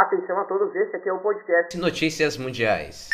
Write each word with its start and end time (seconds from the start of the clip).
Atenção 0.00 0.40
a 0.40 0.44
todos, 0.44 0.74
esse 0.74 0.96
aqui 0.96 1.10
é 1.10 1.12
o 1.12 1.18
podcast 1.18 1.76
Notícias 1.76 2.38
Mundiais. 2.38 3.10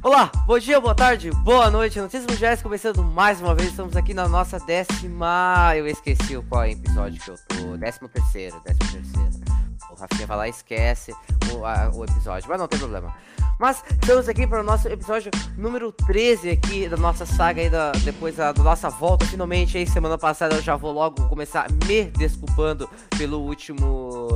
Olá, 0.00 0.30
bom 0.46 0.56
dia, 0.60 0.80
boa 0.80 0.94
tarde, 0.94 1.32
boa 1.42 1.68
noite. 1.68 1.98
Notícias 1.98 2.30
Mundiais 2.30 2.62
começando 2.62 3.02
mais 3.02 3.40
uma 3.40 3.56
vez. 3.56 3.70
Estamos 3.70 3.96
aqui 3.96 4.14
na 4.14 4.28
nossa 4.28 4.60
décima. 4.60 5.72
Eu 5.74 5.88
esqueci 5.88 6.36
o 6.36 6.42
qual 6.44 6.64
episódio 6.64 7.20
que 7.20 7.30
eu 7.32 7.36
tô. 7.48 7.76
Décimo 7.76 8.08
terceiro, 8.08 8.60
décimo 8.60 9.02
terceiro. 9.02 9.44
O 9.90 9.94
Rafinha 9.96 10.28
vai 10.28 10.36
lá 10.36 10.46
e 10.46 10.50
esquece 10.50 11.12
o, 11.52 11.66
a, 11.66 11.90
o 11.92 12.04
episódio, 12.04 12.48
mas 12.48 12.60
não 12.60 12.68
tem 12.68 12.78
problema. 12.78 13.12
Mas 13.58 13.84
estamos 13.88 14.28
aqui 14.28 14.46
para 14.46 14.60
o 14.60 14.64
nosso 14.64 14.88
episódio 14.88 15.30
número 15.56 15.92
13 15.92 16.50
aqui 16.50 16.88
da 16.88 16.96
nossa 16.96 17.24
saga 17.24 17.62
aí 17.62 17.70
da, 17.70 17.92
depois 17.92 18.36
da, 18.36 18.52
da, 18.52 18.62
nossa 18.62 18.90
volta. 18.90 19.24
Finalmente 19.26 19.78
aí, 19.78 19.86
semana 19.86 20.18
passada 20.18 20.56
eu 20.56 20.62
já 20.62 20.76
vou 20.76 20.92
logo 20.92 21.28
começar 21.28 21.70
me 21.86 22.04
desculpando 22.04 22.88
pelo 23.16 23.40
último. 23.40 24.28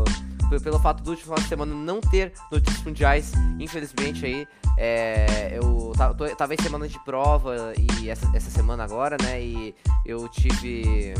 Pelo 0.62 0.78
fato 0.78 1.02
do 1.02 1.10
último 1.10 1.24
final 1.24 1.42
de 1.42 1.48
semana 1.48 1.74
não 1.74 2.00
ter 2.00 2.32
notícias 2.50 2.82
mundiais, 2.82 3.32
infelizmente 3.58 4.24
aí. 4.24 4.46
É, 4.78 5.58
eu 5.60 5.92
tô, 6.16 6.26
tava 6.36 6.54
em 6.54 6.62
semana 6.62 6.88
de 6.88 6.98
prova 7.04 7.74
e 7.76 8.08
essa, 8.08 8.30
essa 8.34 8.50
semana 8.50 8.82
agora, 8.82 9.18
né? 9.20 9.42
E 9.42 9.74
eu 10.06 10.26
tive 10.28 11.12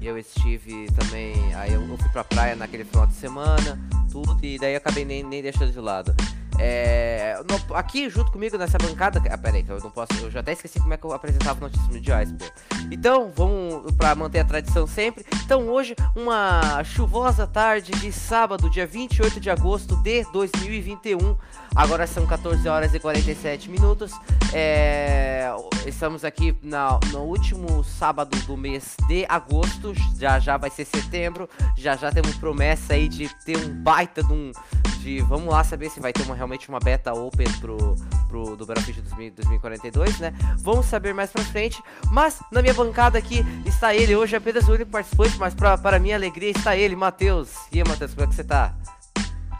eu 0.00 0.16
estive 0.16 0.86
também. 0.92 1.34
Aí 1.54 1.72
eu, 1.72 1.82
eu, 1.82 1.98
fui 1.98 2.08
pra 2.10 2.22
praia 2.22 2.54
naquele 2.54 2.84
final 2.84 3.06
de 3.06 3.14
semana, 3.14 3.78
tudo, 4.12 4.38
e 4.44 4.58
daí 4.58 4.76
acabei 4.76 5.04
nem, 5.04 5.24
nem 5.24 5.42
deixando 5.42 5.72
de 5.72 5.80
lado. 5.80 6.14
É, 6.58 7.40
no, 7.48 7.76
aqui 7.76 8.10
junto 8.10 8.32
comigo 8.32 8.58
nessa 8.58 8.78
bancada. 8.78 9.22
Ah, 9.30 9.38
peraí, 9.38 9.62
que 9.62 9.70
eu 9.70 9.80
não 9.80 9.90
posso. 9.90 10.12
Eu 10.20 10.30
já 10.30 10.40
até 10.40 10.52
esqueci 10.52 10.80
como 10.80 10.92
é 10.92 10.96
que 10.96 11.04
eu 11.04 11.12
apresentava 11.12 11.60
notícias 11.60 11.88
mundiais, 11.88 12.32
pô. 12.32 12.44
Então, 12.90 13.30
vamos 13.34 13.92
pra 13.92 14.14
manter 14.14 14.40
a 14.40 14.44
tradição 14.44 14.86
sempre. 14.86 15.24
Então, 15.44 15.68
hoje, 15.68 15.94
uma 16.16 16.82
chuvosa 16.84 17.46
tarde 17.46 17.92
de 17.92 18.10
sábado, 18.12 18.68
dia 18.70 18.86
28 18.86 19.40
de 19.40 19.50
agosto 19.50 19.96
de 19.96 20.24
2021. 20.32 21.36
Agora 21.74 22.06
são 22.06 22.26
14 22.26 22.68
horas 22.68 22.94
e 22.94 22.98
47 22.98 23.70
minutos. 23.70 24.12
É, 24.52 25.50
estamos 25.86 26.24
aqui 26.24 26.56
na, 26.62 26.98
no 27.12 27.20
último 27.20 27.84
sábado 27.84 28.36
do 28.46 28.56
mês 28.56 28.96
de 29.06 29.26
agosto. 29.28 29.92
Já 30.18 30.38
já 30.38 30.56
vai 30.56 30.70
ser 30.70 30.84
setembro. 30.84 31.48
Já 31.76 31.96
já 31.96 32.10
temos 32.10 32.34
promessa 32.36 32.94
aí 32.94 33.08
de 33.08 33.28
ter 33.44 33.56
um 33.58 33.68
baita 33.82 34.22
de 34.22 34.32
um. 34.32 34.52
De, 34.98 35.20
vamos 35.22 35.52
lá 35.52 35.62
saber 35.64 35.90
se 35.90 36.00
vai 36.00 36.12
ter 36.12 36.22
uma, 36.22 36.34
realmente 36.34 36.68
uma 36.68 36.78
beta 36.78 37.12
open 37.12 37.46
pro, 37.60 37.96
pro 38.28 38.56
do 38.56 38.66
Battlefield 38.66 39.02
2042, 39.30 40.18
né? 40.20 40.34
Vamos 40.58 40.86
saber 40.86 41.14
mais 41.14 41.30
pra 41.30 41.42
frente. 41.44 41.82
Mas 42.10 42.40
na 42.52 42.60
minha 42.60 42.74
bancada 42.74 43.18
aqui 43.18 43.44
está 43.64 43.94
ele. 43.94 44.16
Hoje 44.16 44.34
é 44.34 44.38
apenas 44.38 44.68
o 44.68 44.72
único 44.72 44.90
participante, 44.90 45.38
mas 45.38 45.54
pra, 45.54 45.78
para 45.78 45.98
minha 45.98 46.16
alegria 46.16 46.50
está 46.50 46.76
ele, 46.76 46.96
Matheus. 46.96 47.50
E 47.72 47.78
aí, 47.78 47.88
Matheus, 47.88 48.14
como 48.14 48.26
é 48.26 48.28
que 48.28 48.34
você 48.34 48.44
tá? 48.44 48.74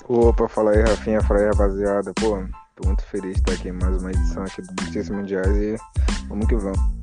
Opa, 0.09 0.49
fala 0.49 0.71
aí, 0.73 0.83
Rafinha, 0.83 1.21
fala 1.23 1.41
aí, 1.41 1.47
rapaziada. 1.47 2.13
Pô, 2.15 2.43
tô 2.75 2.87
muito 2.87 3.05
feliz 3.07 3.35
de 3.35 3.41
estar 3.41 3.53
aqui 3.53 3.69
em 3.69 3.73
mais 3.73 4.01
uma 4.01 4.11
edição 4.11 4.43
aqui 4.43 4.63
do 4.63 4.71
Notícias 4.71 5.11
Mundiais 5.11 5.57
e 5.57 5.77
vamos 6.29 6.47
que 6.47 6.57
vamos. 6.57 6.98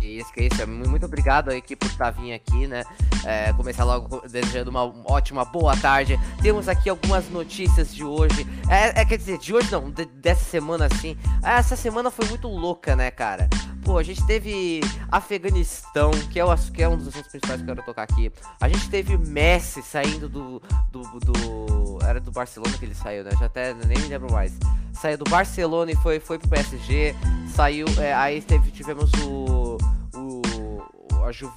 Isso, 0.00 0.32
que 0.32 0.42
isso. 0.42 0.66
Muito 0.66 1.04
obrigado 1.04 1.50
aí 1.50 1.60
por 1.60 1.86
estar 1.86 2.10
vindo 2.10 2.34
aqui, 2.34 2.66
né? 2.66 2.82
É, 3.24 3.52
começar 3.52 3.84
logo 3.84 4.20
desejando 4.26 4.70
uma 4.70 4.84
ótima 5.10 5.44
boa 5.44 5.76
tarde. 5.76 6.18
Temos 6.40 6.68
aqui 6.68 6.88
algumas 6.88 7.28
notícias 7.28 7.94
de 7.94 8.02
hoje. 8.02 8.46
É, 8.68 9.02
é 9.02 9.04
quer 9.04 9.18
dizer, 9.18 9.38
de 9.38 9.54
hoje 9.54 9.70
não, 9.70 9.90
de, 9.90 10.06
dessa 10.06 10.44
semana 10.44 10.86
assim. 10.86 11.16
Essa 11.42 11.76
semana 11.76 12.10
foi 12.10 12.26
muito 12.28 12.48
louca, 12.48 12.96
né, 12.96 13.10
cara? 13.10 13.48
Pô, 13.84 13.98
a 13.98 14.02
gente 14.02 14.24
teve 14.26 14.80
Afeganistão, 15.10 16.10
que 16.30 16.38
é, 16.38 16.44
o, 16.44 16.56
que 16.56 16.82
é 16.82 16.88
um 16.88 16.96
dos 16.96 17.08
assuntos 17.08 17.30
principais 17.30 17.60
que 17.60 17.70
eu 17.70 17.74
quero 17.74 17.86
tocar 17.86 18.02
aqui. 18.02 18.30
A 18.60 18.68
gente 18.68 18.88
teve 18.90 19.16
Messi 19.16 19.82
saindo 19.82 20.28
do, 20.28 20.62
do, 20.90 21.02
do. 21.20 21.98
Era 22.04 22.20
do 22.20 22.30
Barcelona 22.30 22.76
que 22.78 22.84
ele 22.84 22.94
saiu, 22.94 23.24
né? 23.24 23.30
Já 23.38 23.46
até 23.46 23.74
nem 23.74 23.98
me 23.98 24.08
lembro 24.08 24.32
mais. 24.32 24.52
Saiu 24.92 25.18
do 25.18 25.28
Barcelona 25.30 25.92
e 25.92 25.96
foi, 25.96 26.20
foi 26.20 26.38
pro 26.38 26.48
PSG. 26.48 27.14
Saiu. 27.54 27.86
É, 27.98 28.12
aí 28.14 28.42
teve, 28.42 28.70
tivemos 28.70 29.10
o 29.24 29.78
o, 30.14 30.42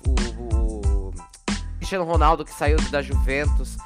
o, 0.05 1.09
o 1.09 1.13
Cristiano 1.77 2.05
Ronaldo 2.05 2.45
que 2.45 2.53
saiu 2.53 2.77
da 2.89 3.01
Juventus. 3.01 3.77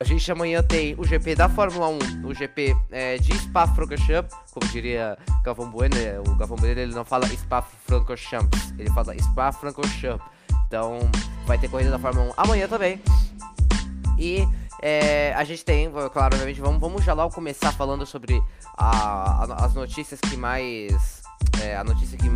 A 0.00 0.04
gente 0.04 0.30
amanhã 0.30 0.60
tem 0.60 0.96
o 0.98 1.04
GP 1.04 1.36
da 1.36 1.48
Fórmula 1.48 1.88
1, 1.88 2.26
o 2.26 2.34
GP 2.34 2.76
é, 2.90 3.16
de 3.16 3.32
Spa-Francorchamps, 3.38 4.34
como 4.50 4.66
diria 4.72 5.16
Galvão 5.44 5.70
Bueno, 5.70 5.96
é, 5.96 6.18
o 6.18 6.34
Galvão 6.34 6.56
Bueno 6.56 6.80
ele 6.80 6.92
não 6.92 7.04
fala 7.04 7.28
Spa-Francorchamps, 7.28 8.74
ele 8.76 8.90
fala 8.90 9.16
Spa-Francorchamps. 9.16 10.26
Então 10.66 10.98
vai 11.46 11.58
ter 11.58 11.68
corrida 11.68 11.92
da 11.92 11.98
Fórmula 11.98 12.30
1 12.30 12.34
amanhã 12.36 12.66
também. 12.66 13.00
E 14.18 14.44
é, 14.82 15.32
a 15.34 15.44
gente 15.44 15.64
tem, 15.64 15.88
claro, 16.12 16.34
obviamente, 16.34 16.60
vamos, 16.60 16.80
vamos 16.80 17.04
já 17.04 17.12
logo 17.12 17.32
começar 17.32 17.70
falando 17.72 18.04
sobre 18.04 18.42
a, 18.76 19.44
a, 19.44 19.64
as 19.64 19.74
notícias 19.74 20.20
que 20.20 20.36
mais. 20.36 21.22
É, 21.62 21.76
a 21.76 21.84
notícia 21.84 22.18
que, 22.18 22.28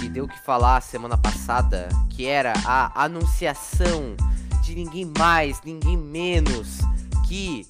que 0.00 0.08
deu 0.08 0.26
que 0.26 0.40
falar 0.40 0.80
semana 0.80 1.18
passada, 1.18 1.88
que 2.08 2.26
era 2.26 2.54
a 2.64 3.04
anunciação 3.04 4.16
de 4.64 4.74
ninguém 4.74 5.12
mais, 5.18 5.60
ninguém 5.62 5.96
menos 5.96 6.78
que 7.28 7.66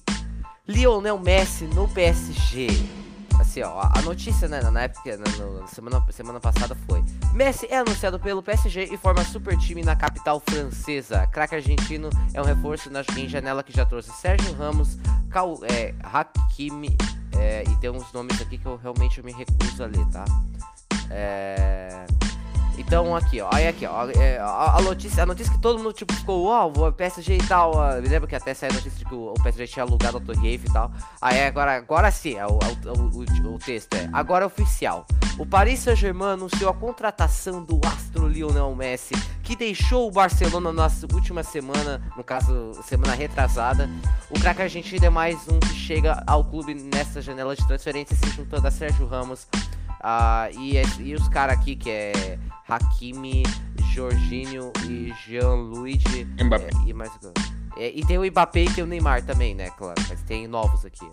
Lionel 0.67 1.19
Messi 1.19 1.65
no 1.65 1.87
PSG. 1.89 2.67
Assim, 3.39 3.61
ó, 3.63 3.89
a 3.93 4.01
notícia 4.01 4.47
né, 4.47 4.61
na 4.61 4.83
época, 4.83 5.17
na, 5.17 5.59
na, 5.59 5.67
semana, 5.67 6.05
semana 6.11 6.39
passada 6.39 6.75
foi: 6.87 7.03
Messi 7.33 7.67
é 7.69 7.77
anunciado 7.77 8.17
pelo 8.17 8.41
PSG 8.41 8.85
e 8.93 8.97
forma 8.97 9.23
super 9.25 9.57
time 9.57 9.83
na 9.83 9.95
capital 9.95 10.41
francesa. 10.49 11.27
Craque 11.27 11.55
argentino 11.55 12.09
é 12.33 12.41
um 12.41 12.45
reforço 12.45 12.89
na, 12.89 13.01
em 13.17 13.27
janela 13.27 13.61
que 13.61 13.73
já 13.73 13.85
trouxe 13.85 14.11
Sérgio 14.11 14.53
Ramos, 14.53 14.97
Cal, 15.29 15.59
é, 15.63 15.93
Hakimi, 16.01 16.95
é, 17.37 17.63
e 17.63 17.75
tem 17.77 17.89
uns 17.89 18.11
nomes 18.13 18.41
aqui 18.41 18.57
que 18.57 18.65
eu 18.65 18.77
realmente 18.77 19.21
me 19.21 19.33
recuso 19.33 19.83
a 19.83 19.87
ler, 19.87 20.05
tá? 20.07 20.23
É. 21.09 22.05
Então 22.77 23.15
aqui, 23.15 23.41
ó, 23.41 23.49
aí 23.53 23.67
aqui, 23.67 23.85
ó, 23.85 24.09
é, 24.09 24.37
a, 24.37 24.77
a, 24.77 24.81
notícia, 24.81 25.23
a 25.23 25.25
notícia 25.25 25.51
que 25.53 25.59
todo 25.59 25.77
mundo 25.77 25.93
tipo 25.93 26.13
ficou, 26.13 26.45
uau, 26.45 26.71
o 26.75 26.91
PSG 26.91 27.37
e 27.37 27.47
tal, 27.47 27.73
me 28.01 28.07
lembra 28.07 28.27
que 28.27 28.35
até 28.35 28.53
saiu 28.53 28.71
a 28.71 28.75
notícia 28.75 28.99
de 28.99 29.05
que 29.05 29.15
o, 29.15 29.31
o 29.31 29.33
PSG 29.41 29.67
tinha 29.67 29.83
alugado 29.83 30.17
a 30.17 30.21
Torre 30.21 30.49
Eiffel 30.49 30.69
e 30.69 30.73
tal. 30.73 30.91
Aí 31.21 31.43
agora, 31.43 31.75
agora 31.75 32.11
sim, 32.11 32.35
é 32.35 32.45
o, 32.45 32.59
é 32.59 32.89
o, 32.91 33.49
o, 33.49 33.55
o, 33.55 33.59
texto 33.59 33.93
é, 33.95 34.09
agora 34.11 34.43
é 34.43 34.47
oficial. 34.47 35.05
O 35.37 35.45
Paris 35.45 35.79
Saint-Germain 35.79 36.33
anunciou 36.33 36.69
a 36.69 36.73
contratação 36.73 37.61
do 37.63 37.79
astro 37.85 38.27
Lionel 38.27 38.73
Messi, 38.73 39.13
que 39.43 39.55
deixou 39.55 40.07
o 40.07 40.11
Barcelona 40.11 40.71
na 40.71 40.89
última 41.13 41.43
semana, 41.43 42.01
no 42.15 42.23
caso, 42.23 42.73
semana 42.83 43.13
retrasada. 43.13 43.89
O 44.29 44.39
craque 44.39 44.61
argentino 44.61 45.05
é 45.05 45.09
mais 45.09 45.37
um 45.49 45.59
que 45.59 45.75
chega 45.75 46.23
ao 46.25 46.43
clube 46.45 46.73
nessa 46.73 47.21
janela 47.21 47.55
de 47.55 47.67
transferência, 47.67 48.15
se 48.15 48.29
juntando 48.29 48.67
a 48.67 48.71
Sérgio 48.71 49.05
Ramos. 49.07 49.47
Uh, 50.05 50.59
e, 50.59 50.75
e 51.01 51.15
os 51.15 51.27
caras 51.29 51.57
aqui 51.57 51.75
que 51.75 51.89
é 51.89 52.37
Hakimi, 52.69 53.41
Jorginho 53.91 54.71
e 54.87 55.11
Jean-Luigi. 55.25 56.27
É, 56.37 56.87
e, 56.87 56.93
mais, 56.93 57.11
é, 57.75 57.89
e 57.89 58.05
tem 58.05 58.19
o 58.19 58.23
Mbappé 58.23 58.65
e 58.65 58.69
tem 58.71 58.83
o 58.83 58.87
Neymar 58.87 59.23
também, 59.23 59.55
né? 59.55 59.71
Claro, 59.71 59.99
mas 60.07 60.21
tem 60.21 60.47
novos 60.47 60.85
aqui. 60.85 61.09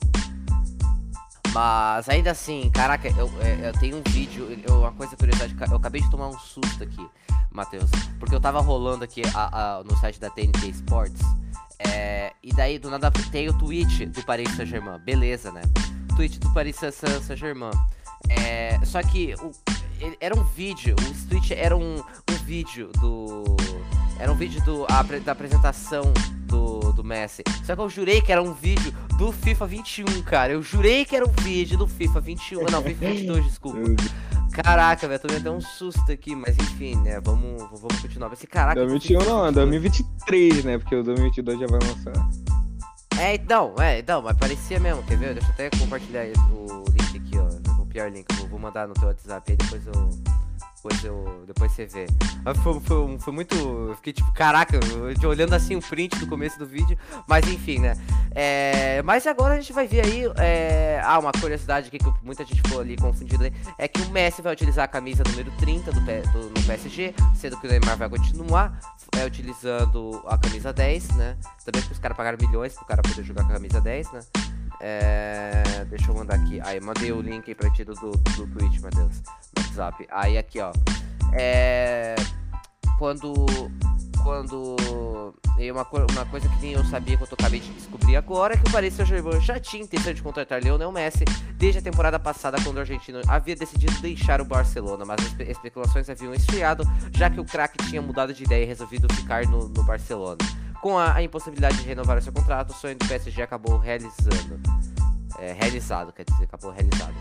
Mas 1.55 2.07
ainda 2.11 2.33
assim, 2.33 2.71
caraca, 2.71 3.09
eu, 3.09 3.31
é, 3.41 3.69
eu 3.69 3.73
tenho 3.79 3.97
um 3.97 4.03
vídeo, 4.11 4.47
eu, 4.69 4.81
uma 4.81 4.93
coisa 4.93 5.17
curiosidade, 5.17 5.55
eu 5.71 5.77
acabei 5.77 6.03
de 6.03 6.11
tomar 6.11 6.29
um 6.29 6.39
susto 6.39 6.83
aqui, 6.83 7.07
Matheus, 7.51 7.91
porque 8.19 8.35
eu 8.35 8.41
tava 8.41 8.61
rolando 8.61 9.05
aqui 9.05 9.23
a, 9.35 9.79
a, 9.79 9.85
no 9.85 9.97
site 9.99 10.19
da 10.19 10.29
TNT 10.29 10.69
Sports, 10.69 11.21
é, 11.79 12.33
e 12.43 12.53
daí 12.55 12.79
do 12.79 12.91
nada 12.91 13.11
tem 13.31 13.49
o 13.49 13.59
tweet 13.59 14.07
do 14.07 14.23
Paris 14.25 14.51
Saint-Germain, 14.55 14.99
beleza, 15.01 15.51
né? 15.51 15.63
Tweet 16.17 16.39
do 16.39 16.53
Paris 16.53 16.77
Saint-Germain. 16.77 17.73
É, 18.29 18.79
só 18.85 19.03
que 19.03 19.35
o, 19.35 19.53
era 20.21 20.39
um 20.39 20.43
vídeo, 20.45 20.97
o 20.99 21.29
tweet 21.29 21.55
era 21.55 21.77
um, 21.77 21.97
um 21.97 22.45
vídeo 22.45 22.91
do. 23.01 23.45
Era 24.19 24.31
um 24.31 24.37
vídeo 24.37 24.63
do, 24.65 24.87
a, 24.89 25.03
da 25.03 25.33
apresentação 25.33 26.13
do, 26.47 26.93
do 26.93 27.03
Messi. 27.03 27.43
Só 27.65 27.75
que 27.75 27.81
eu 27.81 27.89
jurei 27.89 28.21
que 28.21 28.31
era 28.31 28.43
um 28.43 28.53
vídeo 28.53 28.93
do 29.19 29.33
FIFA 29.33 29.67
21, 29.67 30.23
cara. 30.23 30.53
Eu 30.53 30.63
jurei 30.63 31.05
que 31.05 31.17
era 31.17 31.27
um 31.27 31.33
vídeo 31.43 31.77
do 31.77 31.89
FIFA 31.89 32.21
21. 32.21 32.67
Não, 32.71 32.83
FIFA 32.83 33.07
22, 33.07 33.45
desculpa. 33.45 33.79
Caraca, 34.53 35.09
velho, 35.09 35.21
tomei 35.21 35.39
até 35.39 35.51
um 35.51 35.61
susto 35.61 36.13
aqui, 36.13 36.37
mas 36.37 36.57
enfim, 36.59 36.95
né? 36.97 37.21
Vamos, 37.21 37.63
vamos 37.81 38.01
continuar. 38.01 38.33
Esse 38.33 38.47
caraca. 38.47 38.79
2021 38.81 39.25
não, 39.25 39.53
2023, 39.53 40.65
né? 40.65 40.79
Porque 40.79 40.95
o 40.95 41.03
2022 41.03 41.59
já 41.59 41.67
vai 41.67 41.81
lançar. 41.81 42.29
É, 43.19 43.35
então, 43.35 43.75
é, 43.79 43.99
então, 43.99 44.23
mas 44.23 44.37
parecia 44.37 44.79
mesmo, 44.79 45.03
quer 45.05 45.17
ver? 45.17 45.35
Deixa 45.35 45.49
eu 45.49 45.53
até 45.53 45.71
compartilhar 45.71 46.27
o 46.51 46.85
link 46.91 47.17
aqui, 47.17 47.39
ó 47.39 47.52
pior 47.93 48.11
link. 48.11 48.27
Vou, 48.37 48.49
vou 48.49 48.59
mandar 48.59 48.89
no 48.89 48.95
teu 48.95 49.09
WhatsApp 49.09 49.53
aí, 49.53 49.57
depois 49.57 49.87
eu. 49.87 50.42
Depois, 50.83 51.05
eu, 51.05 51.45
depois 51.47 51.71
você 51.71 51.87
vê. 51.87 52.07
Mas 52.45 52.59
foi, 52.59 52.81
foi, 52.81 53.19
foi 53.21 53.33
muito. 53.33 53.55
Eu 53.55 53.95
fiquei 53.97 54.13
tipo, 54.13 54.33
caraca, 54.33 54.81
eu, 55.23 55.29
olhando 55.29 55.55
assim 55.55 55.77
o 55.77 55.81
print 55.81 56.19
do 56.19 56.27
começo 56.27 56.59
do 56.59 56.67
vídeo. 56.67 56.99
Mas 57.29 57.47
enfim, 57.47 57.79
né? 57.79 57.95
É, 58.35 59.01
mas 59.03 59.25
agora 59.29 59.55
a 59.55 59.61
gente 59.61 59.73
vai 59.73 59.87
ver 59.87 60.05
aí. 60.05 60.25
É, 60.39 61.01
ah, 61.05 61.21
uma 61.21 61.31
curiosidade 61.31 61.87
aqui 61.87 61.99
que 61.99 62.13
muita 62.25 62.45
gente 62.45 62.61
ficou 62.61 62.81
ali 62.81 62.97
confundida 62.97 63.53
é 63.79 63.87
que 63.87 64.03
o 64.03 64.11
Messi 64.11 64.43
vai 64.43 64.53
utilizar 64.53 64.85
a 64.85 64.89
camisa 64.89 65.23
número 65.23 65.53
30 65.53 65.93
do, 65.93 66.01
do, 66.01 66.49
no 66.49 66.67
PSG, 66.67 67.15
sendo 67.37 67.57
que 67.59 67.67
o 67.69 67.71
Neymar 67.71 67.97
vai 67.97 68.09
continuar 68.09 68.81
é, 69.17 69.25
utilizando 69.25 70.21
a 70.27 70.37
camisa 70.37 70.73
10, 70.73 71.11
né? 71.11 71.37
Também 71.65 71.81
porque 71.81 71.95
os 71.95 72.01
caras 72.01 72.17
pagaram 72.17 72.39
milhões 72.41 72.75
pro 72.75 72.85
cara 72.87 73.03
poder 73.03 73.23
jogar 73.23 73.45
com 73.45 73.53
a 73.53 73.55
camisa 73.55 73.81
10, 73.81 74.13
né? 74.13 74.21
É, 74.81 75.85
deixa 75.89 76.11
eu 76.11 76.15
mandar 76.17 76.35
aqui. 76.35 76.61
Aí, 76.61 76.81
mandei 76.81 77.13
o 77.13 77.21
link 77.21 77.49
aí 77.49 77.55
pra 77.55 77.71
ti 77.71 77.85
do, 77.85 77.95
do, 77.95 78.11
do 78.11 78.47
Twitch, 78.49 78.81
meu 78.81 78.91
Deus. 78.91 79.23
WhatsApp. 79.73 80.07
Aí, 80.11 80.37
aqui, 80.37 80.61
ó. 80.61 80.73
É, 81.33 82.15
quando. 82.99 83.35
Quando. 84.23 84.77
E 85.59 85.71
uma, 85.71 85.87
uma 86.11 86.27
coisa 86.27 86.49
que 86.49 86.57
nem 86.61 86.73
eu 86.73 86.85
sabia 86.85 87.17
que 87.17 87.23
eu 87.23 87.29
acabei 87.33 87.61
de 87.61 87.71
descobrir 87.73 88.17
agora 88.17 88.55
é 88.55 88.57
que 88.57 88.69
o 88.69 88.73
Paris 88.73 88.95
Saint-Germain 88.95 89.41
já 89.41 89.61
tinha 89.61 89.83
intenção 89.83 90.13
de 90.13 90.23
contratar 90.23 90.63
Lionel 90.63 90.91
Messi 90.91 91.25
desde 91.57 91.79
a 91.79 91.83
temporada 91.83 92.19
passada, 92.19 92.57
quando 92.63 92.79
o 92.79 92.81
argentino 92.81 93.21
havia 93.29 93.55
decidido 93.55 93.93
deixar 94.01 94.41
o 94.41 94.45
Barcelona, 94.45 95.05
mas 95.05 95.21
as 95.21 95.49
especulações 95.49 96.09
haviam 96.09 96.35
esfriado, 96.35 96.85
já 97.13 97.29
que 97.29 97.39
o 97.39 97.45
craque 97.45 97.85
tinha 97.87 98.01
mudado 98.01 98.33
de 98.33 98.45
ideia 98.45 98.65
e 98.65 98.67
resolvido 98.67 99.13
ficar 99.15 99.47
no, 99.47 99.69
no 99.69 99.85
Barcelona. 99.85 100.39
Com 100.81 100.99
a, 100.99 101.15
a, 101.15 101.23
impossibilidade 101.23 101.77
de 101.77 101.85
renovar 101.85 102.19
o 102.19 102.23
seu 102.23 102.33
contrato, 102.33 102.71
o 102.71 102.75
sonho 102.75 102.97
do 102.97 103.07
PSG 103.07 103.43
acabou 103.43 103.79
realizando. 103.79 104.61
É, 105.39 105.53
realizado, 105.53 106.13
quer 106.13 106.25
dizer, 106.25 106.45
acabou 106.45 106.71
realizado. 106.71 107.15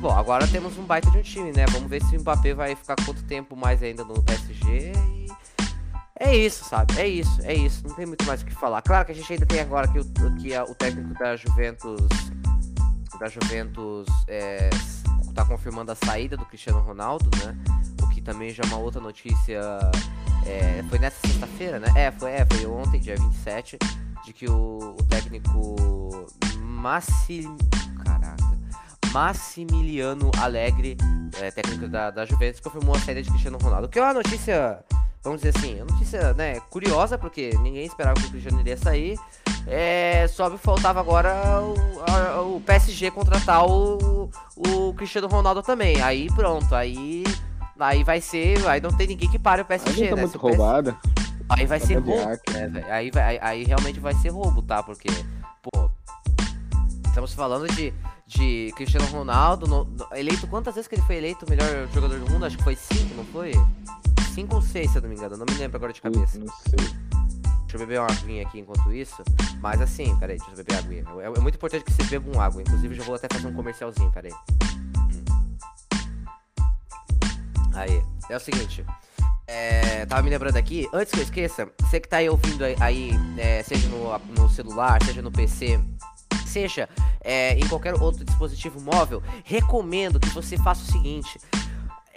Bom, 0.00 0.16
agora 0.16 0.48
temos 0.48 0.78
um 0.78 0.82
baita 0.84 1.10
de 1.10 1.18
um 1.18 1.22
time, 1.22 1.52
né? 1.52 1.66
Vamos 1.72 1.90
ver 1.90 2.02
se 2.02 2.16
o 2.16 2.20
Mbappé 2.20 2.54
vai 2.54 2.74
ficar 2.74 2.96
quanto 3.04 3.22
tempo 3.24 3.54
mais 3.54 3.82
ainda 3.82 4.02
no 4.02 4.22
PSG 4.22 4.92
e... 4.94 5.26
É 6.18 6.34
isso, 6.34 6.64
sabe? 6.64 6.98
É 6.98 7.06
isso, 7.06 7.42
é 7.42 7.52
isso. 7.52 7.86
Não 7.86 7.94
tem 7.94 8.06
muito 8.06 8.24
mais 8.24 8.40
o 8.40 8.46
que 8.46 8.54
falar. 8.54 8.80
Claro 8.80 9.04
que 9.04 9.12
a 9.12 9.14
gente 9.14 9.30
ainda 9.30 9.44
tem 9.44 9.60
agora 9.60 9.86
que 9.88 9.98
o, 9.98 10.04
que 10.36 10.58
o 10.58 10.74
técnico 10.74 11.12
da 11.18 11.36
Juventus. 11.36 12.00
Da 13.18 13.28
Juventus 13.28 14.06
é, 14.26 14.70
tá 15.34 15.44
confirmando 15.44 15.92
a 15.92 15.94
saída 15.94 16.34
do 16.34 16.46
Cristiano 16.46 16.80
Ronaldo, 16.80 17.30
né? 17.44 17.54
O 18.02 18.08
que 18.08 18.22
também 18.22 18.50
já 18.54 18.62
é 18.62 18.66
uma 18.68 18.78
outra 18.78 19.02
notícia 19.02 19.60
é, 20.46 20.82
foi 20.88 20.98
nessa 20.98 21.26
sexta-feira, 21.26 21.78
né? 21.78 21.88
É 21.94 22.10
foi, 22.10 22.30
é, 22.30 22.46
foi 22.50 22.64
ontem, 22.64 22.98
dia 23.00 23.16
27, 23.16 23.78
de 24.24 24.32
que 24.32 24.48
o, 24.48 24.96
o 24.98 25.04
técnico 25.04 25.76
Massim... 26.58 27.54
Caraca. 28.02 28.49
Massimiliano 29.12 30.30
Alegre, 30.40 30.96
é, 31.40 31.50
técnico 31.50 31.88
da, 31.88 32.10
da 32.10 32.24
Juventus, 32.24 32.60
confirmou 32.60 32.94
a 32.94 32.98
saída 32.98 33.22
de 33.22 33.30
Cristiano 33.30 33.58
Ronaldo. 33.58 33.88
Que 33.88 33.98
é 33.98 34.02
uma 34.02 34.14
notícia, 34.14 34.84
vamos 35.22 35.42
dizer 35.42 35.56
assim, 35.56 35.76
uma 35.76 35.92
notícia 35.92 36.34
né, 36.34 36.60
curiosa, 36.70 37.18
porque 37.18 37.50
ninguém 37.62 37.84
esperava 37.86 38.20
que 38.20 38.26
o 38.26 38.30
Cristiano 38.30 38.60
iria 38.60 38.76
sair. 38.76 39.18
É, 39.66 40.26
só 40.28 40.56
faltava 40.56 41.00
agora 41.00 41.32
o, 41.60 41.74
a, 42.10 42.40
o 42.42 42.60
PSG 42.60 43.10
contratar 43.10 43.66
o, 43.66 44.30
o 44.56 44.94
Cristiano 44.94 45.28
Ronaldo 45.28 45.62
também. 45.62 46.00
Aí 46.00 46.28
pronto, 46.34 46.74
aí 46.74 47.24
Aí 47.80 48.04
vai 48.04 48.20
ser. 48.20 48.66
Aí 48.68 48.80
não 48.80 48.90
tem 48.90 49.06
ninguém 49.06 49.28
que 49.30 49.38
pare 49.38 49.62
o 49.62 49.64
PSG, 49.64 50.08
tá 50.08 50.16
né? 50.16 50.22
muito 50.22 50.36
roubada. 50.36 50.94
Aí 51.48 51.66
vai 51.66 51.80
tá 51.80 51.86
ser 51.86 51.94
roubo, 51.94 52.14
né, 52.52 52.84
Aí, 52.90 53.10
vai, 53.10 53.38
aí 53.42 53.64
realmente 53.64 53.98
vai 53.98 54.14
ser 54.14 54.28
roubo, 54.28 54.62
tá? 54.62 54.82
Porque, 54.82 55.08
pô. 55.62 55.90
Estamos 57.06 57.32
falando 57.32 57.66
de, 57.74 57.92
de 58.30 58.72
Cristiano 58.76 59.06
Ronaldo, 59.06 59.66
no, 59.66 59.88
eleito. 60.12 60.46
Quantas 60.46 60.74
vezes 60.74 60.86
que 60.86 60.94
ele 60.94 61.02
foi 61.02 61.16
eleito 61.16 61.44
o 61.44 61.50
melhor 61.50 61.88
jogador 61.92 62.18
do 62.18 62.30
mundo? 62.30 62.46
Acho 62.46 62.56
que 62.56 62.62
foi 62.62 62.76
cinco, 62.76 63.14
não 63.16 63.24
foi? 63.24 63.52
Cinco 64.32 64.56
ou 64.56 64.62
seis, 64.62 64.90
se 64.92 64.98
eu 64.98 65.02
não 65.02 65.08
me 65.08 65.16
engano. 65.16 65.36
Não 65.36 65.44
me 65.44 65.58
lembro 65.58 65.76
agora 65.76 65.92
de 65.92 66.00
cabeça. 66.00 66.38
Não 66.38 66.46
sei. 66.48 66.78
Deixa 66.78 67.74
eu 67.74 67.78
beber 67.80 68.00
uma 68.00 68.10
aguinha 68.10 68.46
aqui 68.46 68.60
enquanto 68.60 68.92
isso. 68.92 69.22
Mas 69.60 69.80
assim, 69.80 70.16
peraí, 70.18 70.38
deixa 70.38 70.52
eu 70.52 70.56
beber 70.56 70.78
aguinha. 70.78 71.04
É, 71.20 71.26
é 71.26 71.40
muito 71.40 71.56
importante 71.56 71.84
que 71.84 71.92
vocês 71.92 72.08
bebam 72.08 72.40
água. 72.40 72.62
Inclusive, 72.62 72.94
já 72.94 73.02
vou 73.02 73.16
até 73.16 73.26
fazer 73.32 73.48
um 73.48 73.54
comercialzinho, 73.54 74.10
peraí. 74.12 74.32
Aí, 77.74 78.02
é 78.28 78.36
o 78.36 78.40
seguinte. 78.40 78.84
É, 79.46 80.06
tava 80.06 80.22
me 80.22 80.30
lembrando 80.30 80.56
aqui, 80.56 80.88
antes 80.92 81.12
que 81.12 81.18
eu 81.18 81.24
esqueça, 81.24 81.68
você 81.80 81.98
que 81.98 82.08
tá 82.08 82.18
aí 82.18 82.30
ouvindo 82.30 82.62
aí, 82.78 83.10
é, 83.36 83.64
seja 83.64 83.88
no, 83.88 84.16
no 84.40 84.48
celular, 84.48 85.02
seja 85.02 85.20
no 85.20 85.32
PC, 85.32 85.80
seja 86.50 86.88
é, 87.22 87.54
em 87.54 87.66
qualquer 87.68 87.94
outro 87.94 88.24
dispositivo 88.24 88.80
móvel, 88.80 89.22
recomendo 89.44 90.18
que 90.18 90.28
você 90.30 90.56
faça 90.56 90.82
o 90.82 90.92
seguinte: 90.92 91.38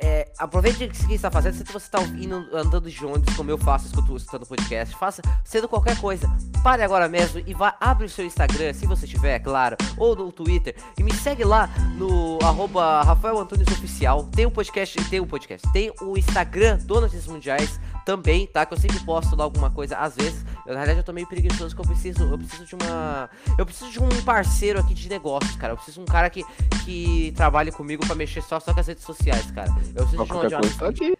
é, 0.04 0.28
aproveite 0.38 0.84
o 0.84 0.90
que 0.90 1.14
está 1.14 1.32
fazendo, 1.32 1.56
se 1.56 1.64
você 1.64 1.78
está 1.78 2.02
indo, 2.02 2.36
andando 2.54 2.90
de 2.90 3.06
ônibus, 3.06 3.36
como 3.36 3.50
eu 3.50 3.58
faço, 3.58 3.86
escuto, 3.86 4.18
escutando 4.18 4.46
podcast, 4.46 4.94
faça, 4.96 5.22
sendo 5.46 5.68
qualquer 5.70 5.98
coisa, 5.98 6.28
pare 6.62 6.84
agora 6.84 7.08
mesmo 7.08 7.42
e 7.46 7.54
vá, 7.54 7.78
abre 7.80 8.06
o 8.06 8.10
seu 8.10 8.26
Instagram, 8.26 8.74
se 8.74 8.86
você 8.86 9.08
tiver, 9.08 9.40
claro, 9.40 9.78
ou 9.98 10.14
no 10.16 10.30
Twitter, 10.32 10.76
e 10.98 11.04
me 11.04 11.14
segue 11.14 11.46
lá 11.46 11.70
no 11.96 12.38
arroba 12.44 13.02
Rafael 13.04 13.40
Antunes 13.40 13.68
Oficial, 13.68 14.26
tem 14.26 14.46
o 14.46 14.50
um 14.50 14.52
podcast, 14.52 15.10
tem 15.10 15.20
o 15.22 15.24
um 15.24 15.28
podcast, 15.28 15.72
tem 15.72 15.94
o 16.02 16.18
Instagram 16.18 16.80
do 16.80 17.00
Notícias 17.00 17.28
Mundiais, 17.28 17.80
também, 18.06 18.48
tá? 18.48 18.66
Que 18.66 18.74
eu 18.74 18.78
sempre 18.78 19.00
posto 19.02 19.36
lá 19.36 19.44
alguma 19.44 19.70
coisa, 19.70 19.98
às 19.98 20.16
vezes. 20.16 20.44
Eu, 20.66 20.74
na 20.74 20.80
verdade, 20.80 21.00
eu 21.00 21.04
tô 21.04 21.14
meio 21.14 21.28
preguiçoso 21.28 21.76
que 21.76 21.82
eu 21.82 21.86
preciso. 21.86 22.24
Eu 22.24 22.38
preciso 22.38 22.66
de 22.66 22.76
uma. 22.76 23.30
Eu 23.58 23.66
preciso 23.66 23.92
de 23.92 24.00
um 24.00 24.10
parceiro 24.24 24.80
aqui 24.80 24.94
de 24.94 25.10
negócios, 25.10 25.56
cara. 25.56 25.74
Eu 25.74 25.78
preciso 25.78 26.00
de 26.00 26.04
um 26.04 26.12
cara 26.12 26.30
que, 26.30 26.44
que 26.86 27.34
trabalhe 27.36 27.72
comigo 27.72 28.06
pra 28.06 28.16
mexer 28.16 28.42
só, 28.42 28.60
só 28.60 28.74
com 28.74 28.80
as 28.80 28.88
redes 28.88 29.04
sociais, 29.04 29.50
cara. 29.52 29.70
Eu 29.96 30.06
preciso 30.06 30.26
de 30.26 30.56
um. 30.56 30.62
De 30.62 30.86
aqui. 30.86 31.14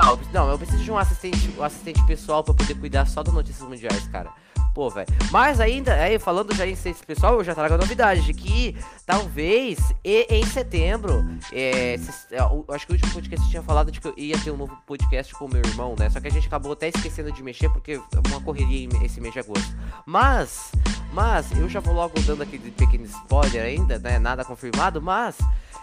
Eu, 0.00 0.20
não, 0.32 0.50
eu 0.50 0.58
preciso 0.58 0.82
de 0.82 0.90
um 0.90 0.98
assistente, 0.98 1.54
um 1.58 1.62
assistente 1.62 2.02
pessoal 2.06 2.42
pra 2.42 2.54
poder 2.54 2.74
cuidar 2.74 3.06
só 3.06 3.22
das 3.22 3.32
notícias 3.32 3.68
mundiais, 3.68 4.06
cara. 4.08 4.30
Pô, 4.74 4.88
velho. 4.88 5.06
Mas 5.30 5.60
ainda, 5.60 5.94
aí, 5.94 6.18
falando 6.18 6.54
já 6.54 6.66
em 6.66 6.72
assistente 6.72 7.04
pessoal, 7.04 7.34
eu 7.34 7.44
já 7.44 7.54
trago 7.54 7.74
a 7.74 7.78
novidade 7.78 8.22
de 8.22 8.32
que 8.32 8.76
talvez 9.04 9.78
e, 10.02 10.26
em 10.30 10.46
setembro, 10.46 11.24
é, 11.52 11.98
se, 11.98 12.34
é, 12.34 12.40
eu, 12.40 12.64
acho 12.70 12.86
que 12.86 12.92
o 12.92 12.94
último 12.94 13.12
podcast 13.12 13.50
tinha 13.50 13.62
falado 13.62 13.92
de 13.92 14.00
que 14.00 14.08
eu 14.08 14.14
ia 14.16 14.38
ter 14.38 14.50
um 14.50 14.56
novo 14.56 14.74
podcast 14.86 15.34
com 15.34 15.44
o 15.44 15.48
meu 15.48 15.60
irmão, 15.60 15.94
né? 15.98 16.08
Só 16.08 16.20
que 16.20 16.28
a 16.28 16.30
gente 16.30 16.46
acabou 16.46 16.72
até 16.72 16.88
esquecendo 16.88 17.30
de 17.32 17.42
mexer 17.42 17.68
porque 17.68 17.92
é 17.92 18.28
uma 18.28 18.40
correria 18.40 18.88
esse 19.02 19.20
mês 19.20 19.34
de 19.34 19.40
agosto. 19.40 19.76
Mas, 20.06 20.72
mas, 21.12 21.52
eu 21.52 21.68
já 21.68 21.80
vou 21.80 21.94
logo 21.94 22.18
dando 22.22 22.42
aquele 22.42 22.70
pequeno 22.70 23.04
spoiler 23.04 23.62
ainda, 23.62 23.98
né? 23.98 24.18
Nada 24.18 24.42
confirmado, 24.42 25.02
mas 25.02 25.36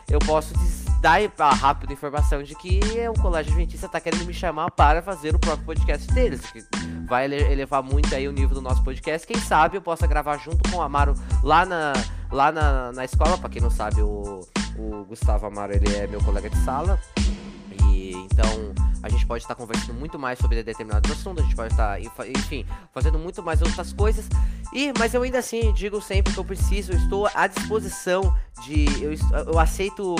eu 0.10 0.18
posso 0.20 0.54
dar 1.02 1.20
a 1.38 1.54
rápida 1.54 1.94
informação 1.94 2.42
de 2.44 2.56
que 2.56 2.80
o 3.08 3.22
Colégio 3.22 3.52
Adventista 3.52 3.86
está 3.86 4.00
querendo 4.00 4.26
me 4.26 4.34
chamar 4.34 4.72
para 4.72 5.02
fazer 5.02 5.36
o 5.36 5.40
próprio 5.40 5.66
podcast 5.66 6.06
deles, 6.12 6.42
que 6.52 6.66
vai 7.08 7.26
elevar 7.26 7.82
muito 7.82 8.14
aí 8.14 8.28
o 8.28 8.32
nível 8.32 8.56
do 8.56 8.62
nosso 8.62 8.79
podcast. 8.84 9.26
Quem 9.26 9.40
sabe 9.40 9.78
eu 9.78 9.82
possa 9.82 10.08
gravar 10.08 10.38
junto 10.38 10.70
com 10.70 10.78
o 10.78 10.82
Amaro 10.82 11.14
lá 11.44 11.66
na, 11.66 11.94
lá 12.32 12.52
na, 12.52 12.92
na 12.92 13.06
escola. 13.06 13.38
Para 13.38 13.50
quem 13.50 13.62
não 13.62 13.72
sabe, 13.72 14.02
o, 14.02 14.42
o 14.78 15.06
Gustavo 15.06 15.46
Amaro 15.48 15.74
ele 15.74 15.96
é 15.96 16.08
meu 16.08 16.22
colega 16.24 16.50
de 16.50 16.58
sala. 16.64 17.00
E 17.90 18.14
então 18.14 18.74
a 19.02 19.10
gente 19.10 19.26
pode 19.26 19.44
estar 19.44 19.56
conversando 19.56 19.98
muito 19.98 20.20
mais 20.20 20.40
sobre 20.40 20.62
determinados 20.62 21.10
assuntos, 21.12 21.44
a 21.44 21.48
gente 21.48 21.56
pode 21.56 21.72
estar, 21.72 22.00
enfim, 22.02 22.66
fazendo 22.94 23.18
muito 23.18 23.42
mais 23.42 23.62
outras 23.62 23.94
coisas. 23.94 24.28
E, 24.74 24.92
mas 24.98 25.14
eu 25.14 25.22
ainda 25.22 25.40
assim 25.40 25.74
digo 25.74 26.02
sempre 26.02 26.34
que 26.34 26.40
eu 26.40 26.46
preciso, 26.46 26.92
eu 26.92 26.98
estou 26.98 27.30
à 27.34 27.48
disposição 27.48 28.36
de. 28.66 28.86
Eu, 29.02 29.14
eu 29.48 29.60
aceito 29.60 30.16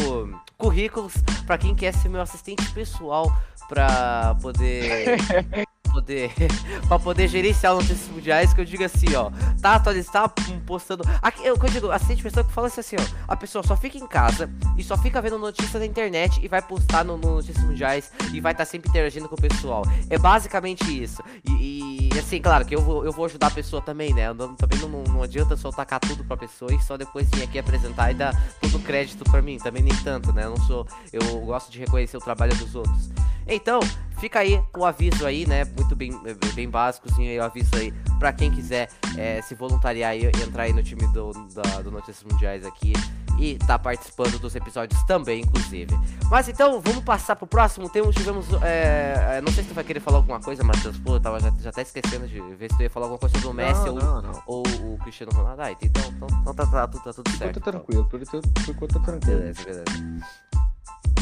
currículos 0.58 1.14
para 1.46 1.58
quem 1.58 1.76
quer 1.76 1.94
ser 1.94 2.10
meu 2.10 2.22
assistente 2.22 2.70
pessoal 2.72 3.32
para 3.68 4.36
poder 4.42 5.18
poder 5.92 6.32
para 6.88 7.00
poder 7.00 7.28
gerenciar 7.28 7.74
notícias 7.74 8.08
mundiais 8.10 8.54
que 8.54 8.62
eu 8.62 8.66
digo 8.66 8.84
assim, 8.84 9.14
ó, 9.16 9.32
tá 9.62 9.76
atualizado, 9.76 10.34
tá 10.34 10.44
postando. 10.66 11.04
Aqui, 11.22 11.46
eu, 11.46 11.56
eu 11.56 11.70
digo, 11.70 11.92
assistente 11.92 12.24
pessoa 12.24 12.44
que 12.44 12.52
fala 12.52 12.68
assim, 12.68 12.80
assim, 12.80 12.96
ó, 12.98 13.06
a 13.28 13.36
pessoa 13.36 13.64
só 13.64 13.76
fica 13.76 13.98
em 13.98 14.08
casa 14.08 14.50
e 14.78 14.84
só 14.84 14.98
fica 14.98 15.22
vendo 15.22 15.38
notícias 15.38 15.80
na 15.80 15.86
internet 15.86 16.40
e 16.44 16.48
vai 16.48 16.62
postar 16.62 17.04
no, 17.04 17.18
no 17.18 17.36
Notícias 17.36 17.64
Mundiais 17.64 18.12
e 18.34 18.40
vai 18.40 18.52
estar 18.52 18.66
tá 18.66 18.70
sempre 18.70 18.90
interagindo 18.90 19.28
com 19.28 19.36
o 19.36 19.42
pessoal. 19.42 19.84
É 20.10 20.18
basicamente 20.18 20.84
isso. 20.92 21.22
E, 21.48 22.10
e, 22.14 22.20
assim, 22.20 22.42
claro 22.42 22.66
que 22.66 22.76
eu 22.76 22.82
vou, 22.82 23.06
eu 23.06 23.12
vou 23.12 23.26
ajudar 23.26 23.48
a 23.48 23.52
pessoa 23.52 23.82
também, 23.82 24.14
né? 24.14 24.28
Eu 24.28 24.34
não, 24.34 24.56
também 24.56 24.80
não, 24.80 24.90
não 24.90 25.24
adianta 25.24 25.56
só 25.56 25.72
tacar 25.72 26.00
tudo 26.00 26.24
pra 26.24 26.38
pessoa 26.38 26.74
e 26.74 26.80
só 26.82 26.98
depois 26.98 27.30
vir 27.32 27.44
aqui 27.44 27.60
apresentar 27.60 28.12
e 28.12 28.14
dar 28.14 28.34
todo 28.62 28.78
o 28.78 28.82
crédito 28.82 29.24
pra 29.26 29.42
mim. 29.42 29.58
Também 29.58 29.84
nem 29.84 29.96
tanto, 30.04 30.32
né? 30.34 30.46
Eu 30.46 30.52
não 30.52 30.66
sou. 30.66 30.88
Eu 31.12 31.40
gosto 31.42 31.72
de 31.72 31.80
reconhecer 31.80 32.18
o 32.18 32.22
trabalho 32.22 32.56
dos 32.56 32.76
outros. 32.76 33.10
Então, 33.50 33.80
fica 34.20 34.40
aí 34.40 34.62
o 34.78 34.86
aviso 34.86 35.26
aí, 35.26 35.48
né? 35.48 35.66
Muito 35.66 35.96
bem, 35.96 36.12
bem 36.54 36.70
básicozinho 36.70 37.30
aí 37.30 37.40
o 37.40 37.44
aviso 37.44 37.76
aí 37.76 37.92
para 38.20 38.32
quem 38.32 38.52
quiser 38.52 38.90
é, 39.18 39.42
se 39.42 39.56
voluntariar 39.56 40.16
e 40.16 40.28
entrar 40.28 40.64
aí 40.64 40.74
no 40.74 40.84
time 40.84 41.08
do, 41.08 41.32
da, 41.54 41.82
do 41.82 41.92
Notícias 41.92 42.24
Mundiais 42.24 42.66
aqui 42.66 42.94
e 43.40 43.58
tá 43.58 43.80
participando 43.80 44.38
dos 44.38 44.54
episódios 44.56 45.02
também, 45.04 45.42
inclusive. 45.42 45.98
Mas 46.30 46.50
então, 46.50 46.82
vamos 46.82 47.04
passar 47.04 47.36
pro 47.38 47.48
próximo. 47.48 47.90
Temos, 47.90 48.14
tivemos. 48.14 48.46
É, 48.62 49.38
é 49.38 49.42
não 49.42 49.52
sei 49.52 49.64
se 49.64 49.70
tu 49.70 49.76
vai 49.76 49.84
querer 49.84 50.02
falar 50.02 50.18
alguma 50.18 50.42
coisa, 50.42 50.64
Matheus. 50.64 50.98
Pô, 50.98 51.16
eu 51.16 51.20
tava 51.20 51.40
já, 51.40 51.50
já 51.62 51.70
até 51.70 51.82
esquecendo 51.82 52.28
de 52.28 52.40
ver 52.42 52.70
se 52.70 52.78
tu 52.78 52.84
ia 52.84 52.90
falar 52.90 53.06
alguma 53.06 53.20
coisa 53.20 53.38
do 53.40 53.54
Messi 53.54 53.86
não, 53.86 53.94
ou, 53.94 54.02
não, 54.02 54.22
não. 54.22 54.44
ou, 54.46 54.64
o 54.68 54.98
Cristiano 55.02 55.32
Ronaldo. 55.32 55.62
Ah, 55.62 55.72
então, 55.72 56.04
então, 56.10 56.28
então 56.42 56.54
tá, 56.54 56.66
tá, 56.66 56.88
tá, 56.88 57.00
tá 57.00 57.14
tudo 57.14 57.30
certo. 57.32 57.60
Tá 57.62 57.72
tranquilo, 57.72 58.06
por 58.06 58.22
enquanto 58.22 58.94
tá 58.94 59.00
tranquilo. 59.00 59.40
Beleza, 59.40 59.64
beleza. 59.64 59.86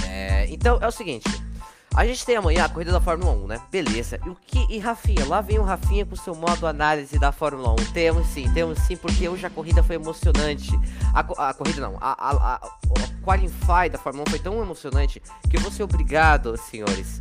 É, 0.09 0.47
então 0.49 0.79
é 0.81 0.87
o 0.87 0.91
seguinte. 0.91 1.29
A 1.97 2.05
gente 2.05 2.23
tem 2.23 2.35
amanhã 2.35 2.63
a 2.63 2.69
corrida 2.69 2.91
da 2.91 3.01
Fórmula 3.01 3.31
1, 3.31 3.47
né? 3.47 3.61
Beleza. 3.71 4.19
E 4.23 4.29
o 4.29 4.35
que. 4.35 4.67
E 4.69 4.77
Rafinha, 4.77 5.25
lá 5.25 5.41
vem 5.41 5.57
o 5.57 5.63
Rafinha 5.63 6.05
com 6.05 6.15
seu 6.15 6.35
modo 6.35 6.67
análise 6.67 7.17
da 7.17 7.31
Fórmula 7.31 7.71
1. 7.71 7.75
Temos 7.91 8.27
sim, 8.27 8.53
temos 8.53 8.77
sim, 8.81 8.95
porque 8.95 9.27
hoje 9.27 9.43
a 9.47 9.49
corrida 9.49 9.81
foi 9.81 9.95
emocionante. 9.95 10.69
A, 11.11 11.49
a 11.49 11.53
corrida 11.55 11.81
não, 11.81 11.97
a, 11.99 12.11
a, 12.11 12.53
a, 12.53 12.55
a 12.57 13.25
Qualify 13.25 13.89
da 13.91 13.97
Fórmula 13.97 14.25
1 14.27 14.29
foi 14.29 14.37
tão 14.37 14.61
emocionante 14.61 15.19
que 15.49 15.57
eu 15.57 15.59
vou 15.59 15.71
ser 15.71 15.81
obrigado, 15.81 16.55
senhores. 16.55 17.19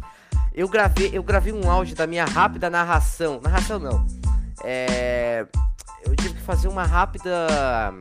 Eu 0.52 0.68
gravei, 0.68 1.08
eu 1.10 1.22
gravei 1.22 1.54
um 1.54 1.70
áudio 1.70 1.96
da 1.96 2.06
minha 2.06 2.26
rápida 2.26 2.68
narração. 2.68 3.40
Narração 3.42 3.78
não. 3.78 4.06
É. 4.62 5.46
Eu 6.04 6.14
tive 6.16 6.34
que 6.34 6.42
fazer 6.42 6.68
uma 6.68 6.84
rápida 6.84 7.94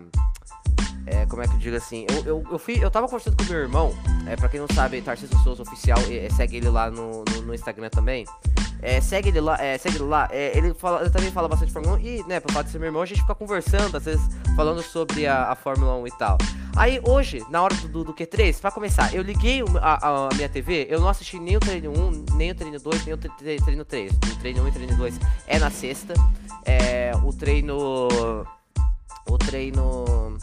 é, 1.07 1.25
como 1.25 1.41
é 1.41 1.47
que 1.47 1.53
eu 1.53 1.59
digo 1.59 1.75
assim? 1.75 2.05
Eu, 2.09 2.23
eu, 2.25 2.43
eu, 2.51 2.59
fui, 2.59 2.83
eu 2.83 2.89
tava 2.89 3.07
conversando 3.07 3.37
com 3.37 3.43
meu 3.43 3.61
irmão, 3.61 3.93
é, 4.27 4.35
pra 4.35 4.49
quem 4.49 4.59
não 4.59 4.67
sabe, 4.73 5.01
Tarcísio 5.01 5.37
Souza 5.39 5.61
Oficial, 5.61 5.99
é, 6.09 6.29
segue 6.29 6.57
ele 6.57 6.69
lá 6.69 6.89
no, 6.89 7.23
no, 7.23 7.41
no 7.43 7.53
Instagram 7.53 7.89
também. 7.89 8.25
É, 8.81 9.01
segue 9.01 9.29
ele 9.29 9.41
lá, 9.41 9.57
é, 9.59 9.77
segue 9.77 9.97
ele 9.97 10.03
lá. 10.03 10.27
É, 10.31 10.57
ele, 10.57 10.73
fala, 10.73 11.01
ele 11.01 11.09
também 11.09 11.31
fala 11.31 11.47
bastante 11.47 11.71
Fórmula 11.71 11.97
1 11.97 11.99
e, 11.99 12.23
né, 12.27 12.39
por 12.39 12.51
fato 12.51 12.67
de 12.67 12.71
ser 12.71 12.79
meu 12.79 12.87
irmão, 12.87 13.01
a 13.01 13.05
gente 13.05 13.21
fica 13.21 13.33
conversando, 13.33 13.97
às 13.97 14.05
vezes, 14.05 14.27
falando 14.55 14.81
sobre 14.81 15.25
a, 15.25 15.51
a 15.51 15.55
Fórmula 15.55 15.95
1 15.95 16.07
e 16.07 16.11
tal. 16.11 16.37
Aí 16.75 16.99
hoje, 17.03 17.43
na 17.49 17.63
hora 17.63 17.73
do, 17.73 18.03
do 18.03 18.13
Q3, 18.13 18.59
pra 18.59 18.69
começar, 18.69 19.13
eu 19.13 19.23
liguei 19.23 19.63
a, 19.81 20.27
a, 20.27 20.29
minha 20.35 20.49
TV, 20.49 20.87
eu 20.89 20.99
não 20.99 21.07
assisti 21.07 21.39
nem 21.39 21.55
o 21.55 21.59
treino 21.59 21.91
1, 21.91 22.35
nem 22.35 22.51
o 22.51 22.55
treino 22.55 22.79
2, 22.79 23.05
nem 23.05 23.13
o 23.13 23.17
treino 23.17 23.85
3. 23.85 24.11
O 24.11 24.39
treino 24.39 24.61
1 24.63 24.65
e 24.65 24.69
o 24.69 24.73
treino 24.73 24.97
2 24.97 25.19
é 25.47 25.57
na 25.57 25.71
sexta. 25.71 26.13
É, 26.65 27.11
o 27.23 27.31
treino. 27.31 28.09
O 29.27 29.37
treino 29.37 30.37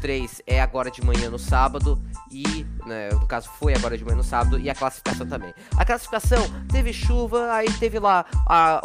3 0.00 0.42
é 0.46 0.60
agora 0.60 0.90
de 0.90 1.04
manhã 1.04 1.28
no 1.30 1.38
sábado 1.38 2.00
e, 2.30 2.64
né, 2.86 3.10
no 3.10 3.26
caso 3.26 3.48
foi 3.58 3.74
agora 3.74 3.96
de 3.96 4.04
manhã 4.04 4.16
no 4.16 4.24
sábado 4.24 4.58
e 4.58 4.70
a 4.70 4.74
classificação 4.74 5.26
também. 5.26 5.52
A 5.76 5.84
classificação 5.84 6.38
teve 6.70 6.92
chuva, 6.92 7.52
aí 7.52 7.70
teve 7.78 7.98
lá 7.98 8.24
a, 8.46 8.80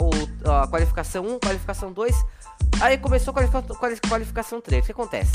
a 0.46 0.68
qualificação 0.68 1.26
1, 1.26 1.40
qualificação 1.40 1.92
2, 1.92 2.16
aí 2.82 2.98
começou 2.98 3.34
a 3.38 4.10
qualificação 4.10 4.60
3. 4.60 4.84
O 4.84 4.86
que 4.86 4.92
acontece? 4.92 5.32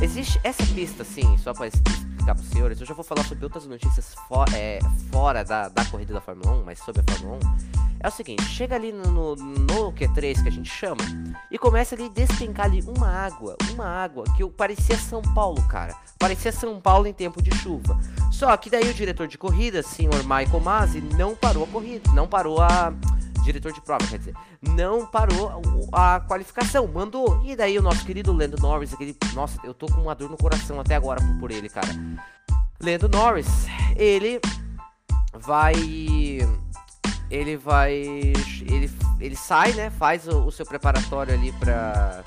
Existe 0.00 0.38
essa 0.44 0.64
pista, 0.66 1.02
assim, 1.02 1.36
só 1.38 1.52
para 1.52 1.68
explicar 1.68 2.34
para 2.34 2.42
os 2.42 2.48
senhores, 2.50 2.80
eu 2.80 2.86
já 2.86 2.94
vou 2.94 3.04
falar 3.04 3.24
sobre 3.24 3.44
outras 3.44 3.66
notícias 3.66 4.14
é, 4.54 4.78
fora 5.10 5.42
da, 5.42 5.68
da 5.68 5.84
corrida 5.86 6.14
da 6.14 6.20
Fórmula 6.20 6.52
1, 6.52 6.64
mas 6.64 6.78
sobre 6.78 7.00
a 7.00 7.12
Fórmula 7.12 7.38
1 7.84 7.87
é 8.00 8.08
o 8.08 8.10
seguinte, 8.10 8.44
chega 8.44 8.76
ali 8.76 8.92
no, 8.92 9.04
no, 9.04 9.36
no, 9.36 9.92
Q3 9.92 10.42
que 10.42 10.48
a 10.48 10.52
gente 10.52 10.70
chama 10.70 11.02
e 11.50 11.58
começa 11.58 11.94
ali 11.94 12.04
a 12.04 12.08
despencar 12.08 12.66
ali 12.66 12.80
uma 12.82 13.08
água, 13.08 13.56
uma 13.72 13.86
água 13.86 14.24
que 14.36 14.48
parecia 14.50 14.96
São 14.96 15.20
Paulo, 15.20 15.60
cara. 15.68 15.94
Parecia 16.18 16.52
São 16.52 16.80
Paulo 16.80 17.06
em 17.06 17.12
tempo 17.12 17.42
de 17.42 17.54
chuva. 17.56 17.98
Só 18.30 18.56
que 18.56 18.70
daí 18.70 18.88
o 18.88 18.94
diretor 18.94 19.26
de 19.26 19.36
corrida, 19.36 19.82
senhor 19.82 20.22
Michael 20.22 20.60
Masi, 20.60 21.00
não 21.00 21.34
parou 21.34 21.64
a 21.64 21.66
corrida, 21.66 22.12
não 22.12 22.28
parou 22.28 22.60
a 22.60 22.92
diretor 23.42 23.72
de 23.72 23.80
prova, 23.80 24.06
quer 24.06 24.18
dizer, 24.18 24.34
não 24.62 25.06
parou 25.06 25.50
a 25.90 26.20
qualificação, 26.20 26.86
mandou. 26.86 27.42
E 27.44 27.56
daí 27.56 27.78
o 27.78 27.82
nosso 27.82 28.04
querido 28.04 28.32
Lando 28.32 28.60
Norris, 28.60 28.92
aquele, 28.92 29.16
nossa, 29.34 29.58
eu 29.64 29.74
tô 29.74 29.86
com 29.86 30.02
uma 30.02 30.14
dor 30.14 30.30
no 30.30 30.36
coração 30.36 30.78
até 30.78 30.94
agora 30.94 31.20
por, 31.20 31.40
por 31.40 31.50
ele, 31.50 31.68
cara. 31.68 31.88
Lando 32.80 33.08
Norris, 33.08 33.66
ele 33.96 34.40
vai 35.32 35.74
ele 37.30 37.56
vai. 37.56 37.92
Ele, 37.92 38.90
ele 39.20 39.36
sai, 39.36 39.72
né? 39.72 39.90
Faz 39.90 40.26
o, 40.26 40.46
o 40.46 40.52
seu 40.52 40.64
preparatório 40.64 41.34
ali 41.34 41.52
pra. 41.52 42.22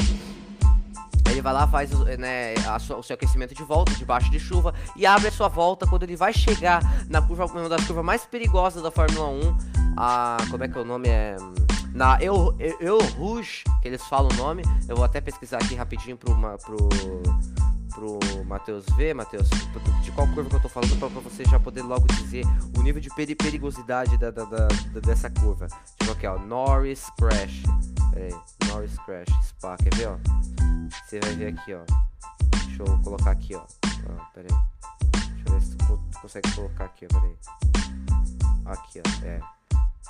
Ele 1.29 1.41
vai 1.41 1.53
lá, 1.53 1.65
faz 1.65 1.91
né, 2.20 2.55
sua, 2.81 2.98
o 2.98 3.03
seu 3.03 3.13
aquecimento 3.13 3.55
de 3.55 3.63
volta, 3.63 3.93
debaixo 3.93 4.29
de 4.29 4.38
chuva, 4.38 4.74
e 4.98 5.05
abre 5.05 5.29
a 5.29 5.31
sua 5.31 5.48
volta 5.48 5.88
quando 5.88 6.03
ele 6.03 6.17
vai 6.17 6.34
chegar 6.34 6.81
na 7.08 7.22
curva, 7.22 7.46
uma 7.46 7.70
das 7.70 7.86
curvas 7.86 8.03
mais 8.03 8.25
perigosas 8.25 8.84
da 8.84 8.91
Fórmula 8.91 9.27
1. 9.29 9.58
A. 9.96 10.38
Como 10.50 10.63
é 10.63 10.67
que 10.67 10.77
é 10.77 10.81
o 10.81 10.86
nome? 10.86 11.08
É. 11.08 11.38
Na 11.93 12.22
Eu, 12.22 12.55
Eu, 12.60 12.77
Eu 12.79 13.00
Rouge, 13.17 13.63
que 13.81 13.88
eles 13.88 14.03
falam 14.03 14.29
o 14.31 14.36
nome. 14.36 14.63
Eu 14.88 14.96
vou 14.96 15.05
até 15.05 15.22
pesquisar 15.22 15.58
aqui 15.58 15.74
rapidinho 15.74 16.17
pro. 16.17 16.36
pro 16.36 16.89
pro 17.93 18.19
Matheus 18.45 18.86
ver, 18.95 19.13
Matheus, 19.13 19.50
de 20.01 20.12
qual 20.12 20.27
curva 20.27 20.50
que 20.50 20.55
eu 20.55 20.62
tô 20.62 20.69
falando 20.69 20.98
para 20.98 21.07
você 21.10 21.43
já 21.45 21.60
poder 21.60 21.81
logo 21.81 22.07
dizer 22.07 22.43
o 22.77 22.81
nível 22.81 23.01
de 23.01 23.10
perigosidade 23.36 24.17
da, 24.17 24.31
da, 24.31 24.45
da, 24.45 24.67
dessa 25.01 25.29
curva. 25.29 25.67
Eu 26.05 26.13
aqui, 26.13 26.27
ó, 26.27 26.38
Norris 26.39 27.05
Crash. 27.17 27.63
Pera 28.13 28.25
aí, 28.25 28.67
Norris 28.67 28.98
Crash, 29.05 29.29
Spa, 29.48 29.77
quer 29.77 29.93
ver, 29.95 30.07
ó? 30.10 30.17
Você 30.89 31.19
vai 31.19 31.36
ver 31.36 31.53
aqui, 31.53 31.74
ó. 31.74 31.81
Deixa 32.65 32.83
eu 32.83 33.00
colocar 33.03 33.31
aqui, 33.31 33.55
ó. 33.55 33.65
Ah, 34.10 34.25
pera 34.33 34.48
aí. 34.50 35.21
Deixa 35.33 35.43
eu 35.48 35.53
ver 35.53 35.62
se 35.62 35.75
tu 35.77 36.00
consegue 36.21 36.51
colocar 36.55 36.86
aqui, 36.86 37.05
ó, 37.05 37.13
pera 37.13 37.25
aí. 37.25 37.38
Aqui, 38.65 39.01
ó, 39.05 39.25
é. 39.25 39.39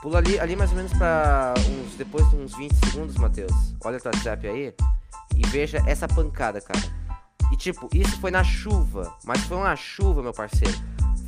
Pula 0.01 0.17
ali, 0.17 0.39
ali 0.39 0.55
mais 0.55 0.71
ou 0.71 0.77
menos 0.77 0.91
pra 0.93 1.53
uns, 1.59 1.95
depois 1.95 2.27
de 2.31 2.35
uns 2.35 2.55
20 2.55 2.73
segundos, 2.85 3.15
Matheus. 3.17 3.51
Olha 3.83 3.99
o 3.99 4.01
WhatsApp 4.03 4.47
aí 4.47 4.73
e 5.35 5.47
veja 5.47 5.77
essa 5.85 6.07
pancada, 6.07 6.59
cara. 6.59 6.81
E 7.51 7.57
tipo, 7.57 7.89
isso 7.93 8.19
foi 8.19 8.31
na 8.31 8.43
chuva. 8.43 9.13
Mas 9.25 9.41
foi 9.41 9.57
uma 9.57 9.75
chuva, 9.75 10.23
meu 10.23 10.33
parceiro. 10.33 10.77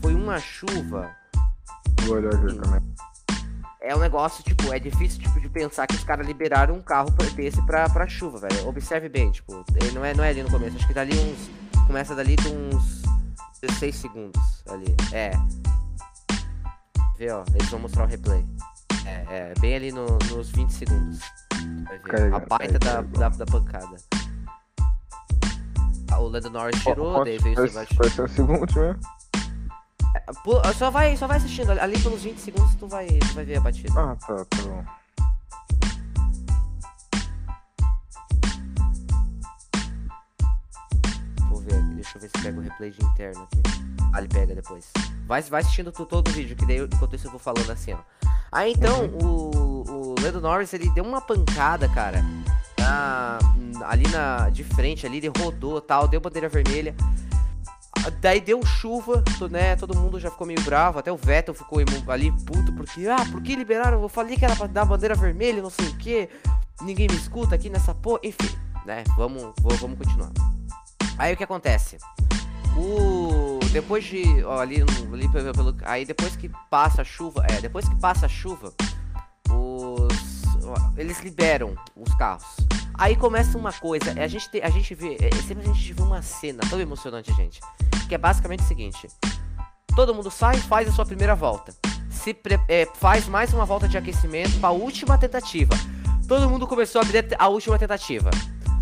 Foi 0.01 0.13
uma 0.13 0.39
chuva. 0.39 1.11
Vou 2.01 2.15
olhar 2.15 2.33
aqui 2.33 2.55
também. 2.55 2.81
É 3.81 3.93
um 3.93 3.99
negócio, 3.99 4.41
tipo, 4.45 4.71
é 4.71 4.79
difícil 4.79 5.19
tipo, 5.19 5.41
de 5.41 5.49
pensar 5.49 5.85
que 5.85 5.95
os 5.95 6.05
caras 6.05 6.25
liberaram 6.25 6.75
um 6.75 6.81
carro 6.81 7.09
desse 7.35 7.61
pra, 7.65 7.89
pra 7.89 8.07
chuva, 8.07 8.47
velho. 8.47 8.67
Observe 8.67 9.09
bem, 9.09 9.29
tipo, 9.29 9.65
ele 9.75 9.91
não 9.91 10.05
é, 10.05 10.13
não 10.13 10.23
é 10.23 10.29
ali 10.29 10.41
no 10.41 10.49
começo. 10.49 10.77
Acho 10.77 10.87
que 10.87 10.93
dali 10.93 11.11
uns. 11.13 11.51
Começa 11.85 12.15
dali 12.15 12.37
de 12.37 12.47
uns 12.47 13.01
16 13.61 13.95
segundos 13.95 14.63
ali. 14.69 14.95
É. 15.11 15.31
Vê, 17.17 17.29
ó, 17.29 17.43
eles 17.53 17.69
vão 17.69 17.81
mostrar 17.81 18.05
o 18.05 18.07
replay. 18.07 18.45
É, 19.05 19.51
é 19.51 19.53
bem 19.59 19.75
ali 19.75 19.91
no, 19.91 20.05
nos 20.31 20.49
20 20.51 20.69
segundos. 20.69 21.19
Vai 21.85 21.99
ver. 21.99 22.33
a 22.33 22.39
baita 22.39 22.79
da, 22.79 23.01
da, 23.01 23.29
da 23.29 23.45
pancada. 23.45 23.97
O 26.23 26.29
Lando 26.29 26.49
Norris 26.49 26.81
tirou, 26.81 27.19
oh, 27.19 27.23
daí 27.25 27.37
veio 27.37 27.61
o 27.61 27.67
Sebastian. 27.67 27.97
Vai 27.97 28.09
ser 28.09 28.21
o 28.21 28.27
segundo 28.29 28.73
mesmo? 28.73 28.99
É, 30.15 30.73
só 30.73 30.89
vai, 30.89 31.17
só 31.17 31.27
vai 31.27 31.35
assistindo, 31.35 31.71
ali 31.71 31.99
pelos 31.99 32.23
20 32.23 32.37
segundos 32.37 32.75
tu 32.75 32.87
vai, 32.87 33.07
tu 33.07 33.33
vai 33.33 33.43
ver 33.43 33.57
a 33.57 33.59
batida. 33.59 33.91
Ah, 33.97 34.15
tá, 34.15 34.45
tá 34.45 34.57
bom. 34.63 34.85
Vou 41.49 41.59
ver 41.59 41.75
aqui, 41.75 41.93
deixa 41.95 42.17
eu 42.17 42.21
ver 42.21 42.29
se 42.29 42.41
pega 42.41 42.57
o 42.57 42.61
replay 42.61 42.91
de 42.91 43.03
interno 43.03 43.43
aqui. 43.43 43.61
Ah, 44.13 44.19
ele 44.19 44.29
pega 44.29 44.55
depois. 44.55 44.89
Vai, 45.27 45.41
vai 45.41 45.61
assistindo 45.61 45.91
tu 45.91 46.05
todo 46.05 46.29
o 46.29 46.31
vídeo, 46.31 46.55
que 46.55 46.65
daí 46.65 46.77
enquanto 46.77 47.17
isso 47.17 47.27
eu 47.27 47.31
vou 47.31 47.39
falando 47.39 47.69
assim, 47.69 47.91
ó. 47.91 47.99
Aí 48.49 48.71
então, 48.71 49.07
uhum. 49.07 49.27
o, 49.27 50.11
o 50.11 50.15
Lando 50.21 50.39
Norris, 50.39 50.71
ele 50.73 50.89
deu 50.91 51.03
uma 51.03 51.19
pancada, 51.19 51.89
cara 51.89 52.23
na, 52.83 53.39
ali 53.85 54.07
na, 54.09 54.49
de 54.49 54.63
frente, 54.63 55.05
ali, 55.05 55.17
ele 55.17 55.31
rodou 55.39 55.79
tal, 55.79 56.07
deu 56.07 56.19
bandeira 56.19 56.49
vermelha. 56.49 56.93
Daí 58.19 58.41
deu 58.41 58.65
chuva, 58.65 59.23
né? 59.49 59.75
Todo 59.77 59.97
mundo 59.97 60.19
já 60.19 60.29
ficou 60.29 60.45
meio 60.45 60.61
bravo, 60.61 60.99
até 60.99 61.11
o 61.11 61.15
Vettel 61.15 61.53
ficou 61.53 61.79
ali 62.07 62.31
puto, 62.45 62.73
porque, 62.73 63.07
ah, 63.07 63.25
por 63.31 63.41
que 63.41 63.55
liberaram? 63.55 64.01
Eu 64.01 64.09
falei 64.09 64.35
que 64.35 64.43
era 64.43 64.55
pra 64.55 64.67
dar 64.67 64.83
bandeira 64.83 65.15
vermelha, 65.15 65.61
não 65.61 65.69
sei 65.69 65.87
o 65.87 65.97
que. 65.97 66.29
Ninguém 66.81 67.07
me 67.09 67.15
escuta 67.15 67.55
aqui 67.55 67.69
nessa 67.69 67.95
porra. 67.95 68.19
Enfim, 68.23 68.49
né? 68.85 69.03
Vamos, 69.15 69.53
vamos 69.61 69.97
continuar. 69.97 70.31
Aí 71.17 71.33
o 71.33 71.37
que 71.37 71.43
acontece? 71.43 71.97
O. 72.75 73.59
Depois 73.71 74.03
de. 74.03 74.43
Ó, 74.43 74.59
ali, 74.59 74.83
ali 75.13 75.29
pelo. 75.29 75.75
Aí 75.83 76.03
depois 76.03 76.35
que 76.35 76.49
passa 76.69 77.03
a 77.03 77.05
chuva. 77.05 77.45
É, 77.49 77.61
depois 77.61 77.87
que 77.87 77.95
passa 77.95 78.25
a 78.25 78.29
chuva, 78.29 78.73
os. 79.49 79.92
Eles 80.97 81.19
liberam 81.21 81.75
os 81.95 82.13
carros. 82.15 82.55
Aí 82.95 83.15
começa 83.15 83.57
uma 83.57 83.73
coisa, 83.73 84.11
a 84.11 84.27
gente, 84.27 84.49
te, 84.49 84.61
a 84.61 84.69
gente 84.69 84.93
vê, 84.93 85.17
é, 85.19 85.35
sempre 85.41 85.67
a 85.67 85.73
gente 85.73 85.93
vê 85.93 86.01
uma 86.01 86.21
cena 86.21 86.61
tão 86.69 86.79
emocionante, 86.79 87.33
gente, 87.33 87.59
que 88.07 88.13
é 88.13 88.17
basicamente 88.17 88.61
o 88.61 88.67
seguinte: 88.67 89.07
todo 89.95 90.13
mundo 90.13 90.29
sai, 90.29 90.57
faz 90.57 90.87
a 90.87 90.91
sua 90.91 91.05
primeira 91.05 91.35
volta, 91.35 91.73
se 92.09 92.35
é, 92.69 92.87
faz 92.95 93.27
mais 93.27 93.51
uma 93.51 93.65
volta 93.65 93.87
de 93.87 93.97
aquecimento 93.97 94.59
para 94.59 94.69
a 94.69 94.71
última 94.71 95.17
tentativa. 95.17 95.73
Todo 96.27 96.49
mundo 96.49 96.67
começou 96.67 97.01
a 97.01 97.03
abrir 97.03 97.25
a 97.37 97.47
última 97.47 97.77
tentativa. 97.77 98.29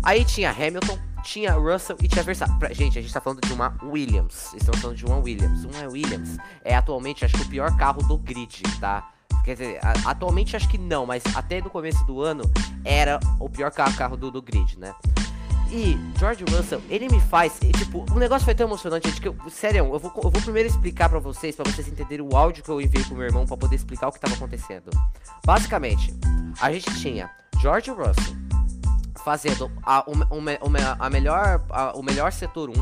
Aí 0.02 0.24
tinha 0.24 0.50
Hamilton, 0.50 0.98
tinha 1.22 1.52
Russell 1.54 1.96
e 2.00 2.08
tinha 2.08 2.22
Verstappen. 2.22 2.74
Gente, 2.74 2.98
a 2.98 3.02
gente 3.02 3.12
tá 3.12 3.20
falando 3.20 3.40
de 3.40 3.52
uma 3.52 3.76
Williams. 3.82 4.52
Estamos 4.54 4.80
falando 4.80 4.96
de 4.96 5.06
uma 5.06 5.16
Williams. 5.16 5.64
Uma 5.64 5.88
Williams 5.88 6.36
é 6.64 6.74
atualmente, 6.74 7.24
acho 7.24 7.36
que 7.36 7.42
o 7.42 7.48
pior 7.48 7.76
carro 7.76 8.02
do 8.02 8.18
grid, 8.18 8.62
tá? 8.80 9.11
Quer 9.44 9.54
dizer, 9.54 9.80
atualmente 10.04 10.56
acho 10.56 10.68
que 10.68 10.78
não, 10.78 11.04
mas 11.04 11.22
até 11.34 11.60
no 11.60 11.68
começo 11.68 12.04
do 12.04 12.20
ano 12.20 12.44
era 12.84 13.18
o 13.40 13.48
pior 13.48 13.70
carro, 13.72 13.94
carro 13.96 14.16
do, 14.16 14.30
do 14.30 14.40
grid, 14.40 14.78
né? 14.78 14.94
E 15.72 15.98
George 16.18 16.44
Russell, 16.50 16.82
ele 16.90 17.08
me 17.08 17.18
faz. 17.18 17.58
Tipo, 17.78 18.04
o 18.12 18.18
negócio 18.18 18.44
foi 18.44 18.54
tão 18.54 18.66
emocionante, 18.66 19.08
gente, 19.08 19.20
que 19.22 19.28
eu, 19.28 19.36
sério, 19.50 19.78
eu 19.78 19.98
vou, 19.98 20.12
eu 20.16 20.30
vou 20.30 20.42
primeiro 20.42 20.68
explicar 20.68 21.08
para 21.08 21.18
vocês, 21.18 21.56
para 21.56 21.70
vocês 21.70 21.88
entenderem 21.88 22.24
o 22.24 22.36
áudio 22.36 22.62
que 22.62 22.68
eu 22.68 22.78
enviei 22.78 23.02
pro 23.02 23.16
meu 23.16 23.24
irmão 23.24 23.46
para 23.46 23.56
poder 23.56 23.76
explicar 23.76 24.08
o 24.08 24.12
que 24.12 24.20
tava 24.20 24.34
acontecendo. 24.34 24.90
Basicamente, 25.44 26.14
a 26.60 26.70
gente 26.70 26.94
tinha 27.00 27.30
George 27.60 27.90
Russell 27.90 28.36
fazendo 29.24 29.70
a, 29.82 30.04
a 30.98 31.10
melhor, 31.10 31.64
a, 31.70 31.96
o 31.96 32.02
melhor 32.02 32.32
setor 32.32 32.68
1. 32.68 32.72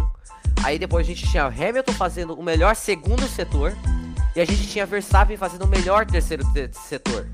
Aí 0.65 0.79
depois 0.79 1.07
a 1.07 1.09
gente 1.09 1.29
tinha 1.29 1.47
Hamilton 1.47 1.93
fazendo 1.93 2.35
o 2.35 2.43
melhor 2.43 2.75
segundo 2.75 3.27
setor. 3.29 3.73
E 4.35 4.41
a 4.41 4.45
gente 4.45 4.67
tinha 4.69 4.87
Verstappen 4.87 5.37
fazendo 5.37 5.65
o 5.65 5.69
melhor 5.69 6.07
terceiro 6.07 6.45
te- 6.53 6.71
setor. 6.73 7.27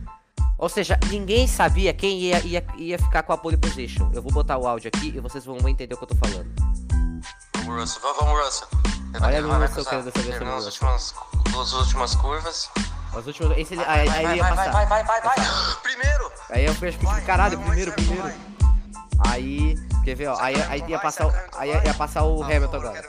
Ou 0.59 0.69
seja, 0.69 0.99
ninguém 1.11 1.47
sabia 1.47 1.93
quem 1.93 2.19
ia, 2.19 2.41
ia, 2.41 2.65
ia 2.79 2.99
ficar 2.99 3.23
com 3.23 3.33
a 3.33 3.37
pole 3.37 3.57
position. 3.59 4.11
Eu 4.15 4.23
vou 4.23 4.33
botar 4.33 4.57
o 4.57 4.67
áudio 4.67 4.89
aqui 4.95 5.13
e 5.15 5.21
vocês 5.21 5.45
vão 5.45 5.57
entender 5.69 5.95
o 5.95 5.99
que 5.99 6.05
eu 6.05 6.09
tô 6.09 6.15
falando. 6.17 6.51
Vamos, 7.57 7.81
Russell. 7.81 8.03
Vamos, 8.19 8.45
Russell. 8.45 8.69
Olha 9.21 9.47
o 9.47 9.61
Russell 9.61 9.85
querendo 9.85 10.05
saber 10.05 10.31
Terminou 10.31 10.61
sobre 10.63 10.89
as 10.89 11.13
últimas, 11.13 11.15
duas 11.53 11.73
últimas 11.75 12.15
curvas. 12.15 12.71
As 13.15 13.27
últimas. 13.27 13.59
Esse, 13.59 13.77
Vai, 13.77 14.01
aí, 14.01 14.09
vai, 14.09 14.17
aí 14.19 14.23
vai, 14.23 14.33
ele 14.33 14.37
ia 14.37 14.43
vai, 14.43 14.57
passar. 14.57 14.73
vai, 14.73 14.87
vai, 14.87 15.05
vai, 15.05 15.21
vai, 15.21 15.37
vai. 15.37 15.47
Primeiro! 15.83 16.33
Aí 16.51 16.65
eu 16.65 16.75
fiquei, 16.75 17.21
caralho, 17.27 17.59
primeiro, 17.61 17.93
primeiro. 17.93 18.33
Aí, 19.19 19.75
quer 20.05 20.15
ver, 20.15 20.27
ó, 20.29 20.37
aí, 20.41 20.55
aí 20.69 20.85
ia 20.89 20.99
passar, 20.99 21.27
o- 21.27 21.33
aí 21.57 21.71
ia 21.71 21.95
passar 21.95 22.25
o 22.25 22.43
Hamilton 22.43 22.77
agora. 22.77 23.03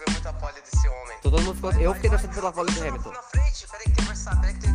Todo 1.22 1.42
mundo 1.42 1.56
ficou, 1.56 1.72
eu 1.74 1.94
fiquei 1.96 2.10
torcendo 2.10 2.34
pela 2.34 2.52
pole 2.52 2.72
do 2.72 2.82
Hamilton. 2.88 3.12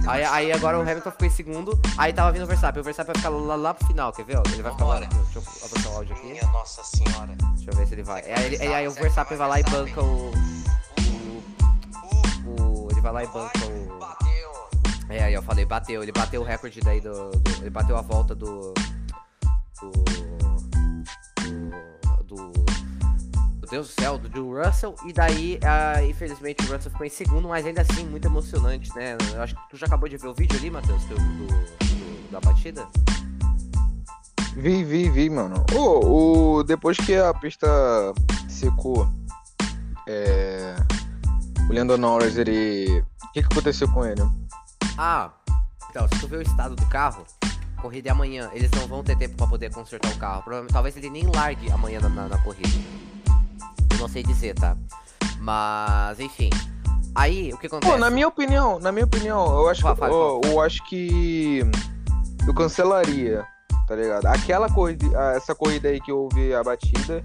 Aí, 0.07 0.25
aí 0.25 0.53
agora 0.53 0.79
o 0.79 0.83
Hamilton 0.83 1.11
ficou 1.13 1.27
em 1.27 1.31
segundo, 1.31 1.81
aí 1.97 2.13
tava 2.13 2.33
vindo 2.33 2.43
o 2.43 2.47
Verstappen. 2.47 2.81
O 2.81 2.85
Verstappen 2.85 3.13
vai 3.15 3.23
ficar 3.23 3.31
lá, 3.31 3.55
lá 3.57 3.75
pro 3.75 3.87
final, 3.87 4.13
quer 4.13 4.25
ver? 4.25 4.37
ó? 4.39 4.43
Ele 4.53 4.63
vai 4.63 4.73
ficar 4.73 4.85
lá. 4.85 5.01
Deixa 5.01 5.39
eu 5.39 5.43
apertar 5.67 5.89
o 5.91 5.97
áudio 5.97 6.15
aqui. 6.17 6.27
Minha 6.33 6.47
nossa 6.49 6.83
senhora. 6.85 7.33
Deixa 7.55 7.71
eu 7.71 7.77
ver 7.77 7.87
se 7.87 7.95
ele 7.95 8.03
vai. 8.03 8.21
Aí, 8.23 8.45
ele- 8.45 8.57
aí, 8.63 8.75
aí 8.75 8.89
o 8.89 8.93
Verstappen 8.93 9.37
vai 9.39 9.49
lá 9.49 9.61
e 9.61 9.63
banca 9.63 10.03
o. 10.03 10.31
o, 12.47 12.61
o- 12.61 12.89
ele 12.91 13.01
vai 13.01 13.13
lá 13.13 13.25
e 13.25 13.27
banca 13.29 13.59
o. 13.67 14.03
É, 15.09 15.25
aí 15.25 15.35
eu 15.35 15.43
falei, 15.43 15.65
bateu. 15.65 16.03
Ele 16.03 16.13
bateu 16.13 16.41
o 16.43 16.45
recorde 16.45 16.81
daí 16.81 17.01
do. 17.01 17.31
do- 17.31 17.51
ele 17.61 17.71
bateu 17.71 17.97
a 17.97 18.03
volta. 18.03 18.35
Do. 18.35 18.75
Do. 19.81 20.52
Deus 23.73 23.89
do 23.89 24.01
céu, 24.03 24.19
do, 24.19 24.53
Russell. 24.63 24.95
E 25.07 25.15
daí, 25.15 25.59
ah, 25.65 26.05
infelizmente, 26.05 26.63
o 26.63 26.71
Russell 26.73 26.91
ficou 26.93 27.07
em 27.07 27.11
segundo, 27.11 27.49
mas 27.49 27.65
ainda 27.65 27.81
assim, 27.81 28.05
muito 28.05 28.27
emocionante, 28.29 28.95
né? 28.95 29.17
Eu 29.35 29.41
acho 29.43 29.55
que 29.57 29.71
tu 29.71 29.77
já 29.79 29.87
acabou 29.87 30.07
de 30.11 30.19
ver 30.19 30.29
o 30.29 30.35
vídeo 30.35 30.59
ali, 30.59 30.71
Matheus, 30.71 31.03
do, 31.05 31.15
do- 31.15 31.47
do- 31.47 32.31
da 32.31 32.39
batida? 32.41 32.87
Vi, 34.55 34.85
vi, 34.85 35.09
vi, 35.09 35.31
mano. 35.31 35.65
Ô, 35.75 36.59
o, 36.59 36.63
depois 36.63 36.99
que 36.99 37.17
a 37.17 37.33
pista 37.33 37.67
secou, 38.47 39.09
é, 40.07 40.77
o 41.71 41.73
Lando 41.73 41.97
Norris, 41.97 42.37
ele. 42.37 43.03
O 43.25 43.33
que, 43.33 43.41
que 43.43 43.49
aconteceu 43.51 43.91
com 43.91 44.05
ele? 44.05 44.21
Ah, 44.99 45.31
então, 45.89 46.07
se 46.09 46.21
tu 46.21 46.29
vê 46.29 46.37
o 46.37 46.43
estado 46.43 46.77
do 46.77 46.85
carro, 46.89 47.25
corrida 47.81 48.11
é 48.11 48.13
amanhã. 48.13 48.51
Eles 48.53 48.71
não 48.73 48.87
vão 48.87 49.03
ter 49.03 49.17
tempo 49.17 49.35
pra 49.35 49.47
poder 49.47 49.73
consertar 49.73 50.13
o 50.13 50.19
carro. 50.19 50.45
Talvez 50.71 50.95
ele 50.95 51.09
nem 51.09 51.27
largue 51.35 51.71
amanhã 51.73 52.01
na, 52.01 52.11
na- 52.11 52.29
na 52.29 52.39
corrida. 52.43 52.69
Não 54.03 54.09
sei 54.09 54.23
dizer, 54.25 54.55
tá? 54.57 54.77
Mas, 55.39 56.19
enfim. 56.19 56.51
Aí, 57.15 57.53
o 57.53 57.59
que 57.59 57.69
acontece? 57.69 57.93
Pô, 57.93 57.99
na 57.99 58.11
minha 58.11 58.27
opinião, 58.27 58.81
na 58.81 58.91
minha 58.91 59.05
opinião, 59.05 59.45
eu 59.61 59.69
acho 59.69 59.83
Fala, 59.83 59.97
que 59.97 60.05
eu, 60.05 60.41
eu 60.45 60.61
acho 60.61 60.85
que 60.87 61.61
eu 62.47 62.53
cancelaria, 62.55 63.45
tá 63.87 63.95
ligado? 63.95 64.27
Aquela 64.27 64.69
corrida, 64.69 65.07
essa 65.37 65.55
corrida 65.55 65.89
aí 65.89 66.01
que 66.01 66.11
houve 66.11 66.53
a 66.55 66.65
batida 66.65 67.23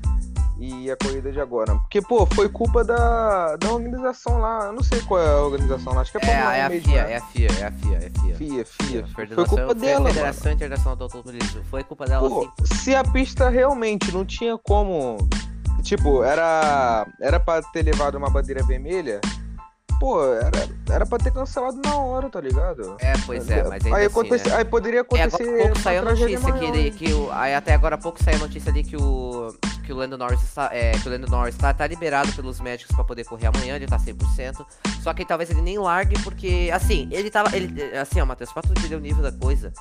e 0.59 0.91
a 0.91 0.97
corrida 0.97 1.31
de 1.31 1.39
agora. 1.39 1.73
Porque, 1.75 2.01
pô, 2.01 2.25
foi 2.27 2.49
culpa 2.49 2.83
da, 2.83 3.55
da 3.55 3.71
organização 3.71 4.37
lá. 4.39 4.65
Eu 4.65 4.73
não 4.73 4.83
sei 4.83 4.99
qual 5.01 5.21
é 5.21 5.29
a 5.29 5.41
organização 5.41 5.93
lá, 5.93 6.01
acho 6.01 6.11
que 6.11 6.17
é, 6.17 6.29
É, 6.29 6.33
é 6.33 6.63
1 6.63 6.65
a 6.65 6.69
mesmo, 6.69 6.89
FIA, 6.89 7.03
né? 7.03 7.11
é 7.13 7.17
a 7.17 7.21
FIA, 7.21 7.47
é 7.47 7.65
a 7.65 7.71
FIA, 7.71 7.93
é 7.93 7.97
a 7.97 8.01
FIA. 8.01 8.35
FIA, 8.35 8.65
FIA. 8.65 9.07
Foi 9.15 9.25
Federação- 9.27 9.57
culpa 9.57 9.73
dela. 9.75 10.09
Federação 10.09 10.51
Internacional 10.51 10.95
do 10.95 11.03
Automobilismo. 11.05 11.63
Foi 11.71 11.83
culpa 11.83 12.05
dela, 12.05 12.27
Pô, 12.29 12.51
se 12.65 12.93
a 12.93 13.03
pista 13.03 13.49
realmente 13.49 14.11
não 14.11 14.23
tinha 14.25 14.57
como. 14.57 15.17
Tipo, 15.87 16.21
era. 16.21 17.07
Era 17.21 17.39
pra 17.39 17.61
ter 17.61 17.81
levado 17.81 18.15
uma 18.15 18.29
bandeira 18.29 18.61
vermelha. 18.63 19.21
Pô, 20.01 20.21
era, 20.33 20.69
era 20.91 21.05
pra 21.05 21.17
ter 21.17 21.31
cancelado 21.31 21.81
na 21.83 21.95
hora, 21.95 22.29
tá 22.29 22.39
ligado? 22.39 22.97
É, 22.99 23.13
pois 23.25 23.49
é, 23.49 23.63
mas 23.63 23.83
ainda 23.83 23.97
aí, 23.97 24.05
assim, 24.05 24.49
né? 24.49 24.55
aí 24.55 24.65
poderia 24.65 24.99
É, 24.99 25.01
agora 25.01 25.25
acontecer. 25.25 25.57
pouco 25.57 25.79
saiu 25.79 26.01
a 26.01 26.05
notícia 26.05 26.51
que, 26.51 26.65
ele, 26.65 26.79
hein? 26.79 26.91
que 26.91 27.13
o, 27.13 27.31
aí 27.31 27.55
até 27.55 27.73
agora 27.73 27.95
há 27.95 27.97
pouco 27.97 28.23
saiu 28.23 28.35
a 28.35 28.39
notícia 28.41 28.69
ali 28.69 28.83
que 28.83 28.95
o 28.95 29.55
que 29.83 29.93
o 29.93 29.95
Lando 29.95 30.17
Norris 30.17 30.43
está, 30.43 30.69
é, 30.71 30.91
que 30.91 31.07
o 31.07 31.11
Lando 31.11 31.27
Norris 31.27 31.55
tá, 31.55 31.73
tá 31.73 31.87
liberado 31.87 32.31
pelos 32.33 32.59
médicos 32.59 32.93
pra 32.93 33.05
poder 33.05 33.23
correr 33.23 33.47
amanhã, 33.47 33.77
ele 33.77 33.87
tá 33.87 33.97
100%. 33.97 34.65
Só 35.01 35.13
que 35.13 35.25
talvez 35.25 35.49
ele 35.49 35.61
nem 35.61 35.79
largue 35.79 36.21
porque 36.21 36.69
assim, 36.73 37.07
ele 37.09 37.31
tava 37.31 37.55
ele 37.55 37.81
assim, 37.95 38.19
ó, 38.19 38.25
Matheus, 38.25 38.51
pra 38.51 38.61
tu 38.61 38.73
entender 38.73 38.97
o 38.97 38.99
nível 38.99 39.23
da 39.23 39.31
coisa, 39.31 39.73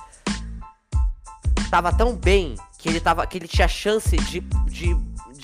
tava 1.69 1.91
tão 1.93 2.15
bem 2.15 2.55
que 2.79 2.89
ele 2.89 2.99
tava 2.99 3.27
que 3.27 3.37
ele 3.37 3.47
tinha 3.47 3.67
chance 3.67 4.15
de, 4.15 4.39
de, 4.65 4.95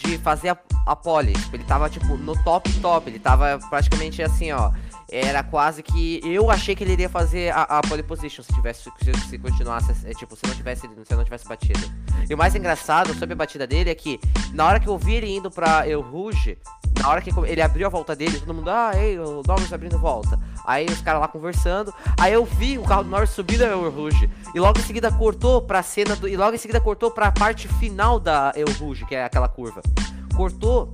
de 0.03 0.17
fazer 0.17 0.49
a, 0.49 0.57
a 0.85 0.95
pole. 0.95 1.33
Tipo, 1.33 1.55
ele 1.55 1.63
tava 1.63 1.89
tipo 1.89 2.17
no 2.17 2.41
top 2.43 2.71
top, 2.79 3.09
ele 3.09 3.19
tava 3.19 3.59
praticamente 3.69 4.21
assim, 4.21 4.51
ó. 4.51 4.71
Era 5.11 5.43
quase 5.43 5.83
que 5.83 6.21
eu 6.23 6.49
achei 6.49 6.75
que 6.75 6.83
ele 6.83 6.93
iria 6.93 7.09
fazer 7.09 7.53
a, 7.53 7.63
a 7.63 7.81
pole 7.81 8.01
position 8.01 8.43
se 8.43 8.51
tivesse 8.53 8.83
se, 8.83 9.29
se 9.29 9.37
continuasse 9.37 9.93
é, 10.05 10.13
tipo, 10.13 10.35
se 10.35 10.45
não 10.47 10.55
tivesse 10.55 10.81
se 10.81 11.15
não 11.15 11.23
tivesse 11.23 11.47
batido. 11.47 11.79
E 12.27 12.33
o 12.33 12.37
mais 12.37 12.55
engraçado 12.55 13.13
sobre 13.13 13.33
a 13.33 13.35
batida 13.35 13.67
dele 13.67 13.89
é 13.89 13.95
que 13.95 14.19
na 14.53 14.65
hora 14.65 14.79
que 14.79 14.87
eu 14.87 14.97
vi 14.97 15.15
ele 15.15 15.35
indo 15.35 15.51
pra 15.51 15.87
El 15.87 16.01
Rouge, 16.01 16.57
na 17.01 17.09
hora 17.09 17.21
que 17.21 17.31
ele 17.47 17.61
abriu 17.61 17.85
a 17.85 17.89
volta 17.89 18.15
dele, 18.15 18.39
todo 18.39 18.53
mundo, 18.53 18.69
ah, 18.69 18.91
ei, 18.95 19.19
o 19.19 19.41
Norris 19.45 19.73
abrindo 19.73 19.99
volta. 19.99 20.39
Aí 20.65 20.85
os 20.85 21.01
caras 21.01 21.19
lá 21.21 21.27
conversando. 21.27 21.93
Aí 22.19 22.33
eu 22.33 22.45
vi 22.45 22.77
o 22.77 22.83
carro 22.83 23.03
do 23.03 23.09
Norris 23.09 23.31
subindo 23.31 23.63
a 23.63 23.67
El 23.67 23.89
Rouge. 23.89 24.29
E 24.55 24.59
logo 24.59 24.79
em 24.79 24.83
seguida 24.83 25.11
cortou 25.11 25.61
pra 25.61 25.83
cena 25.83 26.15
do. 26.15 26.27
E 26.27 26.37
logo 26.37 26.55
em 26.55 26.57
seguida 26.57 26.79
cortou 26.79 27.11
pra 27.11 27.31
parte 27.31 27.67
final 27.67 28.19
da 28.19 28.53
El 28.55 28.71
Rouge, 28.79 29.05
que 29.05 29.15
é 29.15 29.25
aquela 29.25 29.47
curva. 29.47 29.81
Cortou 30.35 30.93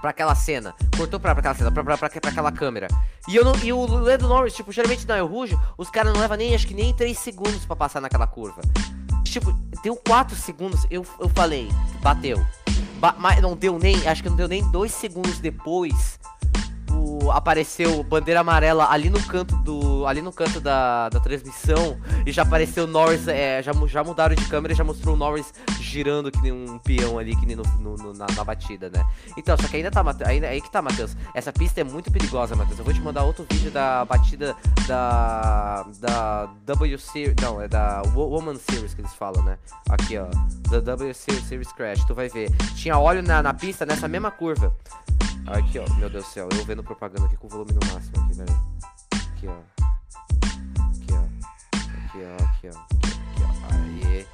pra 0.00 0.10
aquela 0.10 0.34
cena. 0.34 0.74
Cortou 0.96 1.18
pra, 1.18 1.32
aquela 1.32 1.54
cena, 1.54 1.70
pra, 1.72 1.82
aquela 2.06 2.52
câmera. 2.52 2.88
E, 3.28 3.36
eu 3.36 3.44
não, 3.44 3.54
e 3.56 3.72
o 3.72 3.86
Lando 3.86 4.28
Norris, 4.28 4.54
tipo, 4.54 4.72
geralmente 4.72 5.06
na 5.06 5.16
El 5.18 5.26
Rouge, 5.26 5.58
os 5.76 5.90
caras 5.90 6.12
não 6.12 6.20
levam 6.20 6.36
nem, 6.36 6.54
acho 6.54 6.66
que 6.66 6.74
nem 6.74 6.94
3 6.94 7.18
segundos 7.18 7.64
pra 7.66 7.76
passar 7.76 8.00
naquela 8.00 8.26
curva. 8.26 8.60
Tipo, 9.24 9.52
deu 9.82 9.96
4 9.96 10.34
segundos, 10.36 10.86
eu, 10.90 11.04
eu 11.20 11.28
falei, 11.28 11.68
bateu. 12.00 12.44
Ba- 12.98 13.14
mas 13.18 13.40
não 13.42 13.56
deu 13.56 13.78
nem, 13.78 14.06
acho 14.08 14.22
que 14.22 14.28
não 14.28 14.36
deu 14.36 14.48
nem 14.48 14.62
2 14.70 14.92
segundos 14.92 15.38
depois. 15.38 16.18
O, 16.90 17.30
apareceu 17.30 18.02
bandeira 18.02 18.40
amarela 18.40 18.88
ali 18.90 19.10
no 19.10 19.22
canto 19.22 19.56
do. 19.58 20.06
Ali 20.06 20.22
no 20.22 20.32
canto 20.32 20.60
da, 20.60 21.08
da 21.08 21.20
transmissão. 21.20 21.98
E 22.26 22.32
já 22.32 22.42
apareceu 22.42 22.86
Norris. 22.86 23.26
É, 23.28 23.62
já, 23.62 23.72
já 23.86 24.02
mudaram 24.04 24.34
de 24.34 24.44
câmera 24.46 24.72
e 24.72 24.76
já 24.76 24.84
mostrou 24.84 25.14
o 25.14 25.18
Norris 25.18 25.52
girando 25.80 26.30
que 26.30 26.40
nem 26.40 26.52
um 26.52 26.78
peão 26.78 27.18
ali, 27.18 27.34
que 27.36 27.44
nem 27.46 27.56
no, 27.56 27.62
no- 27.80 27.96
no- 27.96 28.14
na, 28.14 28.26
na 28.34 28.44
batida, 28.44 28.88
né? 28.90 29.04
Então, 29.36 29.56
só 29.56 29.66
que 29.68 29.76
ainda 29.76 29.90
tá, 29.90 30.04
ainda, 30.26 30.48
aí 30.48 30.60
que 30.60 30.70
tá, 30.70 30.80
Matheus. 30.82 31.16
Essa 31.34 31.52
pista 31.52 31.80
é 31.80 31.84
muito 31.84 32.10
perigosa, 32.10 32.54
Matheus. 32.56 32.78
Eu 32.78 32.84
vou 32.84 32.94
te 32.94 33.00
mandar 33.00 33.24
outro 33.24 33.44
vídeo 33.50 33.70
da 33.70 34.04
batida 34.04 34.54
da. 34.86 35.84
Da 36.00 36.48
W 36.66 36.98
Series. 36.98 37.34
Não, 37.42 37.60
é 37.60 37.68
da 37.68 38.02
Wo- 38.14 38.28
Woman 38.28 38.56
Series 38.56 38.94
que 38.94 39.00
eles 39.00 39.12
falam, 39.14 39.42
né? 39.42 39.58
Aqui, 39.88 40.16
ó. 40.18 40.26
Da 40.70 40.80
W 40.80 41.14
Series, 41.14 41.44
Series 41.44 41.72
Crash, 41.72 42.04
tu 42.06 42.14
vai 42.14 42.28
ver. 42.28 42.50
Tinha 42.76 42.98
óleo 42.98 43.22
na, 43.22 43.42
na 43.42 43.52
pista 43.54 43.84
nessa 43.86 44.06
mesma 44.08 44.30
curva. 44.30 44.74
Aqui, 45.52 45.78
ó. 45.78 45.94
Meu 45.94 46.10
Deus 46.10 46.24
do 46.24 46.30
céu, 46.30 46.48
eu 46.52 46.64
vendo 46.64 46.82
propaganda 46.82 47.26
aqui 47.26 47.36
com 47.36 47.46
o 47.46 47.50
volume 47.50 47.72
no 47.72 47.80
máximo 47.92 48.24
aqui, 48.24 48.34
velho. 48.34 48.62
Aqui, 49.32 49.46
ó. 49.48 49.58
Aqui, 50.84 51.12
ó. 51.12 51.24
Aqui, 52.06 52.18
ó. 52.24 52.44
Aqui, 52.44 52.68
ó. 52.68 52.78
Aqui, 52.78 53.42
ó. 53.44 53.74
Aê. 53.74 54.26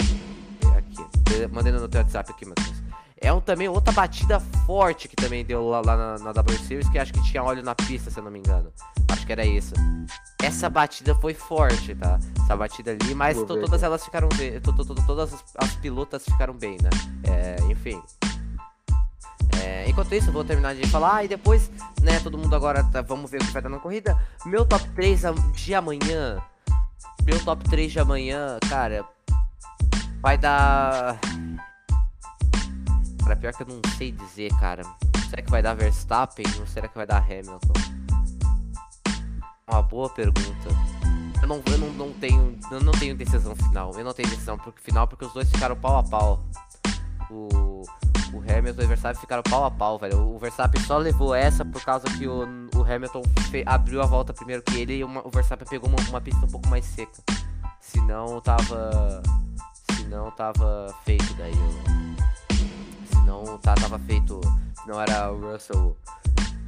Aqui. 0.78 1.46
Mandei 1.52 1.72
no 1.72 1.88
teu 1.88 2.00
WhatsApp 2.00 2.30
aqui, 2.30 2.44
Matheus. 2.46 2.82
É 3.20 3.32
um, 3.32 3.40
também 3.40 3.68
outra 3.68 3.90
batida 3.92 4.38
forte 4.66 5.08
que 5.08 5.16
também 5.16 5.44
deu 5.44 5.66
lá, 5.66 5.80
lá 5.80 5.96
na, 5.96 6.18
na 6.18 6.32
W 6.32 6.58
Series, 6.58 6.88
que 6.90 6.98
acho 6.98 7.10
que 7.12 7.22
tinha 7.22 7.42
óleo 7.42 7.62
na 7.62 7.74
pista, 7.74 8.10
se 8.10 8.18
eu 8.18 8.24
não 8.24 8.30
me 8.30 8.38
engano. 8.38 8.70
Acho 9.10 9.24
que 9.24 9.32
era 9.32 9.46
isso. 9.46 9.72
Essa 10.42 10.68
batida 10.68 11.14
foi 11.14 11.32
forte, 11.32 11.94
tá? 11.94 12.18
Essa 12.42 12.54
batida 12.56 12.90
ali, 12.90 13.14
mas 13.14 13.38
to- 13.38 13.46
todas 13.46 13.82
elas 13.82 14.04
ficaram 14.04 14.28
bem. 14.36 14.60
to- 14.60 14.72
to- 14.74 14.94
Todas 15.06 15.32
as, 15.32 15.42
as 15.56 15.74
pilotas 15.76 16.22
ficaram 16.24 16.52
bem, 16.54 16.76
né? 16.82 16.90
É, 17.22 17.56
enfim. 17.72 18.02
É, 19.64 19.88
enquanto 19.88 20.12
isso, 20.14 20.28
eu 20.28 20.32
vou 20.32 20.44
terminar 20.44 20.74
de 20.74 20.86
falar 20.88 21.24
e 21.24 21.28
depois, 21.28 21.70
né, 22.02 22.20
todo 22.20 22.36
mundo 22.36 22.54
agora 22.54 22.84
tá- 22.84 23.00
vamos 23.00 23.30
ver 23.30 23.40
o 23.40 23.46
que 23.46 23.52
vai 23.52 23.62
dar 23.62 23.70
na 23.70 23.78
corrida. 23.78 24.18
Meu 24.44 24.66
top 24.66 24.86
3 24.90 25.24
a- 25.24 25.32
de 25.54 25.74
amanhã. 25.74 26.42
Meu 27.24 27.42
top 27.42 27.64
3 27.70 27.90
de 27.90 27.98
amanhã, 27.98 28.58
cara, 28.68 29.04
vai 30.20 30.36
dar. 30.36 31.18
Cara, 33.22 33.36
pior 33.36 33.52
que 33.54 33.62
eu 33.62 33.66
não 33.66 33.80
sei 33.96 34.12
dizer, 34.12 34.50
cara. 34.60 34.82
Será 35.30 35.40
que 35.42 35.50
vai 35.50 35.62
dar 35.62 35.72
Verstappen 35.74 36.44
ou 36.60 36.66
será 36.66 36.86
que 36.86 36.94
vai 36.94 37.06
dar 37.06 37.22
Hamilton? 37.22 37.72
Uma 39.66 39.82
boa 39.82 40.10
pergunta. 40.10 40.68
Eu 41.40 41.48
não, 41.48 41.62
eu 41.66 41.78
não, 41.78 41.88
não 41.94 42.12
tenho. 42.12 42.58
Eu 42.70 42.80
não 42.82 42.92
tenho 42.92 43.16
decisão 43.16 43.56
final. 43.56 43.92
Eu 43.96 44.04
não 44.04 44.12
tenho 44.12 44.28
decisão 44.28 44.58
pro 44.58 44.72
final 44.82 45.08
porque 45.08 45.24
os 45.24 45.32
dois 45.32 45.50
ficaram 45.50 45.74
pau 45.74 45.98
a 45.98 46.02
pau. 46.02 46.44
O, 47.30 47.82
o 48.36 48.38
Hamilton 48.40 48.82
e 48.82 48.84
o 48.84 48.88
Verstappen 48.88 49.20
ficaram 49.20 49.42
pau 49.42 49.64
a 49.64 49.70
pau, 49.70 49.98
velho. 49.98 50.18
O 50.34 50.38
Verstappen 50.38 50.80
só 50.82 50.98
levou 50.98 51.34
essa 51.34 51.64
por 51.64 51.82
causa 51.84 52.06
que 52.06 52.26
o, 52.26 52.42
o 52.74 52.82
Hamilton 52.82 53.22
abriu 53.66 54.02
a 54.02 54.06
volta 54.06 54.32
primeiro 54.32 54.62
que 54.62 54.76
ele 54.78 54.96
e 54.96 55.04
uma- 55.04 55.26
o 55.26 55.30
Verstappen 55.30 55.66
pegou 55.68 55.88
uma, 55.88 55.98
uma 56.08 56.20
pista 56.20 56.44
um 56.44 56.48
pouco 56.50 56.68
mais 56.68 56.84
seca. 56.84 57.22
Senão 57.80 58.40
tava. 58.40 59.22
Senão 59.96 60.30
tava 60.32 60.94
feito 61.04 61.32
daí. 61.34 61.52
O, 61.52 63.14
senão 63.14 63.58
tá, 63.58 63.74
tava 63.74 63.98
feito. 64.00 64.40
Senão 64.82 65.00
era 65.00 65.30
o 65.32 65.52
Russell 65.52 65.96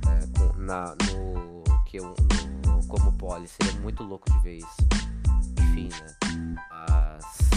é, 0.08 0.56
na, 0.58 0.94
no, 1.12 1.64
que, 1.86 2.00
no 2.00 2.86
como 2.88 3.12
poli. 3.12 3.48
Seria 3.48 3.80
muito 3.80 4.02
louco 4.02 4.30
de 4.30 4.38
ver 4.40 4.56
isso. 4.58 4.76
Enfim, 5.60 5.88
né? 5.88 6.56
Mas. 6.70 7.55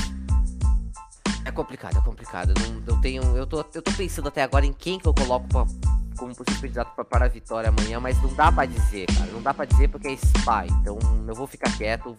É 1.45 1.51
complicado, 1.51 1.97
é 1.97 2.01
complicado. 2.01 2.53
Eu, 2.57 2.81
não, 2.93 3.01
tenho. 3.01 3.21
Eu 3.35 3.47
tô, 3.47 3.59
eu 3.73 3.81
tô 3.81 3.91
pensando 3.91 4.27
até 4.27 4.43
agora 4.43 4.65
em 4.65 4.73
quem 4.73 4.99
que 4.99 5.07
eu 5.07 5.13
coloco 5.13 5.47
pra, 5.47 5.65
como 6.17 6.35
possível 6.35 6.61
candidato 6.61 6.93
pra, 6.95 7.05
para 7.05 7.25
a 7.25 7.29
vitória 7.29 7.69
amanhã, 7.69 7.99
mas 7.99 8.21
não 8.21 8.33
dá 8.33 8.51
pra 8.51 8.65
dizer, 8.65 9.05
cara. 9.07 9.31
Não 9.31 9.41
dá 9.41 9.53
pra 9.53 9.65
dizer 9.65 9.87
porque 9.89 10.09
é 10.09 10.13
spy. 10.13 10.67
Então 10.81 10.99
eu 11.27 11.35
vou 11.35 11.47
ficar 11.47 11.75
quieto, 11.77 12.15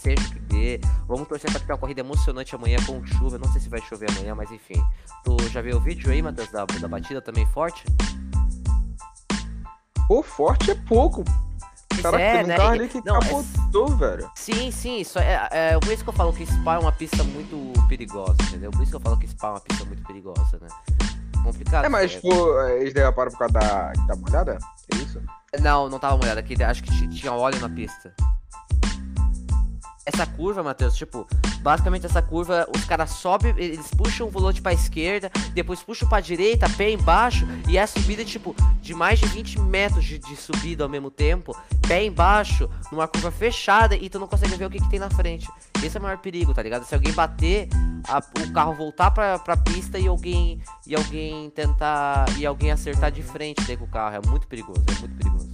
seja 0.00 0.20
o 0.20 0.30
que 0.30 0.38
dê. 0.40 0.80
Vamos 1.06 1.26
torcer 1.26 1.50
pra 1.50 1.60
ter 1.60 1.72
uma 1.72 1.78
corrida 1.78 2.00
emocionante 2.00 2.54
amanhã 2.54 2.78
com 2.86 3.04
chuva. 3.04 3.38
Não 3.38 3.50
sei 3.52 3.60
se 3.60 3.68
vai 3.68 3.80
chover 3.80 4.10
amanhã, 4.10 4.34
mas 4.34 4.50
enfim. 4.50 4.82
Tu 5.24 5.36
já 5.48 5.60
viu 5.60 5.76
o 5.76 5.80
vídeo 5.80 6.10
aí, 6.10 6.22
Matheus, 6.22 6.50
da, 6.50 6.64
da 6.64 6.88
batida 6.88 7.20
também 7.20 7.46
forte? 7.46 7.84
Pô, 10.06 10.22
forte 10.22 10.70
é 10.70 10.74
pouco. 10.74 11.24
Pois 12.00 12.14
Caraca, 12.14 12.22
é, 12.22 12.32
tem 12.34 12.44
um 12.44 12.46
né? 12.48 12.56
carro 12.56 12.70
ali 12.72 12.88
que 12.88 13.02
não, 13.04 13.16
é- 13.16 13.20
capotou, 13.20 13.88
velho. 13.96 14.30
Sim, 14.34 14.70
sim, 14.70 14.98
isso 15.00 15.18
é, 15.18 15.48
é 15.50 15.78
por 15.78 15.92
isso 15.92 16.02
que 16.02 16.08
eu 16.08 16.14
falo 16.14 16.32
que 16.32 16.46
Spa 16.46 16.74
é 16.74 16.78
uma 16.78 16.92
pista 16.92 17.22
muito 17.24 17.72
perigosa, 17.88 18.36
entendeu? 18.48 18.70
Por 18.70 18.82
isso 18.82 18.90
que 18.90 18.96
eu 18.96 19.00
falo 19.00 19.16
que 19.18 19.28
Spa 19.28 19.48
é 19.48 19.50
uma 19.50 19.60
pista 19.60 19.84
muito 19.84 20.02
perigosa, 20.06 20.58
né? 20.60 20.68
Complicado. 21.42 21.84
É, 21.84 21.88
mas 21.88 22.14
é. 22.14 22.20
pô, 22.20 22.60
eles 22.68 22.92
derraparam 22.92 23.30
por 23.30 23.38
causa 23.38 23.54
da, 23.54 23.92
da 24.06 24.16
molhada? 24.16 24.58
É 24.92 24.96
isso? 24.96 25.20
Não, 25.60 25.88
não 25.88 25.98
tava 25.98 26.16
molhado 26.16 26.38
aqui, 26.38 26.62
acho 26.62 26.82
que 26.82 26.90
ti- 26.90 27.08
tinha 27.08 27.32
óleo 27.32 27.58
na 27.60 27.68
pista. 27.68 28.12
Essa 30.06 30.26
curva, 30.26 30.62
Matheus, 30.62 30.96
tipo, 30.96 31.26
basicamente 31.60 32.06
essa 32.06 32.22
curva, 32.22 32.66
os 32.74 32.84
caras 32.84 33.10
sobem, 33.10 33.54
eles 33.58 33.88
puxam 33.94 34.26
o 34.26 34.30
volante 34.30 34.60
pra 34.62 34.72
esquerda, 34.72 35.30
depois 35.52 35.82
puxam 35.82 36.08
pra 36.08 36.20
direita, 36.20 36.68
pé 36.70 36.90
embaixo, 36.90 37.46
e 37.68 37.76
é 37.76 37.82
a 37.82 37.86
subida, 37.86 38.24
tipo, 38.24 38.56
de 38.80 38.94
mais 38.94 39.20
de 39.20 39.26
20 39.26 39.60
metros 39.60 40.04
de, 40.04 40.18
de 40.18 40.36
subida 40.36 40.82
ao 40.84 40.88
mesmo 40.88 41.10
tempo, 41.10 41.54
pé 41.86 42.02
embaixo, 42.04 42.68
numa 42.90 43.06
curva 43.06 43.30
fechada, 43.30 43.94
e 43.94 44.08
tu 44.08 44.18
não 44.18 44.26
consegue 44.26 44.56
ver 44.56 44.64
o 44.64 44.70
que, 44.70 44.80
que 44.80 44.88
tem 44.88 44.98
na 44.98 45.10
frente. 45.10 45.46
Esse 45.82 45.96
é 45.98 46.00
o 46.00 46.02
maior 46.02 46.18
perigo, 46.18 46.54
tá 46.54 46.62
ligado? 46.62 46.84
Se 46.86 46.94
alguém 46.94 47.12
bater, 47.12 47.68
a- 48.08 48.22
o 48.42 48.52
carro 48.52 48.72
voltar 48.74 49.10
pra, 49.10 49.38
pra 49.38 49.56
pista 49.56 49.98
e 49.98 50.08
alguém, 50.08 50.62
e 50.86 50.94
alguém 50.96 51.50
tentar, 51.50 52.24
e 52.38 52.46
alguém 52.46 52.70
acertar 52.72 53.12
de 53.12 53.22
frente 53.22 53.62
daí 53.66 53.76
com 53.76 53.84
o 53.84 53.88
carro, 53.88 54.16
é 54.16 54.28
muito 54.28 54.46
perigoso, 54.48 54.82
é 54.88 54.98
muito 54.98 55.14
perigoso. 55.16 55.50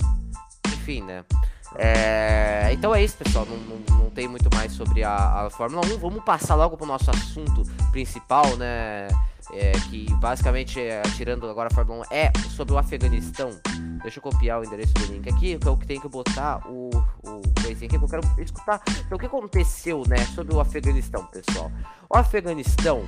Enfim, 0.69 1.03
né? 1.03 1.25
É, 1.75 2.71
Então 2.73 2.95
é 2.95 3.03
isso, 3.03 3.17
pessoal. 3.17 3.47
Não, 3.47 3.57
não, 3.57 4.05
não 4.05 4.11
tem 4.11 4.29
muito 4.29 4.49
mais 4.55 4.73
sobre 4.73 5.03
a, 5.03 5.47
a 5.47 5.51
Fórmula 5.51 5.85
1. 5.87 5.99
Vamos 5.99 6.25
passar 6.25 6.55
logo 6.55 6.77
pro 6.77 6.87
nosso 6.87 7.11
assunto 7.11 7.63
principal, 7.91 8.57
né? 8.57 9.09
É, 9.53 9.73
que 9.89 10.13
basicamente, 10.15 10.81
é, 10.81 11.03
tirando 11.17 11.49
agora 11.49 11.69
a 11.71 11.75
Fórmula 11.75 12.05
1, 12.11 12.15
é 12.15 12.33
sobre 12.51 12.75
o 12.75 12.79
Afeganistão. 12.79 13.51
Deixa 14.03 14.19
eu 14.19 14.23
copiar 14.23 14.61
o 14.61 14.65
endereço 14.65 14.93
do 14.95 15.07
link 15.07 15.29
aqui, 15.29 15.59
que 15.59 15.67
eu 15.67 15.77
tenho 15.77 16.01
que 16.01 16.09
botar 16.09 16.61
o, 16.69 16.91
o 17.23 17.43
coisinha 17.63 17.89
aqui, 17.89 17.99
que 17.99 18.05
eu 18.05 18.09
quero 18.09 18.43
escutar. 18.43 18.83
Então, 19.05 19.17
o 19.17 19.19
que 19.19 19.27
aconteceu, 19.27 20.03
né, 20.07 20.19
sobre 20.35 20.55
o 20.55 20.61
Afeganistão, 20.61 21.27
pessoal? 21.27 21.71
O 22.09 22.17
Afeganistão 22.17 23.05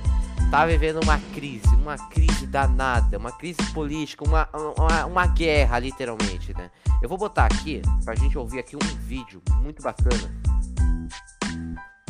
tá 0.51 0.65
vivendo 0.65 1.01
uma 1.03 1.17
crise, 1.33 1.67
uma 1.75 1.97
crise 2.09 2.47
danada, 2.47 3.17
uma 3.17 3.31
crise 3.31 3.61
política, 3.73 4.23
uma, 4.25 4.49
uma, 4.53 5.05
uma 5.05 5.27
guerra, 5.27 5.79
literalmente, 5.79 6.53
né? 6.53 6.69
Eu 7.01 7.07
vou 7.07 7.17
botar 7.17 7.45
aqui, 7.45 7.81
pra 8.03 8.15
gente 8.15 8.37
ouvir 8.37 8.59
aqui 8.59 8.75
um 8.75 8.97
vídeo 8.99 9.41
muito 9.61 9.81
bacana. 9.81 10.33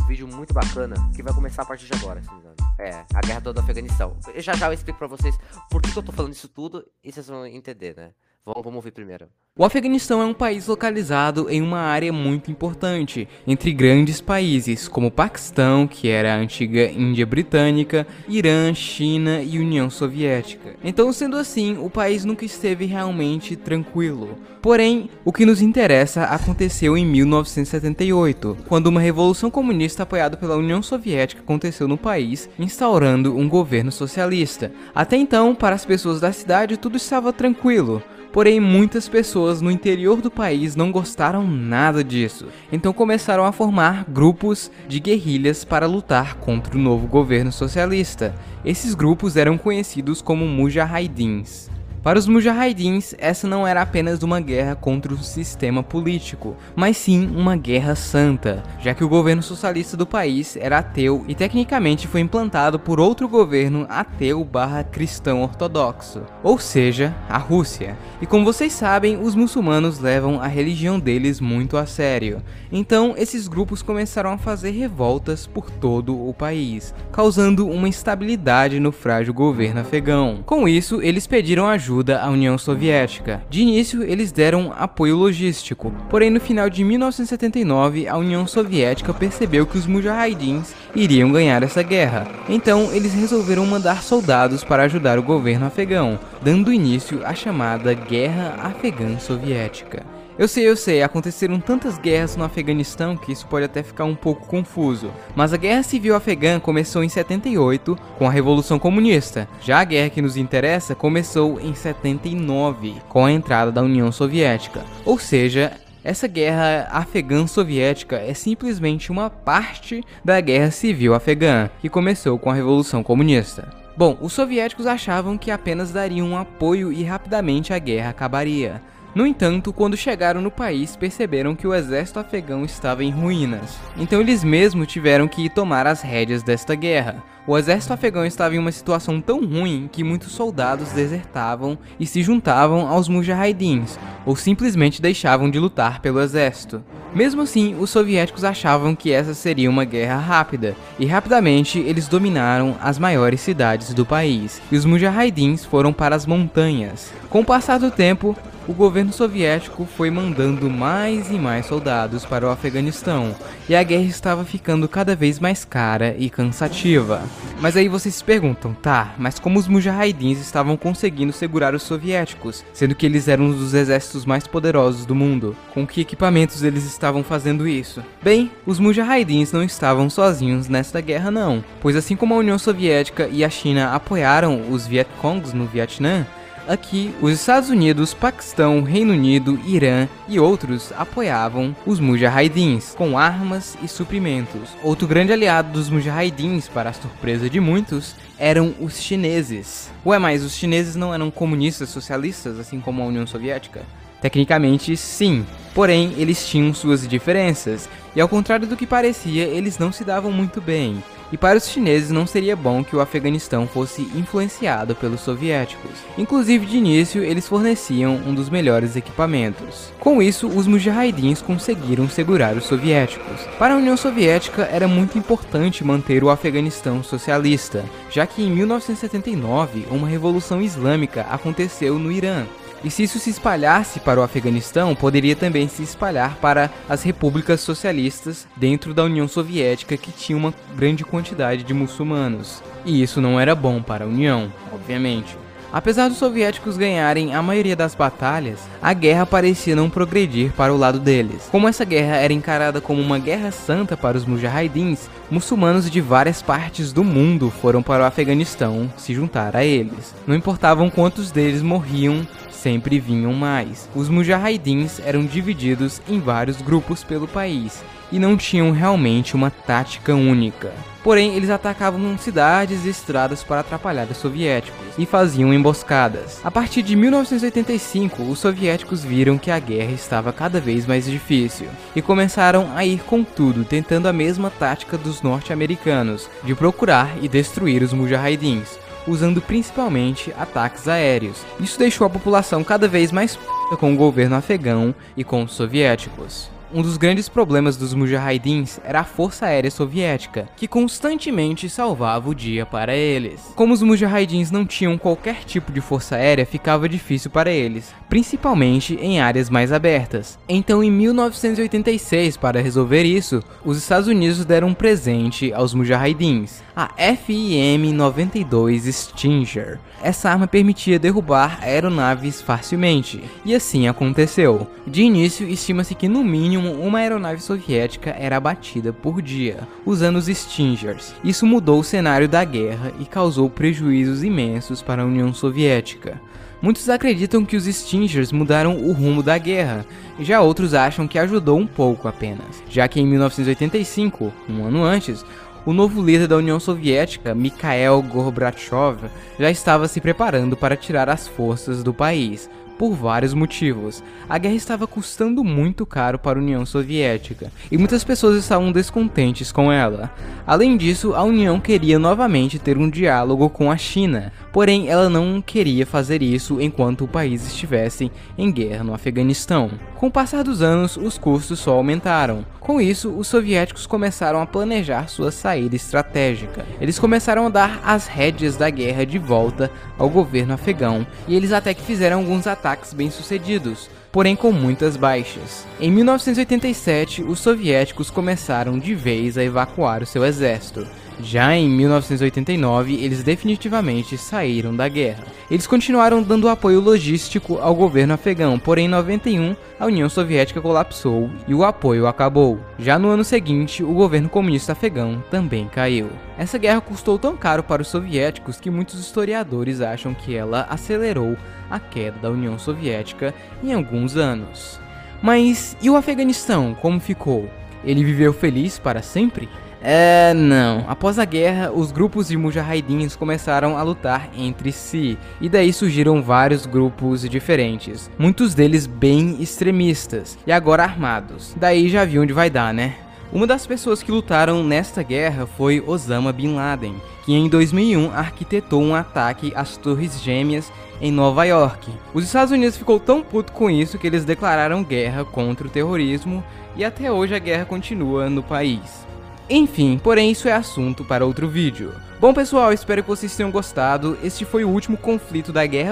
Vídeo 0.09 0.27
muito 0.27 0.55
bacana, 0.55 0.95
que 1.15 1.21
vai 1.21 1.31
começar 1.31 1.61
a 1.61 1.65
partir 1.67 1.85
de 1.85 1.93
agora, 1.93 2.19
se 2.19 2.31
não. 2.31 2.55
É, 2.79 3.05
a 3.13 3.21
guerra 3.21 3.41
toda 3.41 3.61
do 3.61 3.63
Afeganistão. 3.63 4.17
Eu 4.33 4.41
já 4.41 4.55
já 4.55 4.65
eu 4.65 4.73
explico 4.73 4.97
pra 4.97 5.05
vocês 5.07 5.37
por 5.69 5.83
que, 5.83 5.91
que 5.91 5.99
eu 5.99 6.01
tô 6.01 6.11
falando 6.11 6.33
isso 6.33 6.47
tudo 6.47 6.83
e 7.03 7.11
vocês 7.11 7.27
vão 7.27 7.45
entender, 7.45 7.95
né? 7.95 8.11
Vamos, 8.45 8.63
vamos 8.63 8.75
ouvir 8.77 8.91
primeiro. 8.91 9.27
O 9.57 9.65
Afeganistão 9.65 10.21
é 10.21 10.25
um 10.25 10.33
país 10.33 10.67
localizado 10.67 11.49
em 11.49 11.61
uma 11.61 11.79
área 11.79 12.13
muito 12.13 12.49
importante, 12.49 13.27
entre 13.45 13.73
grandes 13.73 14.21
países 14.21 14.87
como 14.87 15.11
Paquistão, 15.11 15.85
que 15.85 16.07
era 16.07 16.33
a 16.33 16.37
antiga 16.37 16.89
Índia 16.89 17.25
Britânica, 17.25 18.07
Irã, 18.27 18.73
China 18.73 19.41
e 19.41 19.59
União 19.59 19.89
Soviética. 19.89 20.77
Então, 20.81 21.11
sendo 21.11 21.35
assim, 21.35 21.77
o 21.77 21.89
país 21.89 22.23
nunca 22.23 22.45
esteve 22.45 22.85
realmente 22.85 23.57
tranquilo. 23.57 24.37
Porém, 24.61 25.09
o 25.25 25.33
que 25.33 25.45
nos 25.45 25.61
interessa 25.61 26.23
aconteceu 26.23 26.97
em 26.97 27.05
1978, 27.05 28.57
quando 28.67 28.87
uma 28.87 29.01
revolução 29.01 29.51
comunista 29.51 30.03
apoiada 30.03 30.37
pela 30.37 30.55
União 30.55 30.81
Soviética 30.81 31.41
aconteceu 31.41 31.85
no 31.85 31.97
país, 31.97 32.49
instaurando 32.57 33.35
um 33.35 33.49
governo 33.49 33.91
socialista. 33.91 34.71
Até 34.95 35.17
então, 35.17 35.53
para 35.53 35.75
as 35.75 35.85
pessoas 35.85 36.21
da 36.21 36.31
cidade, 36.31 36.77
tudo 36.77 36.95
estava 36.95 37.33
tranquilo. 37.33 38.01
Porém, 38.31 38.59
muitas 38.59 39.09
pessoas 39.09 39.59
no 39.59 39.71
interior 39.71 40.21
do 40.21 40.29
país 40.29 40.75
não 40.75 40.91
gostaram 40.91 41.47
nada 41.47 42.03
disso, 42.03 42.45
então 42.71 42.93
começaram 42.93 43.43
a 43.43 43.51
formar 43.51 44.05
grupos 44.07 44.71
de 44.87 44.99
guerrilhas 44.99 45.63
para 45.63 45.87
lutar 45.87 46.35
contra 46.35 46.77
o 46.77 46.81
novo 46.81 47.07
governo 47.07 47.51
socialista. 47.51 48.35
Esses 48.63 48.93
grupos 48.93 49.35
eram 49.35 49.57
conhecidos 49.57 50.21
como 50.21 50.45
Mujahidins. 50.45 51.69
Para 52.09 52.17
os 52.17 52.25
Mujahidins, 52.25 53.13
essa 53.19 53.47
não 53.47 53.67
era 53.67 53.83
apenas 53.83 54.23
uma 54.23 54.39
guerra 54.39 54.73
contra 54.73 55.13
o 55.13 55.17
sistema 55.19 55.83
político, 55.83 56.57
mas 56.75 56.97
sim 56.97 57.27
uma 57.27 57.55
guerra 57.55 57.93
santa, 57.93 58.63
já 58.79 58.95
que 58.95 59.03
o 59.03 59.07
governo 59.07 59.43
socialista 59.43 59.95
do 59.95 60.07
país 60.07 60.57
era 60.57 60.79
ateu 60.79 61.23
e 61.27 61.35
tecnicamente 61.35 62.07
foi 62.07 62.21
implantado 62.21 62.79
por 62.79 62.99
outro 62.99 63.29
governo 63.29 63.85
ateu 63.87 64.43
barra 64.43 64.83
cristão 64.83 65.43
ortodoxo, 65.43 66.23
ou 66.41 66.57
seja, 66.57 67.15
a 67.29 67.37
Rússia. 67.37 67.95
E 68.19 68.25
como 68.25 68.43
vocês 68.43 68.73
sabem, 68.73 69.21
os 69.21 69.35
muçulmanos 69.35 69.99
levam 69.99 70.41
a 70.41 70.47
religião 70.47 70.99
deles 70.99 71.39
muito 71.39 71.77
a 71.77 71.85
sério. 71.85 72.41
Então, 72.71 73.13
esses 73.17 73.47
grupos 73.47 73.83
começaram 73.83 74.31
a 74.31 74.37
fazer 74.39 74.71
revoltas 74.71 75.45
por 75.45 75.69
todo 75.69 76.27
o 76.27 76.33
país, 76.33 76.91
causando 77.11 77.67
uma 77.67 77.87
instabilidade 77.87 78.79
no 78.79 78.91
frágil 78.91 79.31
governo 79.31 79.81
afegão. 79.81 80.39
Com 80.43 80.67
isso, 80.67 81.03
eles 81.03 81.27
pediram 81.27 81.67
ajuda 81.99 82.21
à 82.21 82.29
União 82.29 82.57
Soviética. 82.57 83.41
De 83.49 83.61
início, 83.61 84.03
eles 84.03 84.31
deram 84.31 84.73
apoio 84.77 85.17
logístico, 85.17 85.93
porém 86.09 86.29
no 86.29 86.39
final 86.39 86.69
de 86.69 86.83
1979, 86.83 88.07
a 88.07 88.17
União 88.17 88.47
Soviética 88.47 89.13
percebeu 89.13 89.65
que 89.65 89.77
os 89.77 89.85
mujahidins 89.85 90.73
iriam 90.95 91.31
ganhar 91.31 91.61
essa 91.61 91.83
guerra. 91.83 92.27
Então, 92.47 92.89
eles 92.93 93.13
resolveram 93.13 93.65
mandar 93.65 94.01
soldados 94.01 94.63
para 94.63 94.83
ajudar 94.83 95.19
o 95.19 95.23
governo 95.23 95.65
afegão, 95.65 96.17
dando 96.41 96.73
início 96.73 97.19
à 97.25 97.33
chamada 97.33 97.93
Guerra 97.93 98.55
Afegã 98.63 99.19
Soviética. 99.19 100.18
Eu 100.39 100.47
sei, 100.47 100.69
eu 100.69 100.77
sei, 100.77 101.03
aconteceram 101.03 101.59
tantas 101.59 101.97
guerras 101.97 102.37
no 102.37 102.45
Afeganistão 102.45 103.17
que 103.17 103.29
isso 103.29 103.45
pode 103.45 103.65
até 103.65 103.83
ficar 103.83 104.05
um 104.05 104.15
pouco 104.15 104.47
confuso. 104.47 105.11
Mas 105.35 105.51
a 105.51 105.57
Guerra 105.57 105.83
Civil 105.83 106.15
Afegã 106.15 106.61
começou 106.61 107.03
em 107.03 107.09
78 107.09 107.97
com 108.17 108.25
a 108.25 108.31
Revolução 108.31 108.79
Comunista. 108.79 109.49
Já 109.61 109.81
a 109.81 109.83
guerra 109.83 110.09
que 110.09 110.21
nos 110.21 110.37
interessa 110.37 110.95
começou 110.95 111.59
em 111.59 111.75
79 111.75 113.01
com 113.09 113.25
a 113.25 113.31
entrada 113.33 113.69
da 113.69 113.81
União 113.81 114.13
Soviética. 114.13 114.85
Ou 115.03 115.19
seja, 115.19 115.73
essa 116.05 116.25
guerra 116.25 116.87
afegã 116.89 117.45
soviética 117.45 118.15
é 118.15 118.33
simplesmente 118.33 119.11
uma 119.11 119.29
parte 119.29 120.01
da 120.23 120.39
Guerra 120.39 120.71
Civil 120.71 121.13
Afegã, 121.13 121.69
que 121.81 121.89
começou 121.89 122.39
com 122.39 122.49
a 122.49 122.53
Revolução 122.53 123.03
Comunista. 123.03 123.67
Bom, 123.97 124.17
os 124.21 124.31
soviéticos 124.31 124.87
achavam 124.87 125.37
que 125.37 125.51
apenas 125.51 125.91
dariam 125.91 126.29
um 126.29 126.37
apoio 126.37 126.93
e 126.93 127.03
rapidamente 127.03 127.73
a 127.73 127.77
guerra 127.77 128.11
acabaria. 128.11 128.81
No 129.15 129.25
entanto, 129.25 129.73
quando 129.73 129.97
chegaram 129.97 130.39
no 130.39 130.51
país, 130.51 130.95
perceberam 130.95 131.55
que 131.55 131.65
o 131.67 131.73
exército 131.73 132.19
afegão 132.19 132.63
estava 132.63 133.03
em 133.03 133.09
ruínas. 133.09 133.77
Então 133.97 134.21
eles 134.21 134.43
mesmos 134.43 134.87
tiveram 134.87 135.27
que 135.27 135.49
tomar 135.49 135.87
as 135.87 136.01
rédeas 136.01 136.43
desta 136.43 136.75
guerra. 136.75 137.23
O 137.47 137.57
exército 137.57 137.91
afegão 137.91 138.23
estava 138.23 138.55
em 138.55 138.59
uma 138.59 138.71
situação 138.71 139.19
tão 139.19 139.43
ruim 139.43 139.89
que 139.91 140.03
muitos 140.03 140.33
soldados 140.33 140.91
desertavam 140.91 141.75
e 141.99 142.05
se 142.05 142.21
juntavam 142.21 142.87
aos 142.87 143.09
mujahidins, 143.09 143.97
ou 144.23 144.35
simplesmente 144.35 145.01
deixavam 145.01 145.49
de 145.49 145.57
lutar 145.57 145.99
pelo 145.99 146.21
exército. 146.21 146.83
Mesmo 147.11 147.41
assim, 147.41 147.75
os 147.79 147.89
soviéticos 147.89 148.43
achavam 148.43 148.95
que 148.95 149.11
essa 149.11 149.33
seria 149.33 149.67
uma 149.67 149.83
guerra 149.83 150.17
rápida, 150.17 150.75
e 150.99 151.07
rapidamente 151.07 151.79
eles 151.79 152.07
dominaram 152.07 152.75
as 152.79 152.99
maiores 152.99 153.41
cidades 153.41 153.95
do 153.95 154.05
país, 154.05 154.61
e 154.71 154.75
os 154.75 154.85
mujahidins 154.85 155.65
foram 155.65 155.91
para 155.91 156.15
as 156.15 156.27
montanhas. 156.27 157.11
Com 157.31 157.39
o 157.39 157.45
passar 157.45 157.79
do 157.79 157.89
tempo, 157.89 158.37
o 158.69 158.73
governo 158.73 159.11
soviético 159.11 159.83
foi 159.97 160.11
mandando 160.11 160.69
mais 160.69 161.31
e 161.31 161.39
mais 161.39 161.65
soldados 161.65 162.23
para 162.23 162.45
o 162.45 162.51
Afeganistão, 162.51 163.35
e 163.67 163.75
a 163.75 163.81
guerra 163.81 164.03
estava 164.03 164.45
ficando 164.45 164.87
cada 164.87 165.15
vez 165.15 165.39
mais 165.39 165.65
cara 165.65 166.15
e 166.19 166.29
cansativa. 166.29 167.23
Mas 167.59 167.75
aí 167.75 167.89
vocês 167.89 168.13
se 168.13 168.23
perguntam, 168.23 168.75
tá, 168.75 169.15
mas 169.17 169.39
como 169.39 169.57
os 169.57 169.67
mujahidins 169.67 170.37
estavam 170.39 170.77
conseguindo 170.77 171.33
segurar 171.33 171.73
os 171.73 171.81
soviéticos, 171.81 172.63
sendo 172.71 172.93
que 172.93 173.07
eles 173.07 173.27
eram 173.27 173.45
um 173.45 173.51
dos 173.51 173.73
exércitos 173.73 174.23
mais 174.23 174.45
poderosos 174.45 175.03
do 175.03 175.15
mundo? 175.15 175.55
Com 175.73 175.87
que 175.87 176.01
equipamentos 176.01 176.61
eles 176.61 176.85
estavam 176.85 177.23
fazendo 177.23 177.67
isso? 177.67 178.03
Bem, 178.21 178.51
os 178.67 178.77
mujahidins 178.77 179.51
não 179.51 179.63
estavam 179.63 180.11
sozinhos 180.11 180.69
nesta 180.69 181.01
guerra 181.01 181.31
não, 181.31 181.63
pois 181.81 181.95
assim 181.95 182.15
como 182.15 182.35
a 182.35 182.37
União 182.37 182.59
Soviética 182.59 183.27
e 183.31 183.43
a 183.43 183.49
China 183.49 183.95
apoiaram 183.95 184.69
os 184.69 184.85
Vietcongs 184.85 185.53
no 185.53 185.65
Vietnã, 185.65 186.27
Aqui, 186.69 187.15
os 187.19 187.31
Estados 187.31 187.71
Unidos, 187.71 188.13
Paquistão, 188.13 188.83
Reino 188.83 189.11
Unido, 189.11 189.59
Irã 189.65 190.07
e 190.27 190.39
outros 190.39 190.93
apoiavam 190.95 191.75
os 191.83 191.99
mujahidins 191.99 192.93
com 192.93 193.17
armas 193.17 193.75
e 193.81 193.87
suprimentos. 193.87 194.69
Outro 194.83 195.07
grande 195.07 195.33
aliado 195.33 195.71
dos 195.71 195.89
mujahidins, 195.89 196.67
para 196.67 196.91
a 196.91 196.93
surpresa 196.93 197.49
de 197.49 197.59
muitos, 197.59 198.15
eram 198.37 198.75
os 198.79 198.99
chineses. 199.01 199.89
Ué, 200.05 200.19
mas 200.19 200.43
os 200.43 200.53
chineses 200.53 200.95
não 200.95 201.11
eram 201.11 201.31
comunistas 201.31 201.89
socialistas, 201.89 202.59
assim 202.59 202.79
como 202.79 203.01
a 203.01 203.07
União 203.07 203.25
Soviética? 203.25 203.81
Tecnicamente, 204.21 204.95
sim. 204.95 205.47
Porém, 205.73 206.13
eles 206.19 206.47
tinham 206.47 206.71
suas 206.71 207.07
diferenças, 207.07 207.89
e 208.15 208.21
ao 208.21 208.29
contrário 208.29 208.67
do 208.67 208.77
que 208.77 208.85
parecia, 208.85 209.45
eles 209.45 209.79
não 209.79 209.91
se 209.91 210.03
davam 210.03 210.31
muito 210.31 210.61
bem. 210.61 211.03
E 211.31 211.37
para 211.37 211.57
os 211.57 211.67
chineses 211.67 212.09
não 212.09 212.25
seria 212.25 212.55
bom 212.55 212.83
que 212.83 212.95
o 212.95 213.01
Afeganistão 213.01 213.67
fosse 213.67 214.01
influenciado 214.15 214.95
pelos 214.95 215.21
soviéticos. 215.21 215.91
Inclusive, 216.17 216.65
de 216.65 216.77
início, 216.77 217.23
eles 217.23 217.47
forneciam 217.47 218.19
um 218.25 218.33
dos 218.33 218.49
melhores 218.49 218.95
equipamentos. 218.95 219.91
Com 219.99 220.21
isso, 220.21 220.47
os 220.47 220.65
mujahidins 220.65 221.41
conseguiram 221.41 222.09
segurar 222.09 222.55
os 222.57 222.65
soviéticos. 222.65 223.41
Para 223.57 223.75
a 223.75 223.77
União 223.77 223.95
Soviética, 223.95 224.67
era 224.71 224.87
muito 224.87 225.17
importante 225.17 225.83
manter 225.83 226.23
o 226.23 226.29
Afeganistão 226.29 227.03
socialista, 227.03 227.85
já 228.09 228.25
que 228.25 228.43
em 228.43 228.51
1979 228.51 229.87
uma 229.91 230.07
revolução 230.07 230.61
islâmica 230.61 231.27
aconteceu 231.29 231.99
no 231.99 232.11
Irã, 232.11 232.45
e 232.83 232.89
se 232.89 233.03
isso 233.03 233.19
se 233.19 233.29
espalhasse 233.29 233.99
para 233.99 234.19
o 234.19 234.23
Afeganistão, 234.23 234.95
poderia 234.95 235.35
também 235.35 235.67
se 235.67 235.83
espalhar 235.83 236.35
para 236.37 236.69
as 236.87 237.03
repúblicas 237.03 237.61
socialistas 237.61 238.47
dentro 238.55 238.93
da 238.93 239.03
União 239.03 239.27
Soviética 239.27 239.97
que 239.97 240.11
tinha 240.11 240.37
uma 240.37 240.53
grande 240.75 241.03
quantidade 241.03 241.63
de 241.63 241.73
muçulmanos. 241.73 242.61
E 242.85 243.01
isso 243.01 243.19
não 243.21 243.39
era 243.39 243.55
bom 243.55 243.81
para 243.81 244.05
a 244.05 244.07
União, 244.07 244.51
obviamente. 244.71 245.37
Apesar 245.71 246.07
dos 246.07 246.17
soviéticos 246.17 246.77
ganharem 246.77 247.35
a 247.35 247.41
maioria 247.41 247.75
das 247.75 247.93
batalhas, 247.93 248.59
a 248.81 248.91
guerra 248.93 249.25
parecia 249.25 249.75
não 249.75 249.89
progredir 249.89 250.51
para 250.53 250.73
o 250.73 250.77
lado 250.77 250.99
deles. 250.99 251.47
Como 251.51 251.67
essa 251.67 251.85
guerra 251.85 252.15
era 252.15 252.33
encarada 252.33 252.81
como 252.81 253.01
uma 253.01 253.19
guerra 253.19 253.51
santa 253.51 253.95
para 253.95 254.17
os 254.17 254.25
mujahidins, 254.25 255.09
muçulmanos 255.29 255.89
de 255.89 256.01
várias 256.01 256.41
partes 256.41 256.91
do 256.91 257.03
mundo 257.03 257.51
foram 257.51 257.83
para 257.83 258.03
o 258.03 258.05
Afeganistão 258.05 258.91
se 258.97 259.13
juntar 259.13 259.55
a 259.55 259.63
eles. 259.63 260.15
Não 260.25 260.35
importavam 260.35 260.89
quantos 260.89 261.29
deles 261.31 261.61
morriam 261.61 262.27
sempre 262.49 262.99
vinham 262.99 263.33
mais. 263.33 263.87
Os 263.95 264.09
mujahidins 264.09 264.99
eram 265.05 265.25
divididos 265.25 266.01
em 266.09 266.19
vários 266.19 266.61
grupos 266.61 267.03
pelo 267.03 267.27
país 267.27 267.81
e 268.11 268.19
não 268.19 268.35
tinham 268.37 268.71
realmente 268.71 269.35
uma 269.35 269.49
tática 269.49 270.15
única. 270.15 270.71
Porém, 271.03 271.35
eles 271.35 271.49
atacavam 271.49 272.17
cidades 272.17 272.85
e 272.85 272.89
estradas 272.89 273.43
para 273.43 273.61
atrapalhar 273.61 274.07
os 274.11 274.17
soviéticos 274.17 274.85
e 274.97 275.05
faziam 275.05 275.53
emboscadas. 275.53 276.41
A 276.43 276.51
partir 276.51 276.81
de 276.81 276.95
1985, 276.95 278.23
os 278.23 278.39
soviéticos 278.39 279.03
viram 279.03 279.37
que 279.37 279.49
a 279.49 279.59
guerra 279.59 279.91
estava 279.91 280.33
cada 280.33 280.59
vez 280.59 280.85
mais 280.85 281.05
difícil 281.05 281.67
e 281.95 282.01
começaram 282.01 282.69
a 282.75 282.85
ir 282.85 282.99
com 283.03 283.23
tudo, 283.23 283.63
tentando 283.63 284.07
a 284.07 284.13
mesma 284.13 284.49
tática 284.49 284.97
dos 284.97 285.21
norte-americanos 285.21 286.29
de 286.43 286.53
procurar 286.53 287.11
e 287.21 287.27
destruir 287.27 287.81
os 287.81 287.93
mujahidins 287.93 288.77
usando 289.07 289.41
principalmente 289.41 290.31
ataques 290.37 290.87
aéreos. 290.87 291.43
Isso 291.59 291.79
deixou 291.79 292.05
a 292.05 292.09
população 292.09 292.63
cada 292.63 292.87
vez 292.87 293.11
mais 293.11 293.35
p... 293.35 293.43
com 293.77 293.93
o 293.93 293.97
governo 293.97 294.35
afegão 294.35 294.93
e 295.17 295.23
com 295.23 295.43
os 295.43 295.53
soviéticos. 295.53 296.58
Um 296.71 296.83
dos 296.83 296.97
grandes 296.97 297.27
problemas 297.27 297.75
dos 297.75 297.95
mujahidins 297.95 298.79
era 298.83 298.99
a 298.99 299.03
força 299.03 299.47
aérea 299.47 299.71
soviética, 299.71 300.47
que 300.55 300.67
constantemente 300.67 301.67
salvava 301.67 302.29
o 302.29 302.35
dia 302.35 302.63
para 302.63 302.95
eles. 302.95 303.41
Como 303.55 303.73
os 303.73 303.81
mujahidins 303.81 304.51
não 304.51 304.63
tinham 304.67 304.95
qualquer 304.95 305.43
tipo 305.45 305.71
de 305.71 305.81
força 305.81 306.15
aérea, 306.15 306.45
ficava 306.45 306.87
difícil 306.87 307.31
para 307.31 307.49
eles, 307.49 307.91
principalmente 308.07 308.93
em 309.01 309.19
áreas 309.19 309.49
mais 309.49 309.71
abertas. 309.71 310.37
Então, 310.47 310.83
em 310.83 310.91
1986, 310.91 312.37
para 312.37 312.61
resolver 312.61 313.01
isso, 313.01 313.41
os 313.65 313.79
Estados 313.79 314.07
Unidos 314.07 314.45
deram 314.45 314.67
um 314.67 314.73
presente 314.75 315.51
aos 315.51 315.73
mujahidins, 315.73 316.61
a 316.75 316.89
FIM-92 316.97 318.91
Stinger. 318.91 319.79
Essa 320.01 320.29
arma 320.29 320.47
permitia 320.47 320.99
derrubar 320.99 321.59
aeronaves 321.61 322.41
facilmente, 322.41 323.23
e 323.43 323.55
assim 323.55 323.87
aconteceu. 323.87 324.67
De 324.87 325.01
início, 325.01 325.47
estima-se 325.47 325.93
que 325.93 326.07
no 326.07 326.23
mínimo 326.23 326.58
uma 326.59 326.99
aeronave 326.99 327.41
soviética 327.41 328.15
era 328.19 328.37
abatida 328.37 328.91
por 328.91 329.21
dia, 329.21 329.67
usando 329.85 330.17
os 330.17 330.27
Stingers. 330.27 331.13
Isso 331.23 331.45
mudou 331.45 331.79
o 331.79 331.83
cenário 331.83 332.27
da 332.27 332.43
guerra 332.43 332.91
e 332.99 333.05
causou 333.05 333.49
prejuízos 333.49 334.23
imensos 334.23 334.81
para 334.81 335.01
a 335.01 335.05
União 335.05 335.33
Soviética. 335.33 336.19
Muitos 336.61 336.89
acreditam 336.89 337.45
que 337.45 337.55
os 337.55 337.63
Stingers 337.65 338.31
mudaram 338.33 338.75
o 338.75 338.91
rumo 338.91 339.23
da 339.23 339.37
guerra, 339.37 339.85
já 340.19 340.41
outros 340.41 340.73
acham 340.73 341.07
que 341.07 341.17
ajudou 341.17 341.57
um 341.57 341.65
pouco 341.65 342.07
apenas, 342.07 342.61
já 342.69 342.85
que 342.87 342.99
em 342.99 343.07
1985, 343.07 344.33
um 344.49 344.65
ano 344.65 344.83
antes, 344.83 345.25
o 345.65 345.71
novo 345.71 346.03
líder 346.03 346.27
da 346.27 346.35
União 346.35 346.59
Soviética, 346.59 347.35
Mikhail 347.35 348.01
Gorbachev, 348.01 349.09
já 349.39 349.49
estava 349.49 349.87
se 349.87 350.01
preparando 350.01 350.57
para 350.57 350.75
tirar 350.75 351.09
as 351.09 351.27
forças 351.27 351.81
do 351.83 351.93
país, 351.93 352.49
por 352.79 352.93
vários 352.93 353.33
motivos. 353.33 354.01
A 354.29 354.37
guerra 354.37 354.55
estava 354.55 354.87
custando 354.87 355.43
muito 355.43 355.85
caro 355.85 356.17
para 356.17 356.39
a 356.39 356.41
União 356.41 356.65
Soviética 356.65 357.51
e 357.69 357.77
muitas 357.77 358.05
pessoas 358.05 358.37
estavam 358.37 358.71
descontentes 358.71 359.51
com 359.51 359.69
ela. 359.69 360.09
Além 360.47 360.77
disso, 360.77 361.13
a 361.13 361.21
União 361.21 361.59
queria 361.59 361.99
novamente 361.99 362.57
ter 362.57 362.77
um 362.77 362.89
diálogo 362.89 363.49
com 363.49 363.69
a 363.69 363.75
China, 363.75 364.31
porém 364.53 364.87
ela 364.87 365.09
não 365.09 365.41
queria 365.41 365.85
fazer 365.85 366.23
isso 366.23 366.61
enquanto 366.61 367.03
o 367.03 367.07
país 367.07 367.45
estivesse 367.45 368.09
em 368.37 368.49
guerra 368.49 368.85
no 368.85 368.93
Afeganistão. 368.93 369.69
Com 369.95 370.07
o 370.07 370.11
passar 370.11 370.45
dos 370.45 370.61
anos, 370.61 370.95
os 370.95 371.17
custos 371.17 371.59
só 371.59 371.73
aumentaram. 371.73 372.45
Com 372.61 372.79
isso, 372.79 373.09
os 373.09 373.27
soviéticos 373.27 373.85
começaram 373.85 374.41
a 374.41 374.45
planejar 374.45 375.09
sua 375.09 375.31
saída 375.31 375.75
estratégica. 375.75 376.65
Eles 376.79 376.97
começaram 376.97 377.47
a 377.47 377.49
dar 377.49 377.81
as 377.83 378.07
rédeas 378.07 378.55
da 378.55 378.69
guerra 378.69 379.05
de 379.05 379.17
volta 379.17 379.69
ao 379.97 380.09
governo 380.09 380.53
afegão 380.53 381.05
e 381.27 381.35
eles 381.35 381.51
até 381.51 381.73
que 381.73 381.81
fizeram 381.81 382.19
alguns 382.19 382.47
ataques 382.47 382.68
bem-sucedidos, 382.93 383.89
porém 384.11 384.35
com 384.35 384.51
muitas 384.51 384.95
baixas. 384.95 385.65
Em 385.79 385.91
1987, 385.91 387.23
os 387.23 387.39
soviéticos 387.39 388.09
começaram 388.09 388.77
de 388.77 388.93
vez 388.95 389.37
a 389.37 389.43
evacuar 389.43 390.03
o 390.03 390.05
seu 390.05 390.25
exército. 390.25 390.87
Já 391.21 391.53
em 391.53 391.69
1989, 391.69 392.93
eles 392.93 393.23
definitivamente 393.23 394.17
saíram 394.17 394.73
da 394.73 394.87
guerra. 394.87 395.25
Eles 395.51 395.67
continuaram 395.67 396.23
dando 396.23 396.47
apoio 396.47 396.79
logístico 396.79 397.57
ao 397.57 397.75
governo 397.75 398.13
afegão, 398.13 398.57
porém 398.57 398.85
em 398.85 398.89
91 398.89 399.55
a 399.77 399.85
União 399.85 400.07
Soviética 400.07 400.61
colapsou 400.61 401.29
e 401.45 401.53
o 401.53 401.65
apoio 401.65 402.07
acabou. 402.07 402.59
Já 402.77 402.97
no 402.97 403.09
ano 403.09 403.23
seguinte, 403.23 403.83
o 403.83 403.93
governo 403.93 404.29
comunista 404.29 404.71
afegão 404.71 405.21
também 405.29 405.67
caiu. 405.67 406.09
Essa 406.37 406.57
guerra 406.57 406.79
custou 406.79 407.19
tão 407.19 407.35
caro 407.35 407.63
para 407.63 407.81
os 407.81 407.89
soviéticos 407.89 408.59
que 408.59 408.69
muitos 408.69 408.99
historiadores 408.99 409.81
acham 409.81 410.13
que 410.13 410.35
ela 410.35 410.67
acelerou 410.69 411.35
a 411.69 411.79
queda 411.79 412.17
da 412.19 412.31
União 412.31 412.57
Soviética 412.57 413.33
em 413.61 413.73
alguns 413.73 414.15
anos. 414.15 414.79
Mas 415.21 415.75
e 415.81 415.89
o 415.89 415.97
Afeganistão, 415.97 416.73
como 416.73 416.99
ficou? 416.99 417.49
Ele 417.83 418.03
viveu 418.03 418.31
feliz 418.33 418.79
para 418.79 419.01
sempre? 419.01 419.49
É, 419.81 420.33
não. 420.33 420.85
Após 420.87 421.17
a 421.17 421.25
guerra, 421.25 421.71
os 421.71 421.91
grupos 421.91 422.27
de 422.27 422.37
mujahidins 422.37 423.15
começaram 423.15 423.77
a 423.77 423.83
lutar 423.83 424.29
entre 424.37 424.71
si, 424.71 425.17
e 425.39 425.47
daí 425.47 425.71
surgiram 425.71 426.21
vários 426.21 426.65
grupos 426.65 427.21
diferentes, 427.29 428.09
muitos 428.17 428.53
deles 428.53 428.85
bem 428.85 429.37
extremistas 429.39 430.37
e 430.45 430.51
agora 430.51 430.83
armados. 430.83 431.53
Daí 431.55 431.89
já 431.89 432.03
viu 432.03 432.21
onde 432.21 432.33
vai 432.33 432.49
dar, 432.49 432.73
né? 432.73 432.95
Uma 433.31 433.45
das 433.45 433.67
pessoas 433.67 434.01
que 434.01 434.11
lutaram 434.11 434.63
nesta 434.63 435.03
guerra 435.03 435.45
foi 435.45 435.83
Osama 435.85 436.33
Bin 436.33 436.55
Laden, 436.55 436.95
que 437.23 437.33
em 437.33 437.47
2001 437.47 438.11
arquitetou 438.11 438.81
um 438.81 438.95
ataque 438.95 439.53
às 439.55 439.77
Torres 439.77 440.19
Gêmeas 440.19 440.71
em 440.99 441.11
Nova 441.11 441.45
York. 441.45 441.91
Os 442.11 442.25
Estados 442.25 442.51
Unidos 442.51 442.75
ficou 442.75 442.99
tão 442.99 443.21
puto 443.21 443.53
com 443.53 443.69
isso 443.69 443.99
que 443.99 444.07
eles 444.07 444.25
declararam 444.25 444.83
guerra 444.83 445.23
contra 445.23 445.67
o 445.67 445.69
terrorismo 445.69 446.43
e 446.75 446.83
até 446.83 447.11
hoje 447.11 447.35
a 447.35 447.39
guerra 447.39 447.65
continua 447.65 448.29
no 448.31 448.41
país. 448.41 449.07
Enfim, 449.51 449.97
porém 449.97 450.29
isso 450.29 450.47
é 450.47 450.51
assunto 450.51 451.03
para 451.03 451.25
outro 451.25 451.49
vídeo. 451.49 451.91
Bom 452.19 452.31
pessoal, 452.31 452.71
espero 452.71 453.01
que 453.01 453.09
vocês 453.09 453.35
tenham 453.35 453.49
gostado. 453.49 454.15
Este 454.23 454.45
foi 454.45 454.63
o 454.63 454.69
último 454.69 454.95
conflito 454.95 455.51
da 455.51 455.65
Guerra 455.65 455.89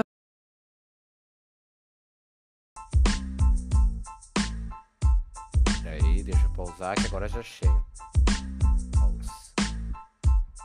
Aí, 5.84 6.22
deixa 6.22 6.44
eu 6.44 6.50
pausar 6.50 6.94
que 6.94 7.06
agora 7.08 7.26
já 7.26 7.42
chega. 7.42 7.84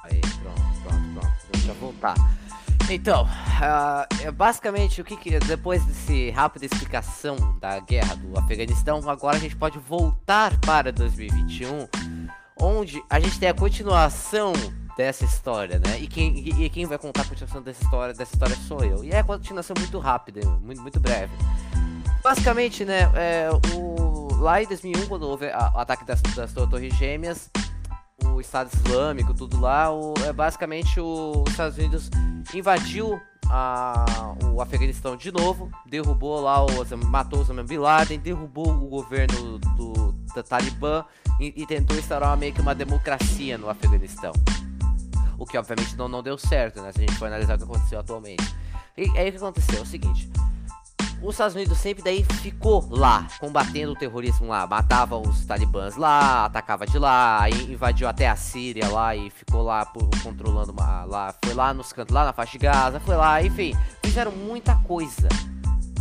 Aí, 0.03 0.21
pronto, 0.21 0.61
pronto, 0.83 1.13
pronto. 1.13 1.37
Deixa 1.51 1.69
eu 1.69 1.75
voltar. 1.75 2.15
Então, 2.91 3.23
uh, 3.23 4.31
basicamente, 4.33 5.01
o 5.01 5.03
que, 5.03 5.17
que 5.17 5.39
depois 5.39 5.83
desse 5.85 6.29
rápida 6.29 6.65
explicação 6.65 7.57
da 7.59 7.79
guerra 7.79 8.13
do 8.15 8.37
Afeganistão, 8.37 9.09
agora 9.09 9.37
a 9.37 9.39
gente 9.39 9.55
pode 9.55 9.79
voltar 9.79 10.59
para 10.59 10.91
2021 10.91 11.87
onde 12.63 13.03
a 13.09 13.19
gente 13.19 13.39
tem 13.39 13.49
a 13.49 13.53
continuação 13.53 14.53
dessa 14.95 15.25
história, 15.25 15.79
né? 15.79 15.99
E 15.99 16.07
quem, 16.07 16.37
e, 16.39 16.65
e 16.65 16.69
quem 16.69 16.85
vai 16.85 16.97
contar 16.97 17.21
a 17.23 17.25
continuação 17.25 17.61
dessa 17.61 17.83
história, 17.83 18.13
dessa 18.13 18.33
história 18.33 18.55
sou 18.67 18.83
eu. 18.83 19.03
E 19.03 19.11
é 19.11 19.19
a 19.19 19.23
continuação 19.23 19.75
muito 19.77 19.97
rápida, 19.99 20.41
muito, 20.61 20.81
muito 20.81 20.99
breve. 20.99 21.33
Basicamente, 22.23 22.85
né, 22.85 23.01
é, 23.15 23.49
o, 23.75 24.35
lá 24.37 24.61
em 24.61 24.67
2001, 24.67 25.07
quando 25.07 25.23
houve 25.23 25.47
a- 25.47 25.71
o 25.75 25.79
ataque 25.79 26.05
das, 26.05 26.21
das 26.21 26.53
Torres 26.53 26.93
Gêmeas, 26.95 27.49
o 28.23 28.39
Estado 28.39 28.69
Islâmico, 28.73 29.33
tudo 29.33 29.59
lá, 29.59 29.91
o, 29.91 30.13
é 30.25 30.31
basicamente 30.31 30.99
os 31.01 31.43
Estados 31.49 31.77
Unidos 31.77 32.09
invadiu 32.53 33.19
a- 33.55 34.35
o 34.51 34.61
Afeganistão 34.61 35.15
de 35.15 35.31
novo, 35.31 35.69
derrubou 35.85 36.41
lá, 36.41 36.65
o, 36.65 36.67
matou 37.05 37.39
Osama 37.41 37.63
Bin 37.63 37.77
Laden, 37.77 38.19
derrubou 38.19 38.67
o 38.69 38.87
governo 38.87 39.59
do, 39.59 40.11
da 40.35 40.41
Talibã 40.41 41.05
e, 41.39 41.53
e 41.61 41.65
tentou 41.67 41.95
instaurar 41.97 42.35
meio 42.35 42.51
que 42.51 42.61
uma 42.61 42.73
democracia 42.73 43.57
no 43.57 43.69
Afeganistão. 43.69 44.33
O 45.37 45.45
que 45.45 45.57
obviamente 45.57 45.95
não, 45.95 46.07
não 46.07 46.23
deu 46.23 46.37
certo, 46.37 46.81
né? 46.81 46.91
Se 46.91 46.97
a 46.99 47.01
gente 47.01 47.15
for 47.15 47.25
analisar 47.27 47.55
o 47.55 47.57
que 47.57 47.63
aconteceu 47.63 47.99
atualmente. 47.99 48.55
E 48.97 49.03
aí 49.17 49.29
o 49.29 49.31
que 49.31 49.37
aconteceu? 49.37 49.79
É 49.79 49.81
o 49.81 49.85
seguinte. 49.85 50.29
Os 51.23 51.35
Estados 51.35 51.55
Unidos 51.55 51.77
sempre 51.77 52.03
daí 52.03 52.21
ficou 52.41 52.85
lá, 52.89 53.25
combatendo 53.39 53.93
o 53.93 53.95
terrorismo 53.95 54.47
lá, 54.49 54.67
matava 54.67 55.17
os 55.17 55.45
talibãs 55.45 55.95
lá, 55.95 56.45
atacava 56.45 56.85
de 56.85 56.99
lá, 56.99 57.49
invadiu 57.49 58.09
até 58.09 58.27
a 58.27 58.35
Síria 58.35 58.89
lá 58.89 59.15
e 59.15 59.29
ficou 59.29 59.61
lá 59.61 59.85
por- 59.85 60.09
controlando 60.21 60.73
uma- 60.73 61.05
lá, 61.05 61.33
foi 61.45 61.53
lá 61.53 61.73
nos 61.73 61.93
cantos, 61.93 62.13
lá 62.13 62.25
na 62.25 62.33
faixa 62.33 62.51
de 62.51 62.57
Gaza, 62.57 62.99
foi 62.99 63.15
lá, 63.15 63.41
enfim, 63.41 63.73
fizeram 64.03 64.33
muita 64.33 64.75
coisa. 64.75 65.29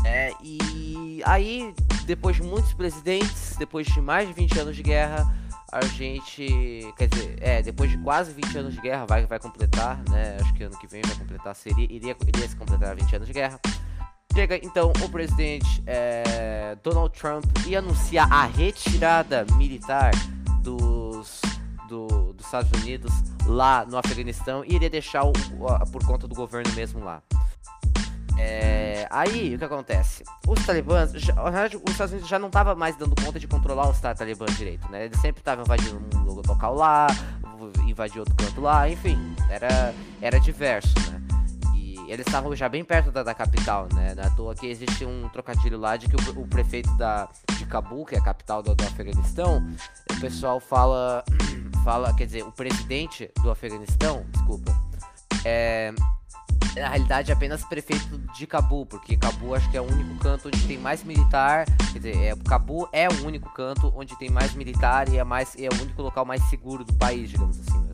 É, 0.05 0.33
e 0.43 1.23
aí, 1.25 1.73
depois 2.05 2.35
de 2.35 2.43
muitos 2.43 2.75
presidentes, 2.75 3.55
depois 3.57 3.87
de 3.87 4.01
mais 4.01 4.27
de 4.27 4.35
20 4.35 4.59
anos 4.59 4.75
de 4.75 4.83
guerra, 4.83 5.25
a 5.71 5.85
gente, 5.87 6.93
quer 6.99 7.07
dizer, 7.07 7.37
é, 7.41 7.63
depois 7.63 7.89
de 7.89 7.97
quase 7.99 8.33
20 8.33 8.59
anos 8.59 8.75
de 8.75 8.81
guerra, 8.81 9.07
vai, 9.07 9.25
vai 9.25 9.39
completar, 9.39 10.03
né, 10.11 10.37
acho 10.41 10.53
que 10.55 10.65
ano 10.65 10.77
que 10.77 10.89
vem 10.89 11.01
vai 11.03 11.15
completar, 11.15 11.55
seria, 11.55 11.85
iria, 11.85 12.17
iria 12.27 12.49
se 12.49 12.57
completar 12.57 12.97
20 12.97 13.15
anos 13.15 13.29
de 13.29 13.33
guerra. 13.33 13.61
Chega 14.35 14.57
então 14.62 14.90
o 15.05 15.09
presidente 15.11 15.83
é, 15.87 16.77
Donald 16.83 17.12
Trump 17.18 17.45
e 17.66 17.77
anuncia 17.77 18.23
a 18.25 18.47
retirada 18.47 19.45
militar 19.57 20.11
dos, 20.62 21.40
do- 21.88 22.33
dos 22.33 22.47
Estados 22.47 22.71
Unidos 22.81 23.12
lá 23.47 23.85
no 23.85 23.99
Afeganistão 23.99 24.64
e 24.64 24.75
iria 24.75 24.88
deixar 24.88 25.25
o, 25.25 25.33
a- 25.68 25.81
por 25.87 26.03
conta 26.07 26.27
do 26.27 26.35
governo 26.35 26.73
mesmo 26.73 27.05
lá. 27.05 27.23
É, 28.38 29.07
aí 29.11 29.55
o 29.55 29.59
que 29.59 29.64
acontece? 29.64 30.25
Os 30.49 30.64
talibãs, 30.64 31.12
já, 31.12 31.35
os 31.85 31.90
Estados 31.92 32.12
Unidos 32.12 32.29
já 32.29 32.38
não 32.38 32.49
estavam 32.49 32.75
mais 32.75 32.97
dando 32.97 33.14
conta 33.23 33.38
de 33.38 33.47
controlar 33.47 33.88
os 33.90 34.01
ta- 34.01 34.14
talibãs 34.14 34.57
direito, 34.57 34.90
né? 34.90 35.05
Eles 35.05 35.21
sempre 35.21 35.40
estavam 35.40 35.62
invadindo 35.64 36.01
um 36.16 36.33
local 36.49 36.75
lá, 36.75 37.07
invadindo 37.87 38.21
outro 38.21 38.35
canto 38.35 38.61
lá, 38.62 38.88
enfim, 38.88 39.18
era, 39.51 39.95
era 40.23 40.40
diverso, 40.40 40.95
né? 41.11 41.22
Eles 42.09 42.27
estavam 42.27 42.55
já 42.55 42.69
bem 42.69 42.85
perto 42.85 43.11
da, 43.11 43.23
da 43.23 43.35
capital, 43.35 43.88
né? 43.95 44.15
Não 44.15 44.23
é 44.23 44.31
toa 44.31 44.55
que 44.55 44.67
existe 44.67 45.05
um 45.05 45.29
trocadilho 45.29 45.79
lá 45.79 45.97
de 45.97 46.09
que 46.09 46.17
o, 46.17 46.41
o 46.41 46.47
prefeito 46.47 46.91
da, 46.97 47.29
de 47.57 47.67
Cabul, 47.67 48.05
que 48.05 48.15
é 48.15 48.19
a 48.19 48.23
capital 48.23 48.62
do, 48.62 48.75
do 48.75 48.85
Afeganistão, 48.85 49.67
o 50.11 50.21
pessoal 50.21 50.61
fala, 50.61 51.25
fala, 51.85 52.15
quer 52.15 52.27
dizer, 52.27 52.45
o 52.45 52.53
presidente 52.53 53.31
do 53.43 53.51
Afeganistão, 53.51 54.25
desculpa, 54.33 54.73
é, 55.45 55.93
na 56.77 56.88
realidade 56.88 57.31
é 57.31 57.35
apenas 57.35 57.65
prefeito 57.65 58.19
de 58.35 58.47
Cabul, 58.47 58.87
porque 58.87 59.17
Cabul 59.17 59.55
acho 59.55 59.71
que 59.71 59.77
é 59.77 59.81
o 59.81 59.85
único 59.85 60.19
canto 60.21 60.49
onde 60.49 60.67
tem 60.67 60.79
mais 60.79 61.05
militar, 61.05 61.67
quer 61.93 61.99
dizer, 61.99 62.17
é, 62.17 62.37
Cabul 62.49 62.88
é 62.93 63.09
o 63.09 63.27
único 63.27 63.53
canto 63.53 63.93
onde 63.95 64.17
tem 64.17 64.31
mais 64.31 64.55
militar 64.55 65.09
e 65.09 65.19
é, 65.19 65.25
mais, 65.25 65.55
é 65.59 65.69
o 65.69 65.83
único 65.83 66.01
local 66.01 66.25
mais 66.25 66.43
seguro 66.49 66.85
do 66.85 66.93
país, 66.95 67.31
digamos 67.31 67.59
assim, 67.61 67.79
menos. 67.79 67.91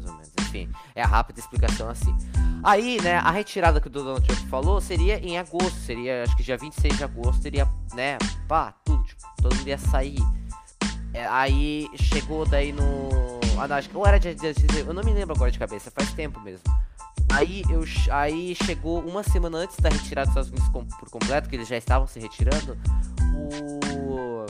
Enfim, 0.49 0.69
é 0.95 1.03
a 1.03 1.07
rápida 1.07 1.39
explicação 1.41 1.89
assim. 1.91 2.17
Aí, 2.65 3.01
né, 3.03 3.17
a 3.19 3.31
retirada 3.31 3.81
que 3.81 3.87
o 3.87 3.91
Donald 3.91 4.27
Trump 4.27 4.49
falou 4.49 4.81
seria 4.81 5.19
em 5.21 5.39
agosto, 5.39 5.79
seria, 5.81 6.23
acho 6.25 6.37
que 6.37 6.43
dia 6.43 6.57
26 6.57 6.97
de 6.97 7.05
agosto, 7.05 7.43
seria, 7.43 7.69
né, 7.95 8.17
pá, 8.49 8.73
tudo, 8.85 9.05
tipo, 9.05 9.23
todo 9.43 9.55
mundo 9.55 9.69
ia 9.69 9.79
sair. 9.79 10.19
É, 11.15 11.27
aí 11.27 11.89
chegou 11.95 12.45
daí 12.47 12.73
no. 12.73 13.09
Ah, 13.59 13.67
não, 13.69 13.77
acho 13.77 13.89
que 13.89 13.97
era 14.07 14.19
dia 14.21 14.35
16, 14.35 14.87
eu 14.87 14.95
não 14.95 15.03
me 15.03 15.13
lembro 15.13 15.35
agora 15.35 15.51
de 15.51 15.59
cabeça, 15.59 15.91
faz 15.91 16.13
tempo 16.13 16.41
mesmo. 16.41 16.65
Aí, 17.33 17.63
eu, 17.71 17.85
aí 18.11 18.55
chegou 18.65 19.01
uma 19.01 19.23
semana 19.23 19.59
antes 19.59 19.77
da 19.79 19.91
retirada 19.91 20.27
dos 20.31 20.31
Estados 20.47 20.51
Unidos 20.51 20.69
com- 20.71 20.85
por 20.99 21.11
completo, 21.11 21.49
que 21.49 21.57
eles 21.57 21.69
já 21.69 21.77
estavam 21.77 22.07
se 22.07 22.19
retirando. 22.19 22.77
O. 23.35 24.47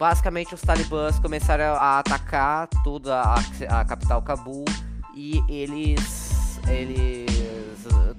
Basicamente 0.00 0.54
os 0.54 0.62
talibãs 0.62 1.18
começaram 1.18 1.74
a 1.74 1.98
atacar 1.98 2.66
toda 2.82 3.20
a, 3.20 3.34
a 3.68 3.84
capital 3.84 4.22
Cabul 4.22 4.64
e 5.14 5.44
eles. 5.46 6.58
Eles 6.66 7.28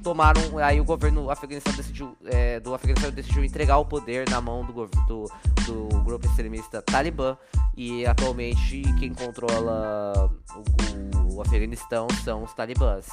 tomaram. 0.03 0.59
Aí 0.59 0.79
o 0.79 0.83
governo 0.83 1.31
afeganistão 1.31 1.73
decidiu. 1.73 2.15
é, 2.25 2.59
do 2.59 2.75
Afeganistão 2.75 3.09
decidiu 3.09 3.43
entregar 3.43 3.79
o 3.79 3.85
poder 3.85 4.29
na 4.29 4.39
mão 4.39 4.63
do, 4.63 4.87
do, 5.07 5.31
do 5.65 6.03
grupo 6.03 6.27
extremista 6.27 6.83
Talibã. 6.83 7.35
E 7.75 8.05
atualmente 8.05 8.83
quem 8.99 9.11
controla 9.11 10.31
o, 10.53 11.33
o 11.33 11.41
Afeganistão 11.41 12.05
são 12.23 12.43
os 12.43 12.53
talibãs. 12.53 13.07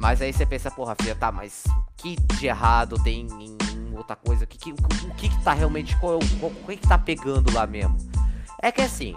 Mas 0.00 0.22
aí 0.22 0.32
você 0.32 0.46
pensa, 0.46 0.70
porra, 0.70 0.96
filha, 0.98 1.14
tá, 1.14 1.30
mas 1.30 1.62
que 1.98 2.16
de 2.16 2.46
errado 2.46 2.96
tem 3.02 3.26
em, 3.38 3.94
outra 3.94 4.16
coisa? 4.16 4.44
O 4.44 4.46
que, 4.46 4.56
que, 4.56 4.72
o 4.72 5.14
que 5.14 5.28
que 5.28 5.44
tá 5.44 5.52
realmente. 5.52 5.94
É 5.94 6.06
o- 6.06 6.18
que 6.66 6.76
que 6.78 6.88
tá 6.88 6.96
pegando 6.96 7.52
lá 7.52 7.66
mesmo? 7.66 7.98
É 8.62 8.72
que 8.72 8.80
assim. 8.80 9.14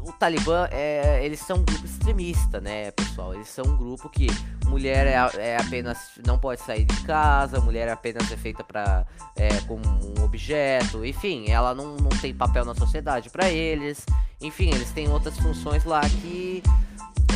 O 0.00 0.12
Talibã, 0.12 0.66
é, 0.72 1.24
eles 1.24 1.38
são 1.38 1.58
um 1.58 1.62
grupo 1.62 1.84
extremista, 1.84 2.60
né, 2.60 2.90
pessoal? 2.90 3.34
Eles 3.34 3.48
são 3.48 3.64
um 3.66 3.76
grupo 3.76 4.08
que 4.08 4.26
mulher 4.66 5.06
é, 5.06 5.12
é 5.38 5.56
apenas. 5.60 5.98
não 6.26 6.38
pode 6.38 6.60
sair 6.62 6.84
de 6.84 7.00
casa, 7.02 7.60
mulher 7.60 7.88
apenas 7.90 8.32
é 8.32 8.36
feita 8.36 8.64
pra. 8.64 9.06
É, 9.36 9.48
como 9.68 9.82
um 9.86 10.24
objeto, 10.24 11.04
enfim, 11.04 11.50
ela 11.50 11.72
não, 11.72 11.96
não 11.98 12.08
tem 12.08 12.34
papel 12.34 12.64
na 12.64 12.74
sociedade 12.74 13.30
pra 13.30 13.48
eles. 13.48 14.04
Enfim, 14.40 14.70
eles 14.70 14.90
têm 14.90 15.08
outras 15.08 15.38
funções 15.38 15.84
lá 15.84 16.00
que 16.00 16.62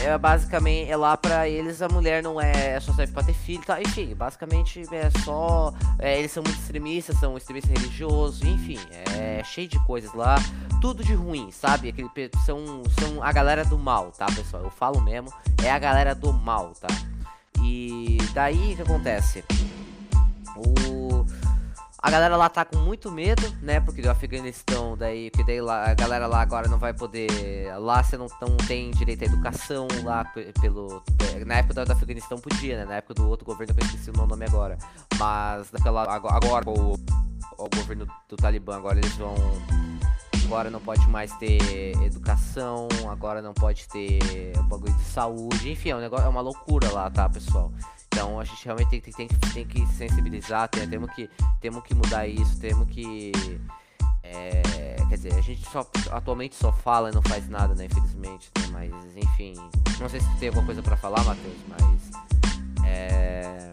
é 0.04 0.16
basicamente 0.18 0.90
é 0.90 0.96
lá 0.96 1.16
pra 1.16 1.48
eles 1.48 1.80
a 1.80 1.88
mulher 1.88 2.22
não 2.22 2.40
é 2.40 2.78
só 2.80 2.92
serve 2.92 3.12
pra 3.12 3.22
ter 3.22 3.32
filho, 3.32 3.62
tá? 3.64 3.80
Enfim, 3.80 4.14
basicamente 4.14 4.82
é 4.92 5.10
só 5.24 5.72
é, 5.98 6.18
eles 6.18 6.32
são 6.32 6.42
muito 6.42 6.58
extremistas, 6.58 7.18
são 7.18 7.36
extremistas 7.36 7.70
religiosos, 7.78 8.42
enfim, 8.42 8.78
é 9.16 9.42
cheio 9.44 9.68
de 9.68 9.78
coisas 9.86 10.12
lá, 10.14 10.36
tudo 10.80 11.04
de 11.04 11.14
ruim, 11.14 11.50
sabe? 11.50 11.88
Aquele 11.88 12.08
são 12.44 12.82
são 12.98 13.22
a 13.22 13.32
galera 13.32 13.64
do 13.64 13.78
mal, 13.78 14.10
tá, 14.10 14.26
pessoal? 14.26 14.64
Eu 14.64 14.70
falo 14.70 15.00
mesmo, 15.00 15.32
é 15.62 15.70
a 15.70 15.78
galera 15.78 16.14
do 16.14 16.32
mal, 16.32 16.72
tá? 16.80 16.88
E 17.62 18.18
daí 18.34 18.72
o 18.72 18.76
que 18.76 18.82
acontece? 18.82 19.44
O 20.56 21.01
a 22.02 22.10
galera 22.10 22.36
lá 22.36 22.48
tá 22.48 22.64
com 22.64 22.78
muito 22.78 23.10
medo, 23.12 23.42
né? 23.62 23.78
Porque 23.80 24.02
do 24.02 24.10
Afeganistão, 24.10 24.96
daí, 24.96 25.30
que 25.30 25.44
daí 25.44 25.60
lá, 25.60 25.90
a 25.90 25.94
galera 25.94 26.26
lá 26.26 26.40
agora 26.42 26.66
não 26.68 26.78
vai 26.78 26.92
poder. 26.92 27.28
Lá 27.78 28.02
você 28.02 28.16
não, 28.16 28.26
não 28.40 28.56
tem 28.56 28.90
direito 28.90 29.22
à 29.22 29.26
educação 29.26 29.86
lá 30.02 30.24
pe- 30.24 30.52
pelo. 30.60 31.02
Na 31.46 31.54
época 31.58 31.84
do, 31.84 31.92
Afeganistão 31.92 32.38
podia, 32.38 32.78
né? 32.78 32.84
Na 32.84 32.94
época 32.96 33.14
do 33.14 33.28
outro 33.28 33.46
governo, 33.46 33.72
eu 33.78 33.86
esqueci 33.86 34.10
o 34.10 34.14
nome 34.14 34.44
agora. 34.44 34.76
Mas 35.18 35.70
naquela. 35.70 36.02
Agora, 36.12 36.34
agora 36.36 36.68
o, 36.70 36.94
o 36.94 37.68
governo 37.76 38.06
do 38.28 38.36
Talibã, 38.36 38.76
agora 38.76 38.98
eles 38.98 39.14
vão. 39.16 39.34
Agora 40.52 40.68
não 40.68 40.80
pode 40.80 41.08
mais 41.08 41.34
ter 41.38 41.96
educação, 42.02 42.86
agora 43.10 43.40
não 43.40 43.54
pode 43.54 43.88
ter 43.88 44.20
bagulho 44.64 44.92
de 44.92 45.04
saúde, 45.04 45.70
enfim, 45.72 45.88
é, 45.88 45.96
um 45.96 46.00
negócio, 46.00 46.26
é 46.26 46.28
uma 46.28 46.42
loucura 46.42 46.92
lá, 46.92 47.08
tá, 47.08 47.26
pessoal? 47.26 47.72
Então 48.08 48.38
a 48.38 48.44
gente 48.44 48.62
realmente 48.62 48.90
tem, 48.90 49.00
que- 49.00 49.12
tem, 49.12 49.26
que, 49.26 49.34
tem 49.54 49.66
que 49.66 49.86
sensibilizar, 49.94 50.68
tem, 50.68 50.86
temos, 50.86 51.10
que, 51.14 51.30
temos 51.58 51.82
que 51.82 51.94
mudar 51.94 52.26
isso, 52.26 52.60
temos 52.60 52.86
que. 52.90 53.32
é, 54.22 54.96
quer 55.08 55.14
dizer, 55.16 55.32
a 55.32 55.40
gente 55.40 55.64
só 55.70 55.86
atualmente 56.10 56.54
só 56.54 56.70
fala 56.70 57.08
e 57.08 57.14
não 57.14 57.22
faz 57.22 57.48
nada, 57.48 57.74
né? 57.74 57.86
Infelizmente, 57.86 58.50
né, 58.58 58.66
Mas 58.72 59.16
enfim. 59.16 59.54
Não 59.98 60.08
sei 60.10 60.20
se 60.20 60.36
tem 60.36 60.48
alguma 60.50 60.66
coisa 60.66 60.82
pra 60.82 60.98
falar, 60.98 61.24
Matheus, 61.24 61.56
mas. 61.66 62.10
É. 62.84 63.70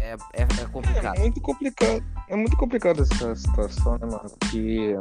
É, 0.00 0.12
é, 0.12 0.42
é 0.42 0.64
complicado. 0.70 1.16
É 1.16 1.20
muito 1.22 1.40
complicado. 1.40 2.04
É 2.28 2.36
muito 2.36 2.56
complicado 2.56 3.02
essa 3.02 3.34
situação, 3.34 3.98
né, 3.98 4.06
mano? 4.06 4.30
Porque 4.38 4.94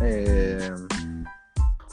é, 0.00 0.74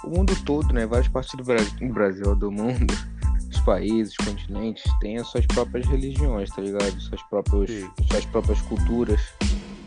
o 0.04 0.10
mundo 0.10 0.36
todo, 0.44 0.74
né? 0.74 0.86
Várias 0.86 1.08
partes 1.08 1.34
do 1.36 1.44
Brasil, 1.44 1.80
do 1.80 1.94
Brasil, 1.94 2.36
do 2.36 2.52
mundo, 2.52 2.94
os 3.50 3.60
países, 3.62 4.14
os 4.20 4.26
continentes, 4.26 4.84
têm 5.00 5.18
as 5.18 5.28
suas 5.28 5.46
próprias 5.46 5.88
religiões, 5.88 6.50
tá 6.50 6.62
ligado? 6.62 7.00
Suas 7.00 7.22
próprias, 7.24 7.90
suas 8.12 8.26
próprias 8.26 8.62
culturas, 8.62 9.22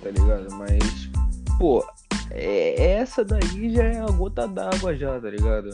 tá 0.03 0.11
ligado? 0.11 0.55
Mas, 0.55 1.11
pô, 1.59 1.85
é, 2.31 2.93
essa 2.93 3.25
daí 3.25 3.75
já 3.75 3.85
é 3.85 4.01
a 4.01 4.07
gota 4.07 4.49
d'água 4.49 4.97
já, 4.97 5.21
tá 5.21 5.31
ligado? 5.31 5.71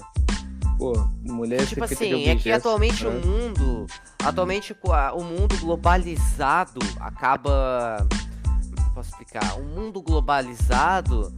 Pô, 0.78 0.92
mulher 1.22 1.64
Tipo 1.66 1.84
assim, 1.84 1.94
é 1.94 2.08
que 2.08 2.32
objetos, 2.32 2.66
atualmente 2.66 3.04
né? 3.04 3.10
o 3.10 3.26
mundo. 3.26 3.86
Atualmente 4.24 4.76
o 5.14 5.22
mundo 5.22 5.56
globalizado 5.60 6.80
acaba. 6.98 8.06
Como 8.08 8.86
eu 8.88 8.94
posso 8.94 9.10
explicar? 9.10 9.58
O 9.60 9.62
mundo 9.62 10.02
globalizado 10.02 11.32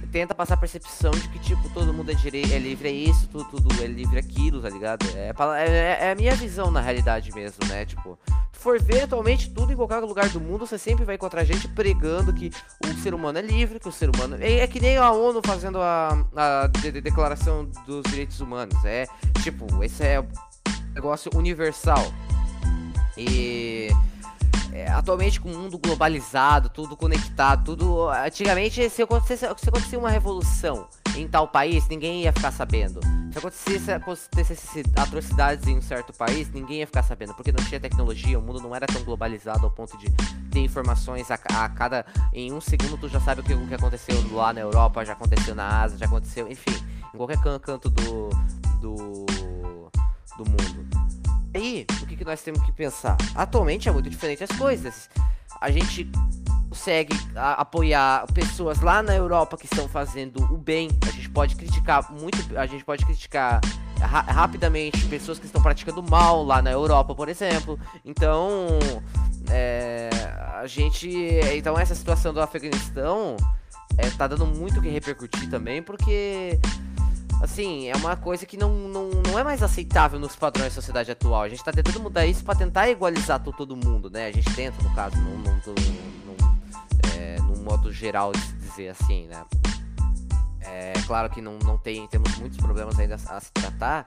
tenta 0.00 0.34
passar 0.34 0.54
a 0.54 0.56
percepção 0.56 1.10
de 1.10 1.28
que, 1.28 1.38
tipo, 1.38 1.68
todo 1.70 1.92
mundo 1.92 2.10
é, 2.10 2.14
direi 2.14 2.42
é 2.52 2.58
livre, 2.58 2.88
é 2.88 2.92
isso, 2.92 3.28
tudo, 3.28 3.44
tudo 3.44 3.82
é 3.82 3.86
livre 3.86 4.18
aquilo, 4.18 4.60
tá 4.60 4.68
ligado? 4.70 5.06
É, 5.16 5.32
pala- 5.32 5.60
é, 5.60 5.98
é 6.08 6.12
a 6.12 6.14
minha 6.14 6.34
visão 6.34 6.70
na 6.70 6.80
realidade 6.80 7.32
mesmo, 7.34 7.58
né? 7.66 7.84
Tipo, 7.84 8.18
se 8.52 8.58
for 8.60 8.80
ver 8.80 9.02
atualmente 9.02 9.50
tudo 9.50 9.72
em 9.72 9.76
qualquer 9.76 9.98
lugar 10.00 10.28
do 10.28 10.40
mundo, 10.40 10.66
você 10.66 10.78
sempre 10.78 11.04
vai 11.04 11.14
encontrar 11.16 11.44
gente 11.44 11.66
pregando 11.68 12.32
que 12.32 12.50
o 12.84 12.94
ser 13.02 13.14
humano 13.14 13.38
é 13.38 13.42
livre, 13.42 13.78
que 13.80 13.88
o 13.88 13.92
ser 13.92 14.08
humano. 14.14 14.36
É, 14.40 14.58
é 14.60 14.66
que 14.66 14.80
nem 14.80 14.96
a 14.96 15.10
ONU 15.10 15.40
fazendo 15.44 15.80
a, 15.80 16.24
a 16.36 16.66
de- 16.66 16.92
de- 16.92 17.00
declaração 17.00 17.68
dos 17.86 18.02
direitos 18.10 18.40
humanos. 18.40 18.84
É 18.84 19.06
tipo, 19.42 19.82
esse 19.82 20.02
é 20.04 20.20
um 20.20 20.26
negócio 20.94 21.30
universal. 21.34 22.12
E 23.16 23.88
é, 24.72 24.90
atualmente 24.90 25.40
com 25.40 25.50
o 25.50 25.56
mundo 25.56 25.78
globalizado, 25.78 26.68
tudo 26.68 26.96
conectado, 26.96 27.64
tudo. 27.64 28.08
Antigamente, 28.08 28.88
se 28.88 29.02
acontecesse, 29.02 29.46
se 29.58 29.68
acontecia 29.68 29.98
uma 29.98 30.10
revolução 30.10 30.88
em 31.16 31.28
tal 31.28 31.46
país, 31.46 31.86
ninguém 31.88 32.22
ia 32.22 32.32
ficar 32.32 32.50
sabendo. 32.50 33.00
Se 33.30 33.38
acontecesse, 33.38 33.92
acontecesse 33.92 34.82
atrocidades 34.96 35.66
em 35.66 35.78
um 35.78 35.82
certo 35.82 36.12
país, 36.12 36.50
ninguém 36.50 36.78
ia 36.78 36.86
ficar 36.86 37.02
sabendo, 37.02 37.34
porque 37.34 37.52
não 37.52 37.64
tinha 37.64 37.80
tecnologia, 37.80 38.38
o 38.38 38.42
mundo 38.42 38.60
não 38.60 38.74
era 38.74 38.86
tão 38.86 39.02
globalizado 39.04 39.64
ao 39.64 39.70
ponto 39.70 39.96
de 39.98 40.10
ter 40.50 40.60
informações 40.60 41.30
a, 41.30 41.34
a 41.34 41.68
cada. 41.68 42.04
Em 42.32 42.52
um 42.52 42.60
segundo, 42.60 42.96
tu 42.98 43.08
já 43.08 43.20
sabe 43.20 43.40
o 43.40 43.44
que, 43.44 43.52
o 43.54 43.66
que 43.66 43.74
aconteceu 43.74 44.16
lá 44.32 44.52
na 44.52 44.60
Europa, 44.60 45.04
já 45.04 45.12
aconteceu 45.12 45.54
na 45.54 45.82
Ásia, 45.82 45.98
já 45.98 46.06
aconteceu, 46.06 46.50
enfim, 46.50 46.74
em 47.12 47.16
qualquer 47.16 47.38
can- 47.40 47.58
canto 47.58 47.90
do. 47.90 48.30
do. 48.80 49.26
do 50.36 50.44
mundo. 50.48 51.11
Aí, 51.54 51.86
o 52.02 52.06
que, 52.06 52.16
que 52.16 52.24
nós 52.24 52.40
temos 52.42 52.62
que 52.62 52.72
pensar? 52.72 53.16
Atualmente 53.34 53.88
é 53.88 53.92
muito 53.92 54.08
diferente 54.08 54.42
as 54.44 54.50
coisas. 54.52 55.10
A 55.60 55.70
gente 55.70 56.10
consegue 56.68 57.14
a- 57.36 57.60
apoiar 57.60 58.26
pessoas 58.32 58.80
lá 58.80 59.02
na 59.02 59.14
Europa 59.14 59.56
que 59.58 59.66
estão 59.66 59.86
fazendo 59.88 60.42
o 60.52 60.56
bem. 60.56 60.88
A 61.06 61.10
gente 61.10 61.28
pode 61.28 61.54
criticar 61.56 62.10
muito, 62.10 62.56
a 62.58 62.66
gente 62.66 62.84
pode 62.84 63.04
criticar 63.04 63.60
ra- 64.00 64.22
rapidamente 64.22 65.04
pessoas 65.06 65.38
que 65.38 65.44
estão 65.46 65.62
praticando 65.62 66.02
mal 66.02 66.42
lá 66.42 66.62
na 66.62 66.70
Europa, 66.72 67.14
por 67.14 67.28
exemplo. 67.28 67.78
Então, 68.04 68.78
é, 69.50 70.08
a 70.60 70.66
gente, 70.66 71.08
então 71.54 71.78
essa 71.78 71.94
situação 71.94 72.32
do 72.32 72.40
Afeganistão 72.40 73.36
é, 73.98 74.08
tá 74.10 74.26
dando 74.26 74.46
muito 74.46 74.80
que 74.80 74.88
repercutir 74.88 75.50
também, 75.50 75.82
porque 75.82 76.58
assim, 77.42 77.88
é 77.88 77.96
uma 77.96 78.16
coisa 78.16 78.46
que 78.46 78.56
não, 78.56 78.70
não, 78.72 79.10
não 79.10 79.38
é 79.38 79.42
mais 79.44 79.62
aceitável 79.62 80.18
nos 80.18 80.36
padrões 80.36 80.68
da 80.68 80.74
sociedade 80.80 81.10
atual. 81.10 81.42
A 81.42 81.48
gente 81.48 81.62
tá 81.62 81.72
tentando 81.72 82.00
mudar 82.00 82.24
isso 82.24 82.44
pra 82.44 82.54
tentar 82.54 82.88
igualizar 82.88 83.42
to- 83.42 83.52
todo 83.52 83.76
mundo, 83.76 84.08
né? 84.08 84.28
A 84.28 84.32
gente 84.32 84.50
tenta, 84.54 84.80
no 84.82 84.94
caso, 84.94 85.16
num, 85.16 85.36
num, 85.38 85.60
num, 85.66 86.36
é, 87.18 87.36
num 87.40 87.62
modo 87.64 87.92
geral 87.92 88.32
de 88.32 88.40
dizer 88.54 88.90
assim, 88.90 89.26
né? 89.26 89.44
É 90.60 90.92
claro 91.06 91.28
que 91.28 91.42
não, 91.42 91.58
não 91.58 91.76
tem, 91.76 92.06
temos 92.06 92.38
muitos 92.38 92.56
problemas 92.56 92.98
ainda 92.98 93.16
a 93.16 93.40
se 93.40 93.50
tratar, 93.52 94.06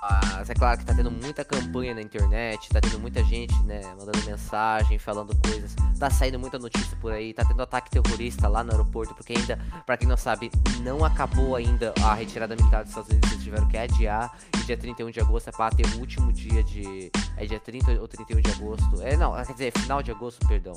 mas 0.00 0.50
é 0.50 0.54
claro 0.54 0.78
que 0.78 0.84
tá 0.84 0.94
tendo 0.94 1.10
muita 1.10 1.44
campanha 1.44 1.94
na 1.94 2.02
internet, 2.02 2.68
tá 2.68 2.80
tendo 2.80 2.98
muita 2.98 3.22
gente, 3.24 3.54
né, 3.64 3.80
mandando 3.98 4.24
mensagem, 4.24 4.98
falando 4.98 5.36
coisas, 5.36 5.74
tá 5.98 6.08
saindo 6.10 6.38
muita 6.38 6.58
notícia 6.58 6.96
por 7.00 7.12
aí, 7.12 7.34
tá 7.34 7.44
tendo 7.44 7.62
ataque 7.62 7.90
terrorista 7.90 8.48
lá 8.48 8.62
no 8.62 8.70
aeroporto, 8.72 9.14
porque 9.14 9.32
ainda, 9.32 9.58
pra 9.84 9.96
quem 9.96 10.08
não 10.08 10.16
sabe, 10.16 10.50
não 10.82 11.04
acabou 11.04 11.56
ainda 11.56 11.92
a 12.02 12.14
retirada 12.14 12.54
militar 12.54 12.82
dos 12.82 12.90
Estados 12.90 13.10
Unidos, 13.10 13.30
eles 13.32 13.44
tiveram 13.44 13.68
que 13.68 13.76
adiar, 13.76 14.32
e 14.56 14.64
dia 14.64 14.76
31 14.76 15.10
de 15.10 15.20
agosto 15.20 15.48
é 15.48 15.52
pra 15.52 15.70
ter 15.70 15.86
o 15.94 15.98
último 15.98 16.32
dia 16.32 16.62
de. 16.62 17.10
É 17.36 17.46
dia 17.46 17.60
30 17.60 17.92
ou 18.00 18.08
31 18.08 18.40
de 18.40 18.50
agosto. 18.50 19.02
É, 19.02 19.16
não, 19.16 19.32
quer 19.32 19.52
dizer, 19.52 19.72
final 19.78 20.02
de 20.02 20.10
agosto, 20.10 20.46
perdão. 20.46 20.74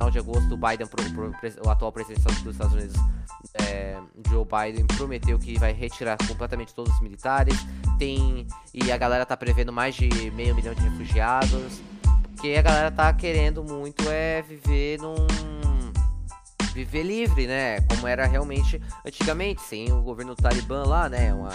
Final 0.00 0.10
de 0.10 0.18
agosto, 0.18 0.54
o 0.54 0.56
Biden, 0.56 0.86
pro- 0.86 1.12
pro- 1.12 1.34
o 1.66 1.68
atual 1.68 1.92
presidente 1.92 2.22
dos 2.42 2.54
Estados 2.54 2.72
Unidos, 2.72 2.96
é, 3.52 3.98
Joe 4.30 4.46
Biden, 4.46 4.86
prometeu 4.86 5.38
que 5.38 5.58
vai 5.58 5.72
retirar 5.74 6.16
completamente 6.26 6.74
todos 6.74 6.90
os 6.94 7.00
militares. 7.02 7.54
Tem. 7.98 8.46
E 8.72 8.90
a 8.90 8.96
galera 8.96 9.26
tá 9.26 9.36
prevendo 9.36 9.70
mais 9.70 9.94
de 9.94 10.08
meio 10.30 10.54
milhão 10.54 10.72
de 10.72 10.80
refugiados. 10.80 11.82
Porque 12.30 12.54
a 12.54 12.62
galera 12.62 12.90
tá 12.90 13.12
querendo 13.12 13.62
muito 13.62 14.02
é 14.08 14.40
viver 14.40 14.98
num. 15.00 15.14
Viver 16.72 17.02
livre, 17.02 17.46
né? 17.46 17.82
Como 17.82 18.06
era 18.06 18.26
realmente 18.26 18.80
antigamente, 19.04 19.60
sem 19.60 19.92
o 19.92 20.00
governo 20.00 20.34
Talibã 20.34 20.82
lá, 20.84 21.10
né? 21.10 21.34
Uma, 21.34 21.50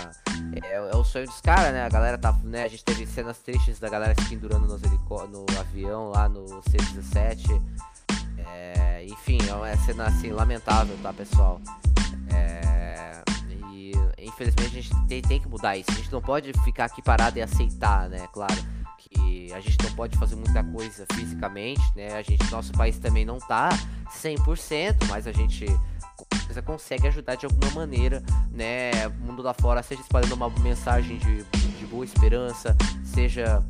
é, 0.61 0.75
é 0.75 0.95
o 0.95 1.03
sonho 1.03 1.25
dos 1.25 1.41
caras, 1.41 1.73
né? 1.73 1.83
A 1.83 1.89
galera 1.89 2.19
tá. 2.19 2.31
Né? 2.43 2.63
A 2.63 2.67
gente 2.67 2.85
teve 2.85 3.07
cenas 3.07 3.39
tristes 3.39 3.79
da 3.79 3.89
galera 3.89 4.13
se 4.21 4.29
pendurando 4.29 4.67
nos 4.67 4.83
no 4.83 5.45
avião 5.59 6.09
lá 6.09 6.29
no 6.29 6.45
C-17. 6.69 7.59
É, 8.47 9.05
enfim, 9.05 9.37
é 9.47 9.53
uma 9.53 9.75
cena 9.77 10.05
assim 10.05 10.31
lamentável, 10.31 10.97
tá, 11.01 11.13
pessoal? 11.13 11.61
É, 12.33 13.21
e 13.69 13.93
infelizmente 14.21 14.77
a 14.77 14.81
gente 14.81 15.07
tem, 15.07 15.21
tem 15.21 15.39
que 15.39 15.47
mudar 15.47 15.77
isso. 15.77 15.91
A 15.91 15.95
gente 15.95 16.11
não 16.11 16.21
pode 16.21 16.51
ficar 16.63 16.85
aqui 16.85 17.01
parado 17.01 17.37
e 17.37 17.41
aceitar, 17.41 18.09
né? 18.09 18.27
Claro 18.33 18.55
que 18.97 19.51
a 19.53 19.59
gente 19.59 19.77
não 19.83 19.91
pode 19.95 20.17
fazer 20.17 20.35
muita 20.35 20.63
coisa 20.63 21.05
fisicamente, 21.13 21.83
né? 21.95 22.15
A 22.15 22.21
gente, 22.21 22.49
nosso 22.51 22.71
país 22.73 22.97
também 22.97 23.25
não 23.25 23.37
tá 23.37 23.69
100%, 24.21 25.07
mas 25.09 25.27
a 25.27 25.31
gente 25.31 25.65
consegue 26.65 27.07
ajudar 27.07 27.35
de 27.35 27.45
alguma 27.45 27.71
maneira, 27.71 28.23
né? 28.51 29.07
O 29.07 29.25
mundo 29.25 29.41
lá 29.41 29.53
fora, 29.53 29.83
seja 29.83 30.01
espalhando 30.01 30.33
uma 30.33 30.49
mensagem 30.59 31.17
de, 31.17 31.43
de 31.43 31.85
boa 31.85 32.05
esperança, 32.05 32.75
seja 33.03 33.63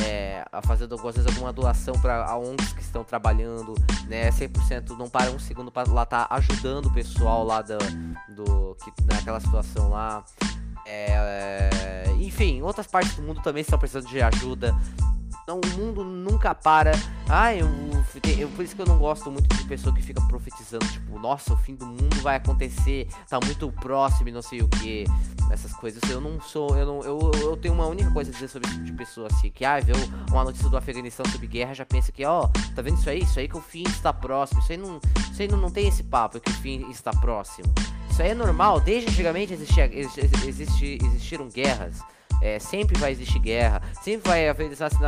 é, 0.00 0.44
a 0.50 0.62
fazendo 0.62 0.94
às 0.94 1.14
vezes 1.14 1.26
alguma 1.26 1.52
doação 1.52 1.94
para 2.00 2.36
ONGs 2.36 2.72
que 2.72 2.80
estão 2.80 3.04
trabalhando, 3.04 3.74
né? 4.06 4.30
100% 4.30 4.96
não 4.96 5.08
para 5.08 5.30
um 5.30 5.38
segundo 5.38 5.70
para 5.70 5.90
lá 5.90 6.06
tá 6.06 6.26
ajudando 6.30 6.86
o 6.86 6.92
pessoal 6.92 7.44
lá 7.44 7.60
do, 7.60 7.78
do 8.34 8.76
que 8.82 8.92
naquela 9.04 9.40
situação 9.40 9.90
lá. 9.90 10.24
É, 10.86 11.12
é, 11.12 12.12
enfim, 12.20 12.62
outras 12.62 12.86
partes 12.86 13.14
do 13.16 13.22
mundo 13.22 13.40
também 13.42 13.60
estão 13.60 13.78
precisando 13.78 14.08
de 14.08 14.20
ajuda. 14.20 14.74
Não, 15.46 15.60
o 15.60 15.78
mundo 15.78 16.04
nunca 16.04 16.54
para. 16.54 16.92
Ai, 17.34 17.62
eu, 17.62 17.66
eu- 18.38 18.48
por 18.50 18.62
isso 18.62 18.76
que 18.76 18.82
eu 18.82 18.86
não 18.86 18.98
gosto 18.98 19.30
muito 19.30 19.48
de 19.56 19.64
pessoa 19.64 19.94
que 19.94 20.02
fica 20.02 20.20
profetizando, 20.28 20.84
tipo, 20.88 21.18
nossa, 21.18 21.54
o 21.54 21.56
fim 21.56 21.74
do 21.74 21.86
mundo 21.86 22.20
vai 22.20 22.36
acontecer, 22.36 23.08
tá 23.26 23.40
muito 23.42 23.72
próximo 23.72 24.28
e 24.28 24.32
não 24.32 24.42
sei 24.42 24.60
o 24.60 24.68
que. 24.68 25.04
Essas 25.50 25.72
coisas. 25.72 26.02
Eu 26.10 26.20
não 26.20 26.40
sou. 26.40 26.76
Eu, 26.76 26.86
não, 26.86 27.00
eu, 27.02 27.30
eu 27.40 27.56
tenho 27.56 27.72
uma 27.74 27.86
única 27.86 28.10
coisa 28.10 28.30
a 28.30 28.34
dizer 28.34 28.48
sobre 28.48 28.68
esse 28.68 28.76
tipo 28.76 28.86
de 28.86 28.92
pessoa 28.92 29.28
assim, 29.30 29.50
que 29.50 29.64
ah, 29.64 29.80
vê 29.80 29.92
uma 30.30 30.44
notícia 30.44 30.68
do 30.68 30.76
Afeganistão 30.76 31.24
sobre 31.30 31.46
guerra, 31.46 31.72
já 31.74 31.84
pensa 31.86 32.10
que, 32.12 32.24
ó, 32.24 32.48
tá 32.74 32.80
vendo 32.82 32.98
isso 32.98 33.08
aí? 33.10 33.20
Isso 33.22 33.38
aí 33.38 33.48
que 33.48 33.56
o 33.56 33.60
fim 33.60 33.82
está 33.82 34.12
próximo. 34.12 34.60
Isso 34.60 34.72
aí 34.72 34.78
não, 34.78 35.00
isso 35.30 35.40
aí 35.42 35.48
não, 35.48 35.58
não 35.58 35.70
tem 35.70 35.88
esse 35.88 36.02
papo 36.02 36.38
que 36.40 36.50
o 36.50 36.54
fim 36.54 36.90
está 36.90 37.10
próximo. 37.12 37.66
Isso 38.10 38.20
aí 38.22 38.30
é 38.30 38.34
normal, 38.34 38.78
desde 38.80 39.08
antigamente 39.10 39.52
existia, 39.54 39.86
exi- 39.94 40.20
existe, 40.46 40.98
existiram 41.02 41.48
guerras. 41.48 41.98
É, 42.42 42.58
sempre 42.58 42.98
vai 42.98 43.12
existir 43.12 43.38
guerra, 43.38 43.80
sempre 44.02 44.28
vai 44.28 44.48
haver 44.48 44.68
desastres 44.68 45.00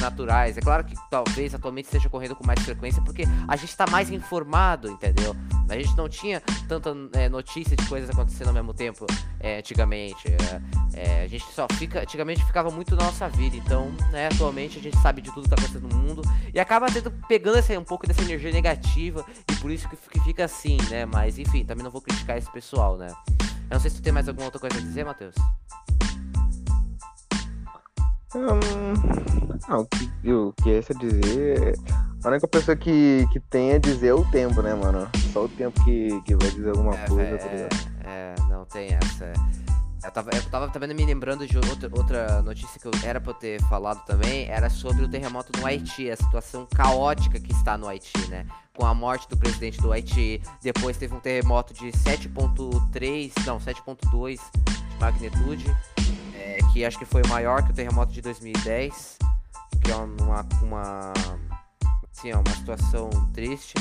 naturais. 0.00 0.58
É 0.58 0.60
claro 0.60 0.84
que 0.84 0.94
talvez 1.08 1.54
atualmente 1.54 1.84
esteja 1.84 2.08
ocorrendo 2.08 2.34
com 2.34 2.44
mais 2.44 2.60
frequência, 2.60 3.00
porque 3.02 3.22
a 3.46 3.56
gente 3.56 3.70
está 3.70 3.86
mais 3.86 4.10
informado, 4.10 4.90
entendeu? 4.90 5.36
A 5.68 5.76
gente 5.76 5.96
não 5.96 6.08
tinha 6.08 6.40
tanta 6.68 6.94
é, 7.12 7.28
notícia 7.28 7.76
de 7.76 7.86
coisas 7.86 8.10
acontecendo 8.10 8.48
ao 8.48 8.54
mesmo 8.54 8.74
tempo 8.74 9.06
é, 9.38 9.58
antigamente. 9.58 10.26
É, 10.28 10.62
é, 10.94 11.22
a 11.22 11.26
gente 11.28 11.44
só 11.52 11.66
fica. 11.78 12.02
Antigamente 12.02 12.44
ficava 12.44 12.70
muito 12.70 12.96
na 12.96 13.04
nossa 13.04 13.28
vida, 13.28 13.56
então, 13.56 13.90
né, 14.10 14.28
atualmente 14.32 14.78
a 14.78 14.82
gente 14.82 14.98
sabe 14.98 15.22
de 15.22 15.32
tudo 15.32 15.44
que 15.44 15.50
tá 15.50 15.56
acontecendo 15.56 15.88
no 15.88 15.96
mundo 15.96 16.22
e 16.52 16.58
acaba 16.58 16.86
tendo, 16.90 17.10
pegando 17.28 17.58
esse, 17.58 17.76
um 17.78 17.84
pouco 17.84 18.06
dessa 18.06 18.22
energia 18.22 18.50
negativa 18.50 19.24
e 19.50 19.56
por 19.56 19.70
isso 19.70 19.88
que, 19.88 19.96
que 19.96 20.20
fica 20.20 20.44
assim, 20.44 20.76
né? 20.90 21.06
Mas 21.06 21.38
enfim, 21.38 21.64
também 21.64 21.84
não 21.84 21.90
vou 21.90 22.00
criticar 22.00 22.36
esse 22.36 22.50
pessoal, 22.50 22.96
né? 22.96 23.08
Eu 23.40 23.76
não 23.76 23.80
sei 23.80 23.90
se 23.90 23.96
tu 23.96 24.02
tem 24.02 24.12
mais 24.12 24.28
alguma 24.28 24.46
outra 24.46 24.60
coisa 24.60 24.76
a 24.76 24.80
dizer, 24.80 25.04
Matheus. 25.04 25.34
Hum, 28.34 29.58
não, 29.68 29.80
o 29.80 29.86
que, 29.86 30.32
o 30.32 30.52
que 30.62 30.70
é 30.70 30.78
isso 30.78 30.92
a 30.92 30.98
dizer? 30.98 31.74
A 32.24 32.28
única 32.28 32.48
pessoa 32.48 32.76
que, 32.76 33.26
que 33.32 33.40
tem 33.40 33.72
a 33.72 33.78
dizer 33.78 34.08
é 34.08 34.14
o 34.14 34.24
tempo, 34.30 34.62
né, 34.62 34.74
mano? 34.74 35.08
Só 35.32 35.44
o 35.44 35.48
tempo 35.48 35.82
que, 35.84 36.20
que 36.22 36.34
vai 36.36 36.50
dizer 36.50 36.70
alguma 36.70 36.94
É, 36.94 37.06
coisa, 37.08 37.22
é, 37.34 37.36
tá 37.38 37.48
ligado? 37.50 37.92
é, 38.04 38.34
não 38.48 38.64
tem 38.64 38.88
essa. 38.94 39.24
é. 39.24 39.32
Eu 40.04 40.10
tava, 40.10 40.30
eu 40.34 40.42
tava 40.50 40.68
também 40.68 40.92
me 40.92 41.04
lembrando 41.06 41.46
de 41.46 41.56
outra, 41.56 41.88
outra 41.92 42.42
notícia 42.42 42.80
que 42.80 42.86
eu 42.88 42.92
era 43.04 43.20
pra 43.20 43.30
eu 43.30 43.34
ter 43.34 43.62
falado 43.68 44.04
também, 44.04 44.48
era 44.48 44.68
sobre 44.68 45.04
o 45.04 45.08
terremoto 45.08 45.56
no 45.60 45.64
Haiti, 45.64 46.10
a 46.10 46.16
situação 46.16 46.66
caótica 46.74 47.38
que 47.38 47.52
está 47.52 47.78
no 47.78 47.86
Haiti, 47.86 48.12
né? 48.28 48.44
Com 48.76 48.84
a 48.84 48.92
morte 48.94 49.28
do 49.28 49.36
presidente 49.36 49.80
do 49.80 49.92
Haiti, 49.92 50.42
depois 50.60 50.96
teve 50.96 51.14
um 51.14 51.20
terremoto 51.20 51.72
de 51.72 51.92
7.3, 51.92 53.32
não, 53.46 53.58
7.2 53.60 54.40
de 54.40 54.98
magnitude, 54.98 55.66
é, 55.70 56.01
que 56.72 56.84
acho 56.84 56.98
que 56.98 57.04
foi 57.04 57.22
maior 57.28 57.62
que 57.64 57.70
o 57.70 57.74
terremoto 57.74 58.12
de 58.12 58.22
2010, 58.22 59.18
que 59.82 59.90
é 59.90 59.96
uma, 59.96 60.46
uma, 60.62 61.12
assim, 62.10 62.30
é 62.30 62.36
uma 62.36 62.50
situação 62.54 63.10
triste. 63.32 63.74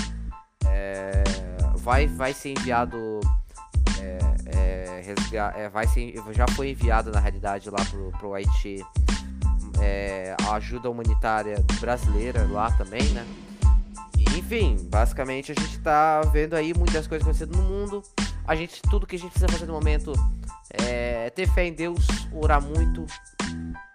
É, 0.65 1.23
vai, 1.75 2.07
vai 2.07 2.33
ser 2.33 2.51
enviado 2.51 3.19
é, 3.99 4.19
é, 4.45 5.01
resga- 5.05 5.53
é, 5.55 5.69
vai 5.69 5.87
ser, 5.87 6.13
já 6.31 6.45
foi 6.49 6.71
enviado 6.71 7.11
na 7.11 7.19
realidade 7.19 7.69
lá 7.69 7.83
pro, 7.89 8.11
pro 8.11 8.33
Haiti 8.33 8.85
é, 9.81 10.35
a 10.47 10.53
ajuda 10.55 10.89
humanitária 10.89 11.63
brasileira 11.79 12.45
lá 12.49 12.71
também, 12.71 13.03
né? 13.09 13.25
Enfim, 14.37 14.77
basicamente 14.89 15.51
a 15.51 15.55
gente 15.55 15.79
tá 15.79 16.21
vendo 16.31 16.55
aí 16.55 16.73
muitas 16.73 17.07
coisas 17.07 17.27
acontecendo 17.27 17.57
no 17.57 17.63
mundo. 17.63 18.03
a 18.47 18.55
gente, 18.55 18.81
tudo 18.83 19.05
que 19.07 19.15
a 19.15 19.19
gente 19.19 19.31
precisa 19.31 19.51
fazer 19.51 19.65
no 19.65 19.73
momento 19.73 20.13
é 20.73 21.29
ter 21.29 21.47
fé 21.49 21.65
em 21.65 21.73
Deus, 21.73 22.05
orar 22.33 22.61
muito 22.61 23.05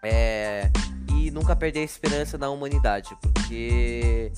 é, 0.03 0.70
e 1.12 1.31
nunca 1.31 1.57
perder 1.57 1.81
a 1.81 1.85
esperança 1.85 2.39
na 2.39 2.51
humanidade, 2.51 3.16
porque 3.20 4.33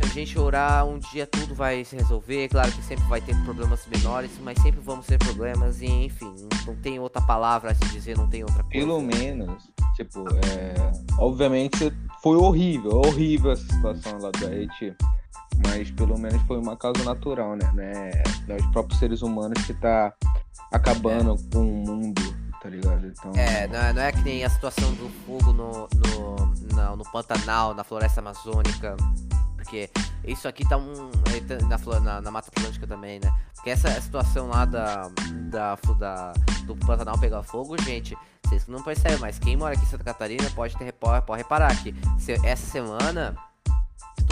a 0.00 0.06
gente 0.06 0.38
orar 0.38 0.84
um 0.84 0.98
dia 0.98 1.26
tudo 1.26 1.54
vai 1.54 1.84
se 1.84 1.96
resolver, 1.96 2.48
claro 2.48 2.70
que 2.72 2.82
sempre 2.82 3.04
vai 3.06 3.20
ter 3.20 3.34
problemas 3.44 3.86
menores, 3.86 4.30
mas 4.42 4.60
sempre 4.60 4.80
vamos 4.80 5.06
ter 5.06 5.18
problemas 5.18 5.80
e 5.80 5.86
enfim, 5.86 6.34
não 6.66 6.76
tem 6.76 6.98
outra 6.98 7.22
palavra 7.22 7.70
a 7.70 7.74
se 7.74 7.84
dizer, 7.86 8.16
não 8.16 8.28
tem 8.28 8.42
outra 8.42 8.62
coisa. 8.62 8.78
Pelo 8.78 9.00
menos, 9.00 9.70
tipo, 9.96 10.24
é... 10.46 10.74
obviamente 11.18 11.92
foi 12.22 12.36
horrível, 12.36 13.00
horrível 13.04 13.52
essa 13.52 13.64
situação 13.64 14.18
lá 14.18 14.30
do 14.30 14.46
Haiti, 14.46 14.94
mas 15.66 15.90
pelo 15.90 16.18
menos 16.18 16.40
foi 16.42 16.58
uma 16.58 16.76
causa 16.76 17.02
natural, 17.04 17.56
né? 17.56 17.70
né? 17.74 18.10
É 18.48 18.56
os 18.56 18.66
próprios 18.66 18.98
seres 18.98 19.22
humanos 19.22 19.62
que 19.64 19.74
tá 19.74 20.12
acabando 20.70 21.36
com 21.52 21.60
o 21.60 21.86
mundo, 21.86 22.22
tá 22.60 22.68
ligado? 22.68 23.06
Então, 23.06 23.32
É, 23.34 23.66
não 23.68 23.78
é, 23.78 23.92
não 23.92 24.02
é 24.02 24.12
que 24.12 24.20
nem 24.22 24.44
a 24.44 24.50
situação 24.50 24.92
do 24.94 25.08
fogo 25.26 25.52
no, 25.52 25.88
no, 26.76 26.96
no 26.96 27.04
Pantanal, 27.12 27.74
na 27.74 27.84
floresta 27.84 28.20
amazônica. 28.20 28.96
Porque 29.56 29.88
isso 30.24 30.46
aqui 30.48 30.68
tá 30.68 30.76
um. 30.76 31.10
é, 31.34 31.40
tá 31.40 31.64
Na, 31.66 32.00
na, 32.00 32.20
na 32.20 32.30
Mata 32.30 32.50
Atlântica 32.54 32.86
também, 32.86 33.20
né? 33.20 33.32
Porque 33.54 33.70
essa 33.70 33.88
situação 34.00 34.48
lá 34.48 34.64
da, 34.64 35.08
da, 35.50 35.78
da, 35.98 36.32
do 36.66 36.74
Pantanal 36.76 37.16
pegar 37.18 37.42
fogo, 37.44 37.80
gente, 37.82 38.16
vocês 38.44 38.66
não 38.66 38.82
percebem, 38.82 39.18
mas 39.18 39.38
quem 39.38 39.56
mora 39.56 39.74
aqui 39.74 39.84
em 39.84 39.86
Santa 39.88 40.02
Catarina 40.04 40.50
pode, 40.54 40.76
ter, 40.76 40.92
pode, 40.92 41.24
reparar 41.38 41.74
que 41.80 41.94
se- 42.18 42.32
essa 42.44 42.66
semana, 42.66 43.34
se 43.34 43.51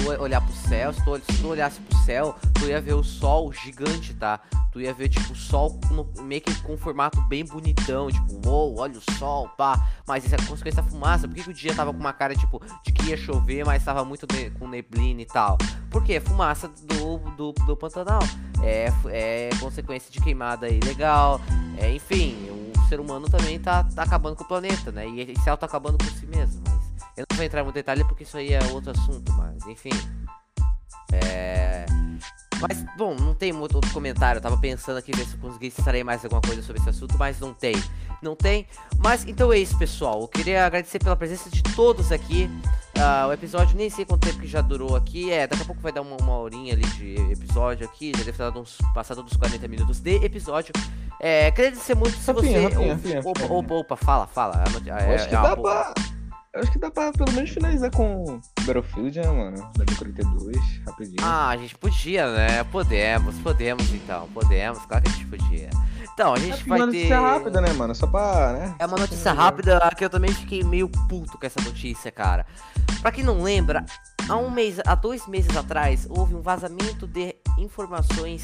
tu 0.03 0.23
olhar 0.23 0.41
pro 0.41 0.53
céu, 0.55 0.93
se 0.93 1.05
tu, 1.05 1.17
se 1.33 1.41
tu 1.43 1.49
olhasse 1.49 1.81
pro 1.81 1.99
céu, 1.99 2.37
tu 2.55 2.67
ia 2.67 2.81
ver 2.81 2.95
o 2.95 3.03
sol 3.05 3.53
gigante, 3.53 4.15
tá? 4.15 4.41
Tu 4.73 4.81
ia 4.81 4.95
ver, 4.95 5.09
tipo, 5.09 5.33
o 5.33 5.37
sol 5.37 5.81
no- 5.91 6.09
meio 6.23 6.41
que 6.41 6.55
com 6.63 6.75
um 6.75 6.79
formato 6.79 7.21
bem 7.23 7.45
bonitão, 7.45 8.09
tipo, 8.11 8.49
uou, 8.49 8.79
olha 8.79 8.99
o 8.99 9.19
sol, 9.19 9.49
pá. 9.57 9.85
Mas 10.07 10.25
isso 10.25 10.35
é 10.35 10.39
consequência 10.39 10.81
da 10.83 10.89
fumaça. 10.89 11.27
Por 11.27 11.35
que, 11.35 11.43
que 11.43 11.51
o 11.51 11.55
dia 11.55 11.75
tava 11.75 11.93
com 11.93 11.99
uma 11.99 12.13
cara, 12.13 12.35
tipo, 12.37 12.63
de 12.85 12.93
que 12.93 13.11
ia 13.11 13.17
chover, 13.17 13.65
mas 13.67 13.85
tava 13.85 14.05
muito 14.05 14.27
ne- 14.33 14.51
com 14.51 14.69
neblina 14.69 15.23
e 15.23 15.27
tal? 15.27 15.59
Por 15.91 16.05
quê? 16.05 16.21
Fumaça 16.21 16.69
do, 16.69 17.19
do, 17.37 17.53
do 17.53 17.77
Pantanal. 17.77 18.21
É, 18.63 18.93
é 19.07 19.51
consequência 19.59 20.11
de 20.11 20.21
queimada 20.21 20.69
ilegal. 20.69 21.41
É, 21.77 21.93
enfim, 21.93 22.37
o 22.77 22.89
ser 22.89 23.01
humano 23.01 23.29
também 23.29 23.59
tá, 23.59 23.83
tá 23.83 24.03
acabando 24.05 24.37
com 24.37 24.45
o 24.45 24.49
planeta, 24.49 24.93
né? 24.93 25.09
E 25.09 25.21
esse 25.21 25.43
céu 25.43 25.57
tá 25.57 25.67
acabando 25.67 25.99
com 25.99 26.05
si 26.17 26.27
mesmo. 26.27 26.63
Eu 27.21 27.27
não 27.31 27.37
vou 27.37 27.45
entrar 27.45 27.63
muito 27.63 27.75
detalhe 27.75 28.03
porque 28.05 28.23
isso 28.23 28.37
aí 28.37 28.53
é 28.55 28.63
outro 28.73 28.93
assunto, 28.93 29.31
mas 29.35 29.67
enfim. 29.67 29.91
É. 31.13 31.85
Mas, 32.61 32.85
bom, 32.97 33.15
não 33.15 33.35
tem 33.35 33.53
muito 33.53 33.75
outro 33.75 33.91
comentário. 33.91 34.39
Eu 34.39 34.43
tava 34.43 34.57
pensando 34.59 34.99
aqui 34.99 35.13
ver 35.13 35.25
se 35.25 35.35
eu 35.35 35.41
conseguisse 35.41 35.81
extrair 35.81 36.05
mais 36.05 36.23
alguma 36.25 36.43
coisa 36.43 36.63
sobre 36.63 36.81
esse 36.81 36.91
assunto, 36.91 37.17
mas 37.19 37.41
não 37.41 37.55
tem. 37.55 37.75
Não 38.23 38.37
tem. 38.37 38.67
Mas 38.99 39.27
então 39.27 39.51
é 39.53 39.59
isso, 39.59 39.79
pessoal. 39.79 40.21
Eu 40.21 40.29
queria 40.29 40.67
agradecer 40.67 40.99
pela 40.99 41.17
presença 41.17 41.49
de 41.51 41.63
todos 41.63 42.13
aqui. 42.13 42.51
Ah, 42.99 43.27
o 43.29 43.33
episódio 43.33 43.77
nem 43.77 43.89
sei 43.89 44.05
quanto 44.05 44.27
tempo 44.27 44.41
que 44.41 44.47
já 44.47 44.61
durou 44.61 44.95
aqui. 44.95 45.31
É, 45.31 45.47
daqui 45.47 45.63
a 45.63 45.65
pouco 45.65 45.81
vai 45.81 45.91
dar 45.91 46.03
uma, 46.03 46.17
uma 46.19 46.37
horinha 46.39 46.75
ali 46.75 46.85
de 46.85 47.15
episódio 47.33 47.87
aqui. 47.87 48.13
Já 48.15 48.25
deve 48.25 48.33
ter 48.33 48.43
dado 48.45 48.61
uns, 48.61 48.77
passado 48.95 49.23
dos 49.23 49.37
40 49.37 49.67
minutos 49.67 50.01
de 50.01 50.17
episódio. 50.17 50.73
É, 51.19 51.51
queria 51.51 51.69
agradecer 51.69 51.95
muito 51.95 52.17
se 52.19 52.27
Rapidinho, 52.27 52.55
você. 52.55 52.63
rapidinho, 52.63 53.21
Opa, 53.21 53.31
rapidinho, 53.31 53.31
opa, 53.31 53.55
opa, 53.55 53.75
opa, 53.75 53.97
fala, 53.97 54.27
fala. 54.27 54.65
É 54.87 55.11
eu 55.11 55.15
acho 55.15 55.29
que 55.29 55.35
é 55.35 56.10
uma 56.55 56.61
eu 56.61 56.63
Acho 56.63 56.73
que 56.73 56.79
dá 56.79 56.91
pra 56.91 57.13
pelo 57.13 57.33
menos 57.33 57.51
finalizar 57.51 57.91
com 57.91 58.41
Battlefield, 58.61 59.21
né, 59.21 59.27
mano? 59.27 59.73
Da 59.77 59.85
42, 59.97 60.57
rapidinho. 60.87 61.17
Ah, 61.23 61.49
a 61.51 61.57
gente 61.57 61.77
podia, 61.77 62.31
né? 62.33 62.65
Podemos, 62.65 63.37
podemos 63.39 63.93
então, 63.93 64.29
podemos, 64.35 64.85
claro 64.87 65.05
que 65.05 65.11
a 65.11 65.13
gente 65.13 65.27
podia. 65.27 65.71
Então, 66.13 66.35
a 66.35 66.37
é 66.37 66.41
gente 66.41 66.57
porque 66.57 66.69
vai 66.69 66.79
uma 66.79 66.87
ter. 66.89 66.97
notícia 66.97 67.21
rápida, 67.21 67.61
né, 67.61 67.73
mano? 67.73 67.95
Só 67.95 68.07
pra, 68.07 68.53
né? 68.53 68.75
É 68.79 68.87
uma 68.87 68.99
notícia 68.99 69.33
rápida 69.33 69.81
que 69.97 70.05
eu 70.05 70.11
também 70.11 70.33
fiquei 70.33 70.63
meio 70.63 70.89
puto 70.89 71.39
com 71.39 71.47
essa 71.47 71.61
notícia, 71.63 72.11
cara. 72.11 72.45
Pra 73.01 73.11
quem 73.11 73.25
não 73.25 73.43
lembra, 73.43 73.85
há 74.29 74.37
um 74.37 74.51
mês, 74.51 74.79
há 74.85 74.95
dois 74.95 75.27
meses 75.27 75.57
atrás, 75.57 76.07
houve 76.11 76.35
um 76.35 76.43
vazamento 76.43 77.07
de 77.07 77.35
informações, 77.57 78.43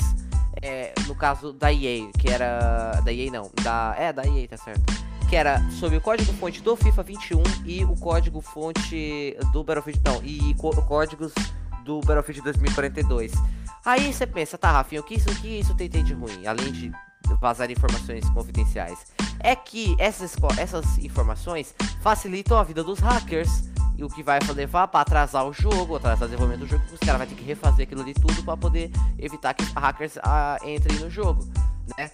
é, 0.62 0.94
no 1.06 1.14
caso 1.14 1.52
da 1.52 1.72
EA, 1.72 2.10
que 2.18 2.30
era. 2.30 3.00
Da 3.04 3.12
EA 3.12 3.30
não, 3.30 3.50
da. 3.62 3.94
É, 3.98 4.12
da 4.12 4.24
EA, 4.24 4.48
tá 4.48 4.56
certo. 4.56 4.84
Que 5.28 5.36
era 5.36 5.60
sobre 5.72 5.96
o 5.96 6.00
código-fonte 6.00 6.62
do 6.62 6.76
FIFA 6.76 7.02
21 7.02 7.42
e 7.64 7.84
o 7.84 7.96
código-fonte 7.96 9.36
do 9.52 9.64
Battlefield. 9.64 10.00
Não, 10.04 10.22
e 10.22 10.54
có- 10.54 10.70
códigos 10.82 11.32
do 11.84 12.00
Battlefield 12.00 12.42
2042. 12.42 13.32
Aí 13.84 14.12
você 14.12 14.26
pensa, 14.26 14.56
tá, 14.56 14.70
Rafinha, 14.70 15.00
o 15.00 15.04
que 15.04 15.14
isso, 15.14 15.30
o 15.30 15.34
que 15.36 15.48
isso 15.60 15.74
tem, 15.74 15.88
tem 15.88 16.04
de 16.04 16.14
ruim? 16.14 16.46
Além 16.46 16.72
de 16.72 16.92
vazar 17.40 17.70
informações 17.70 18.28
confidenciais. 18.30 19.06
É 19.40 19.54
que 19.56 19.96
essas, 19.98 20.36
essas 20.58 20.98
informações 20.98 21.74
facilitam 22.00 22.58
a 22.58 22.62
vida 22.64 22.82
dos 22.84 23.00
hackers. 23.00 23.68
E 23.98 24.04
o 24.04 24.08
que 24.08 24.22
vai 24.22 24.38
levar 24.54 24.88
para 24.88 25.00
atrasar 25.00 25.46
o 25.46 25.54
jogo, 25.54 25.96
atrasar 25.96 26.24
o 26.24 26.26
desenvolvimento 26.30 26.60
do 26.60 26.66
jogo, 26.68 26.84
os 26.92 27.00
caras 27.00 27.16
vão 27.18 27.26
ter 27.26 27.34
que 27.34 27.44
refazer 27.44 27.86
aquilo 27.86 28.02
ali 28.02 28.12
tudo 28.12 28.42
para 28.44 28.54
poder 28.54 28.90
evitar 29.18 29.54
que 29.54 29.64
hackers 29.74 30.18
ah, 30.22 30.58
entrem 30.62 30.98
no 30.98 31.08
jogo, 31.08 31.48
né? 31.96 32.10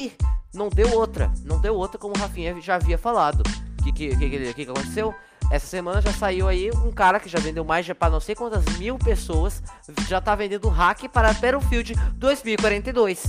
E 0.00 0.10
não 0.52 0.68
deu 0.68 0.92
outra, 0.94 1.32
não 1.44 1.60
deu 1.60 1.74
outra 1.74 1.98
como 1.98 2.14
o 2.14 2.18
Rafinha 2.18 2.60
já 2.60 2.74
havia 2.74 2.98
falado. 2.98 3.42
O 3.78 3.82
que, 3.82 3.92
que, 3.92 4.16
que, 4.16 4.54
que, 4.54 4.62
aconteceu? 4.62 5.14
Essa 5.50 5.66
semana 5.66 6.00
já 6.00 6.12
saiu 6.12 6.48
aí 6.48 6.70
um 6.70 6.92
cara 6.92 7.18
que 7.18 7.28
já 7.28 7.38
vendeu 7.38 7.64
mais 7.64 7.86
de 7.86 7.94
para 7.94 8.10
não 8.10 8.20
sei 8.20 8.34
quantas 8.34 8.64
mil 8.76 8.98
pessoas, 8.98 9.62
já 10.08 10.20
tá 10.20 10.34
vendendo 10.34 10.68
hack 10.68 11.08
para 11.08 11.32
Battlefield 11.32 11.94
2042. 12.14 13.24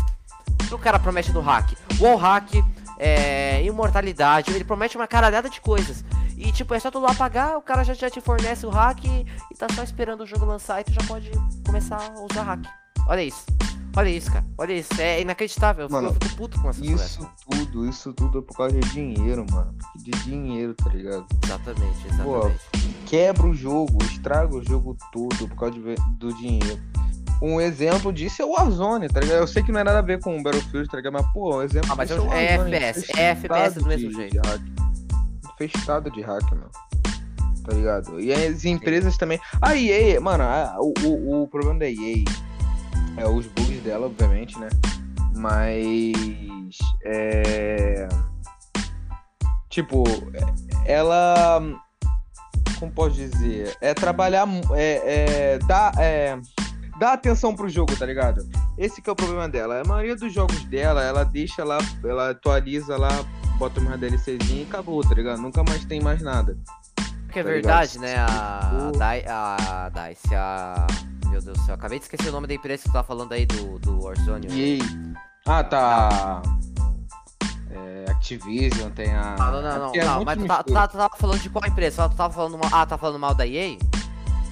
O 0.72 0.78
cara 0.78 1.00
promete 1.00 1.32
no 1.32 1.42
hack. 1.42 1.74
Wall 2.00 2.18
hack, 2.18 2.54
é, 2.98 3.64
imortalidade, 3.64 4.52
ele 4.52 4.64
promete 4.64 4.96
uma 4.96 5.08
caralhada 5.08 5.50
de 5.50 5.60
coisas. 5.60 6.04
E 6.38 6.52
tipo, 6.52 6.74
é 6.74 6.80
só 6.80 6.90
tu 6.90 7.00
lá 7.00 7.14
pagar, 7.14 7.58
o 7.58 7.62
cara 7.62 7.84
já, 7.84 7.94
já 7.94 8.10
te 8.10 8.20
fornece 8.20 8.66
o 8.66 8.70
hack 8.70 9.04
e, 9.06 9.26
e 9.52 9.56
tá 9.56 9.68
só 9.76 9.84
esperando 9.84 10.22
o 10.22 10.26
jogo 10.26 10.46
lançar 10.46 10.82
e 10.82 10.84
tu 10.84 10.92
já 10.92 11.02
pode 11.08 11.32
começar 11.66 11.98
a 11.98 12.22
usar 12.22 12.44
hack. 12.44 12.66
Olha 13.08 13.24
isso. 13.24 13.46
Olha 13.96 14.10
isso, 14.10 14.32
cara. 14.32 14.46
Olha 14.58 14.74
isso. 14.74 14.90
É 15.02 15.22
inacreditável. 15.22 15.84
Eu 15.86 15.90
fico- 15.90 16.02
Mano, 16.02 16.16
eu 16.22 16.28
fico 16.28 16.36
puto 16.38 16.58
com 16.58 16.64
coisas. 16.72 16.82
Isso 17.12 17.30
tudo, 17.50 17.90
isso 17.90 18.14
tudo 18.14 18.40
é 18.40 18.42
por 18.42 18.56
causa 18.56 18.80
de 18.80 18.90
dinheiro, 18.92 19.46
mano. 19.52 19.76
De 19.98 20.12
dinheiro, 20.24 20.74
tá 20.74 20.90
ligado? 20.90 21.26
Exatamente, 21.44 22.08
exatamente. 22.08 22.60
Quebra 23.06 23.48
o 23.48 23.54
jogo, 23.54 23.98
estraga 24.04 24.56
o 24.56 24.64
jogo 24.64 24.96
todo 25.12 25.48
por 25.50 25.56
causa 25.58 25.74
de 25.76 25.96
do 26.18 26.34
dinheiro. 26.36 26.80
Um 27.42 27.60
exemplo 27.60 28.14
disso 28.14 28.42
é 28.42 28.46
o 28.46 28.52
Warzone, 28.52 29.10
tá 29.10 29.20
ligado? 29.20 29.40
Eu 29.40 29.48
sei 29.48 29.64
que 29.64 29.72
não 29.72 29.80
é 29.80 29.84
nada 29.84 30.00
a 30.00 30.04
ver 30.04 30.20
com 30.22 30.40
o 30.40 30.44
Battlefield, 30.44 30.88
tá 30.88 30.98
ligado? 30.98 31.14
Mas, 31.14 31.26
pô, 31.34 31.58
um 31.58 31.62
exemplo 31.64 31.90
Ah, 31.92 31.96
mas 31.96 32.08
disso 32.08 32.22
é 32.32 32.46
é 32.46 32.54
FPS, 32.54 33.12
é 33.18 33.22
FPS 33.32 33.80
do 33.80 33.88
mesmo 33.88 34.10
de- 34.10 34.16
jeito. 34.16 34.32
de 34.42 34.48
hack. 34.48 34.62
Infestado 35.56 36.12
de 36.12 36.22
hack, 36.22 36.50
mano. 36.52 36.70
Tá 37.64 37.74
ligado? 37.76 38.20
E 38.20 38.34
as 38.34 38.64
empresas 38.66 39.18
também. 39.18 39.40
A 39.62 39.76
EA, 39.76 40.20
mano, 40.22 40.44
a- 40.44 40.76
o, 40.80 40.94
o, 41.04 41.44
o 41.44 41.48
problema 41.48 41.80
da 41.80 41.90
EA 41.90 42.24
é 43.18 43.28
os 43.28 43.46
bugs 43.48 43.82
dela, 43.82 44.08
obviamente, 44.08 44.58
né? 44.60 44.70
Mas. 45.36 46.78
É. 47.04 48.08
Tipo, 49.70 50.04
ela. 50.86 51.62
Como 52.80 52.92
posso 52.92 53.16
dizer? 53.16 53.76
É 53.82 53.94
trabalhar. 53.94 54.48
É, 54.74 55.56
é, 55.56 55.60
dar, 55.60 55.94
é, 55.98 56.40
dar 57.00 57.14
atenção 57.14 57.56
pro 57.56 57.70
jogo, 57.70 57.96
tá 57.96 58.06
ligado? 58.06 58.48
Esse 58.78 59.02
que 59.02 59.10
é 59.10 59.14
o 59.14 59.16
problema 59.16 59.48
dela. 59.48 59.82
A 59.82 59.88
maioria 59.88 60.16
dos 60.16 60.34
jogos 60.34 60.64
dela, 60.66 61.04
ela 61.04 61.24
deixa 61.24 61.64
lá, 61.64 61.78
ela 62.04 62.32
atualiza 62.32 62.98
lá, 62.98 63.10
bota 63.58 63.80
uma 63.80 63.98
DLCzinha 63.98 64.62
e 64.62 64.64
acabou, 64.64 65.02
tá 65.02 65.14
ligado? 65.14 65.42
Nunca 65.42 65.64
mais 65.64 65.86
tem 65.86 66.02
mais 66.02 66.22
nada. 66.22 66.58
Porque 67.32 67.40
é 67.40 67.44
Tá 67.44 67.50
verdade, 67.50 67.98
ligado? 67.98 68.12
né? 68.12 68.26
A, 68.30 68.60
Tipo- 68.88 68.98
Dai- 68.98 69.26
a 69.26 69.90
Dice, 69.90 70.36
a. 70.36 70.88
Meu 71.30 71.42
Deus 71.42 71.58
do 71.58 71.66
céu, 71.66 71.76
acabei 71.76 71.98
de 71.98 72.04
esquecer 72.04 72.28
o 72.28 72.32
nome 72.34 72.46
da 72.46 72.54
empresa 72.54 72.84
que 72.84 72.90
tu 72.90 72.92
tava 72.92 73.08
falando 73.08 73.32
aí 73.32 73.46
do, 73.46 73.80
do 73.80 74.04
Warzone. 74.04 74.48
E 74.50 74.64
aí? 74.64 74.80
Ah, 75.48 75.64
tá. 75.64 76.42
É, 77.70 78.12
Activision, 78.12 78.90
tem 78.92 79.14
a. 79.14 79.36
Ah, 79.40 79.52
não, 79.52 79.62
não, 79.62 79.80
não, 79.80 79.88
Aqui 79.90 80.00
é 80.00 80.04
não, 80.06 80.26
mas 80.26 80.38
tu, 80.38 80.46
tá, 80.46 80.62
tu, 80.64 80.74
tá- 80.74 80.88
tu 80.90 80.98
tava 80.98 81.16
falando 81.18 81.40
de 81.40 81.50
qual 81.50 81.66
empresa? 81.66 82.10
Tu 82.10 82.16
tava 82.18 82.34
falando 82.34 82.58
mal, 82.58 82.70
ah, 82.74 82.86
tá 82.86 82.98
falando 82.98 83.18
mal 83.20 83.34
da 83.34 83.48
EA? 83.48 83.78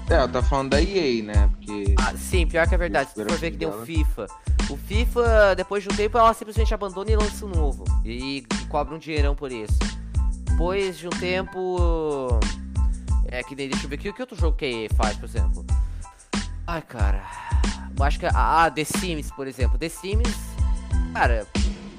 É, 0.09 0.21
eu 0.23 0.29
tô 0.29 0.41
falando 0.41 0.69
da 0.69 0.81
EA, 0.81 1.21
né? 1.21 1.49
Porque. 1.57 1.95
Ah, 1.99 2.13
sim, 2.15 2.47
pior 2.47 2.65
que 2.65 2.75
é 2.75 2.77
verdade. 2.77 3.09
Se 3.09 3.15
tu 3.15 3.29
for 3.29 3.37
ver 3.37 3.51
que 3.51 3.57
nem 3.57 3.67
o 3.67 3.85
FIFA. 3.85 4.25
O 4.69 4.77
FIFA, 4.77 5.53
depois 5.57 5.83
de 5.83 5.89
um 5.89 5.95
tempo, 5.97 6.17
ela 6.17 6.33
simplesmente 6.33 6.73
abandona 6.73 7.11
e 7.11 7.15
lança 7.17 7.45
um 7.45 7.49
novo. 7.49 7.83
E, 8.05 8.37
e 8.37 8.41
cobra 8.69 8.95
um 8.95 8.97
dinheirão 8.99 9.35
por 9.35 9.51
isso. 9.51 9.77
Depois 10.49 10.97
de 10.97 11.07
um 11.07 11.11
tempo. 11.11 12.39
É 13.31 13.43
que 13.43 13.55
nem, 13.55 13.69
deixa 13.69 13.85
eu 13.85 13.89
ver 13.89 13.95
aqui, 13.95 14.09
o 14.09 14.13
que 14.13 14.21
outro 14.21 14.37
jogo 14.37 14.57
que 14.57 14.87
faz, 14.95 15.15
por 15.17 15.25
exemplo? 15.25 15.65
Ai, 16.67 16.81
cara. 16.81 17.23
Eu 17.97 18.03
acho 18.03 18.19
que. 18.19 18.25
Ah, 18.27 18.69
The 18.73 18.83
Sims, 18.83 19.31
por 19.31 19.47
exemplo. 19.47 19.77
The 19.77 19.89
Sims. 19.89 20.35
Cara, 21.13 21.45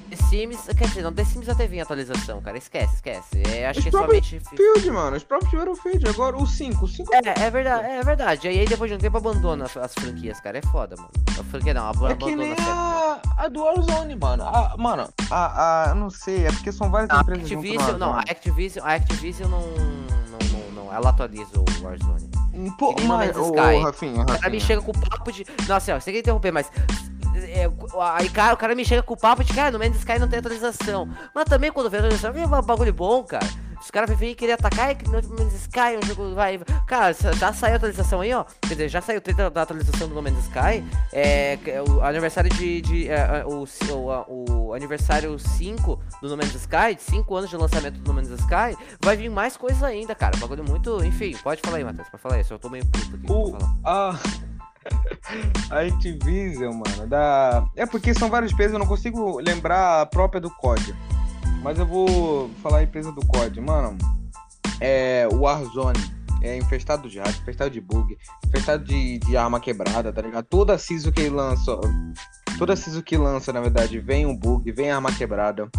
The 0.09 0.15
Sims, 0.15 0.65
quer 0.77 0.87
dizer, 0.87 1.03
não, 1.03 1.13
The 1.13 1.23
Sims 1.23 1.47
até 1.47 1.67
vinha 1.67 1.83
atualização, 1.83 2.41
cara. 2.41 2.57
Esquece, 2.57 2.95
esquece. 2.95 3.43
É, 3.49 3.67
acho 3.67 3.79
Os 3.79 3.85
que 3.85 3.89
é 3.89 3.91
somente. 3.91 4.41
Field, 4.55 4.91
mano. 4.91 5.15
Os 5.15 5.23
próprios 5.23 5.49
tiveram 5.51 5.75
Field. 5.75 6.07
Agora 6.09 6.35
o 6.37 6.45
5. 6.45 6.83
O 6.83 6.87
5 6.87 7.13
É, 7.13 7.43
é 7.45 7.49
verdade, 7.49 7.85
é 7.87 8.03
verdade. 8.03 8.47
E 8.47 8.59
aí 8.59 8.65
depois 8.65 8.89
de 8.89 8.97
um 8.97 8.99
tempo 8.99 9.17
abandona 9.17 9.65
as, 9.65 9.77
as 9.77 9.93
franquias, 9.93 10.39
cara. 10.41 10.57
É 10.57 10.61
foda, 10.61 10.95
mano. 10.97 11.11
A 11.39 11.43
franquia 11.45 11.73
não, 11.73 11.87
É 11.87 11.89
abandona 11.89 12.17
que 12.17 12.35
nem 12.35 12.55
a 12.59 13.19
a, 13.37 13.47
do 13.47 13.63
Warzone, 13.63 14.15
mano. 14.15 14.43
A, 14.43 14.75
mano, 14.77 15.09
a, 15.29 15.91
a. 15.91 15.95
Não 15.95 16.09
sei, 16.09 16.45
é 16.45 16.51
porque 16.51 16.71
são 16.71 16.89
várias 16.89 17.09
A 17.09 17.21
empresas 17.21 17.47
junto 17.49 17.63
no 17.63 17.69
Activision, 17.69 17.97
não, 17.97 18.13
a. 18.13 18.19
Activision, 18.19 18.85
a 18.85 18.93
Activision 18.93 19.49
não, 19.49 19.61
não, 19.61 19.67
não, 19.69 20.39
não, 20.51 20.60
ela 20.91 21.09
atualiza 21.09 21.51
o 21.57 21.83
Warzone. 21.83 22.29
Pô, 22.77 22.93
mas, 23.03 23.35
ô, 23.37 23.53
Rafinha, 23.81 24.23
O 24.23 24.25
cara 24.25 24.49
me 24.49 24.59
chega 24.59 24.81
com 24.81 24.91
o 24.91 25.09
papo 25.09 25.31
de. 25.31 25.45
Nossa, 25.67 25.95
ó, 25.95 25.99
você 25.99 26.11
quer 26.11 26.19
interromper, 26.19 26.51
mas. 26.51 26.69
é, 27.35 27.69
aí 28.13 28.29
cara, 28.29 28.53
o 28.53 28.57
cara 28.57 28.75
me 28.75 28.83
chega 28.83 29.01
com 29.01 29.13
o 29.13 29.17
papo 29.17 29.43
de 29.43 29.53
cara, 29.53 29.71
no 29.71 29.79
Man's 29.79 29.97
Sky 29.97 30.19
não 30.19 30.27
tem 30.27 30.39
atualização. 30.39 31.07
Mas 31.33 31.45
também 31.45 31.71
quando 31.71 31.85
a 31.85 31.89
atualização, 31.89 32.33
vem 32.33 32.45
um 32.45 32.61
bagulho 32.61 32.93
bom, 32.93 33.23
cara. 33.23 33.47
Os 33.91 33.93
caras 33.93 34.17
vêm 34.17 34.33
querer 34.33 34.53
atacar 34.53 34.91
e 34.91 34.95
que 34.95 35.05
no 35.05 35.21
Man's 35.37 35.53
Sky 35.53 35.97
um 36.01 36.07
jogo 36.07 36.33
vai. 36.33 36.57
Cara, 36.87 37.11
já 37.11 37.51
saiu 37.51 37.73
a 37.73 37.75
atualização 37.75 38.21
aí, 38.21 38.33
ó. 38.33 38.45
Quer 38.61 38.69
dizer, 38.69 38.87
já 38.87 39.01
saiu 39.01 39.17
o 39.17 39.21
trailer 39.21 39.51
da 39.51 39.63
atualização 39.63 40.07
do 40.07 40.15
No 40.15 40.21
Man's 40.21 40.45
Sky. 40.45 40.81
É, 41.11 41.59
é 41.65 41.83
o 41.85 42.01
aniversário 42.01 42.49
de. 42.49 42.79
de 42.79 43.09
é, 43.09 43.15
é, 43.15 43.45
o, 43.45 43.65
o, 44.29 44.67
o 44.67 44.73
aniversário 44.73 45.37
5 45.37 45.99
do 46.21 46.29
No 46.29 46.37
Man's 46.37 46.55
Sky, 46.55 46.95
de 46.95 47.01
5 47.01 47.35
anos 47.35 47.49
de 47.49 47.57
lançamento 47.57 47.99
do 47.99 48.07
No 48.07 48.13
Man's 48.13 48.29
Sky, 48.29 48.77
vai 49.01 49.17
vir 49.17 49.27
mais 49.27 49.57
coisa 49.57 49.87
ainda, 49.87 50.15
cara. 50.15 50.37
Bagulho 50.37 50.63
muito. 50.63 51.03
Enfim, 51.03 51.35
pode 51.43 51.59
falar 51.59 51.75
aí, 51.75 51.83
Matheus. 51.83 52.07
Pode 52.07 52.23
falar 52.23 52.35
aí. 52.35 52.45
Se 52.45 52.53
eu 52.53 52.59
tô 52.59 52.69
meio 52.69 52.85
puto 52.85 53.13
aqui. 53.13 53.29
O, 53.29 53.57
a, 53.83 54.17
a 55.69 55.79
Activision, 55.81 56.75
mano, 56.75 57.07
da... 57.09 57.67
É 57.75 57.85
porque 57.85 58.13
são 58.13 58.29
várias 58.29 58.53
empresas, 58.53 58.71
eu 58.71 58.79
não 58.79 58.87
consigo 58.87 59.41
lembrar 59.41 59.99
a 59.99 60.05
própria 60.05 60.39
do 60.39 60.49
COD. 60.49 60.95
Mas 61.63 61.77
eu 61.79 61.85
vou 61.85 62.49
falar 62.61 62.79
a 62.79 62.83
empresa 62.83 63.11
do 63.11 63.25
COD, 63.25 63.61
mano. 63.61 63.97
É 64.79 65.27
o 65.31 65.41
Warzone. 65.41 65.99
É 66.43 66.57
infestado 66.57 67.07
de 67.07 67.19
hack, 67.19 67.37
infestado 67.39 67.69
de 67.69 67.79
bug, 67.79 68.17
infestado 68.47 68.83
de, 68.83 69.19
de 69.19 69.37
arma 69.37 69.59
quebrada, 69.59 70.11
tá 70.11 70.23
ligado? 70.23 70.43
Toda 70.45 70.75
season 70.75 71.11
que 71.11 71.29
lança, 71.29 71.77
toda 72.57 72.75
season 72.75 73.03
que 73.03 73.15
lança, 73.15 73.53
na 73.53 73.61
verdade, 73.61 73.99
vem 73.99 74.25
um 74.25 74.35
bug, 74.35 74.71
vem 74.71 74.89
arma 74.89 75.11
quebrada. 75.11 75.69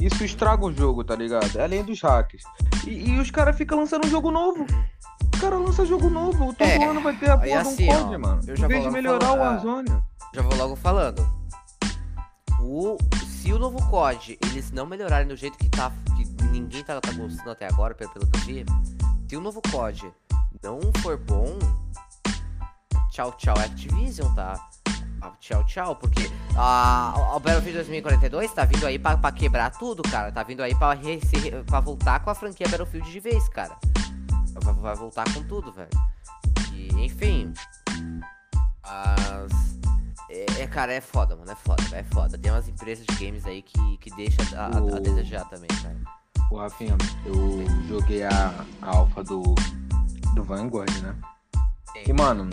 Isso 0.00 0.24
estraga 0.24 0.64
o 0.66 0.72
jogo, 0.72 1.02
tá 1.02 1.16
ligado? 1.16 1.60
Além 1.60 1.82
dos 1.82 2.00
hacks. 2.00 2.44
E, 2.86 3.10
e 3.10 3.18
os 3.18 3.28
caras 3.32 3.56
ficam 3.56 3.76
lançando 3.80 4.06
um 4.06 4.10
jogo 4.10 4.30
novo. 4.30 4.64
O 5.34 5.40
cara 5.40 5.56
lança 5.58 5.84
jogo 5.84 6.08
novo. 6.08 6.54
Todo 6.54 6.62
É, 6.68 6.84
ano 6.84 7.00
vai 7.00 7.16
ter 7.16 7.30
a 7.30 7.36
porra 7.36 7.60
assim, 7.62 7.74
de 7.76 7.84
um 7.84 7.88
ó, 7.92 8.04
COD, 8.04 8.18
mano. 8.18 8.40
eu 8.46 8.56
já 8.56 8.66
Em 8.66 8.68
vez 8.68 8.84
de 8.84 8.90
melhorar 8.90 9.26
falar, 9.26 9.36
o 9.36 9.40
Warzone. 9.40 9.88
Já 10.32 10.42
vou 10.42 10.56
logo 10.56 10.76
falando. 10.76 11.26
O, 12.60 12.96
se 13.44 13.52
o 13.52 13.58
novo 13.58 13.78
COD 13.90 14.38
eles 14.42 14.72
não 14.72 14.86
melhorarem 14.86 15.28
do 15.28 15.36
jeito 15.36 15.58
que 15.58 15.68
tá, 15.68 15.92
que 16.16 16.24
ninguém 16.46 16.82
tá, 16.82 16.98
tá 16.98 17.12
gostando 17.12 17.50
até 17.50 17.66
agora, 17.66 17.94
pelo, 17.94 18.10
pelo 18.10 18.26
que 18.26 18.38
eu 18.38 18.42
vi, 18.42 18.64
se 19.28 19.36
o 19.36 19.40
novo 19.40 19.60
COD 19.70 20.10
não 20.62 20.80
for 21.02 21.18
bom, 21.18 21.58
tchau, 23.10 23.32
tchau, 23.32 23.54
Activision, 23.58 24.34
tá? 24.34 24.54
Ah, 25.20 25.32
Tchau, 25.40 25.62
tchau, 25.64 25.96
porque 25.96 26.22
a, 26.56 27.34
a 27.36 27.38
Battlefield 27.38 27.74
2042 27.74 28.50
tá 28.50 28.64
vindo 28.64 28.86
aí 28.86 28.98
pra, 28.98 29.18
pra 29.18 29.30
quebrar 29.30 29.70
tudo, 29.70 30.02
cara. 30.02 30.32
Tá 30.32 30.42
vindo 30.42 30.62
aí 30.62 30.74
pra, 30.74 30.94
re, 30.94 31.20
se 31.20 31.50
pra 31.66 31.80
voltar 31.80 32.20
com 32.20 32.30
a 32.30 32.34
franquia 32.34 32.66
Battlefield 32.68 33.10
de 33.10 33.20
vez, 33.20 33.46
cara. 33.50 33.76
Vai, 34.62 34.74
vai 34.74 34.94
voltar 34.94 35.24
com 35.34 35.42
tudo, 35.44 35.70
velho. 35.70 35.88
E, 36.72 36.88
enfim. 37.04 37.52
As. 38.82 39.74
É, 40.30 40.62
é, 40.62 40.66
cara, 40.66 40.92
é 40.92 41.00
foda, 41.00 41.36
mano. 41.36 41.50
É 41.50 41.54
foda, 41.54 41.82
é 41.92 42.02
foda. 42.04 42.38
Tem 42.38 42.50
umas 42.50 42.68
empresas 42.68 43.04
de 43.06 43.14
games 43.24 43.44
aí 43.46 43.62
que, 43.62 43.96
que 43.98 44.10
deixa 44.16 44.40
a, 44.56 44.66
a- 44.66 44.78
a 44.78 44.82
O- 44.82 45.00
desejar 45.00 45.44
também, 45.48 45.68
cara. 45.82 45.96
Ô, 46.50 46.56
Rafinha, 46.58 46.96
eu 47.26 47.64
joguei 47.88 48.22
a, 48.24 48.64
a 48.82 48.88
alfa 48.96 49.22
do, 49.24 49.42
do 50.34 50.42
Vanguard, 50.44 50.90
né? 51.02 51.14
E, 52.06 52.12
mano, 52.12 52.50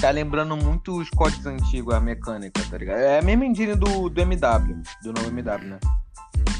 tá 0.00 0.10
lembrando 0.10 0.56
muito 0.56 0.98
os 0.98 1.08
códigos 1.10 1.46
antigos, 1.46 1.94
a 1.94 2.00
mecânica, 2.00 2.60
tá 2.70 2.78
ligado? 2.78 2.98
É 2.98 3.18
a 3.18 3.22
mesma 3.22 3.44
engine 3.46 3.74
do, 3.74 4.08
do 4.08 4.20
MW, 4.20 4.82
do 5.02 5.12
novo 5.12 5.28
MW, 5.28 5.64
né? 5.68 5.78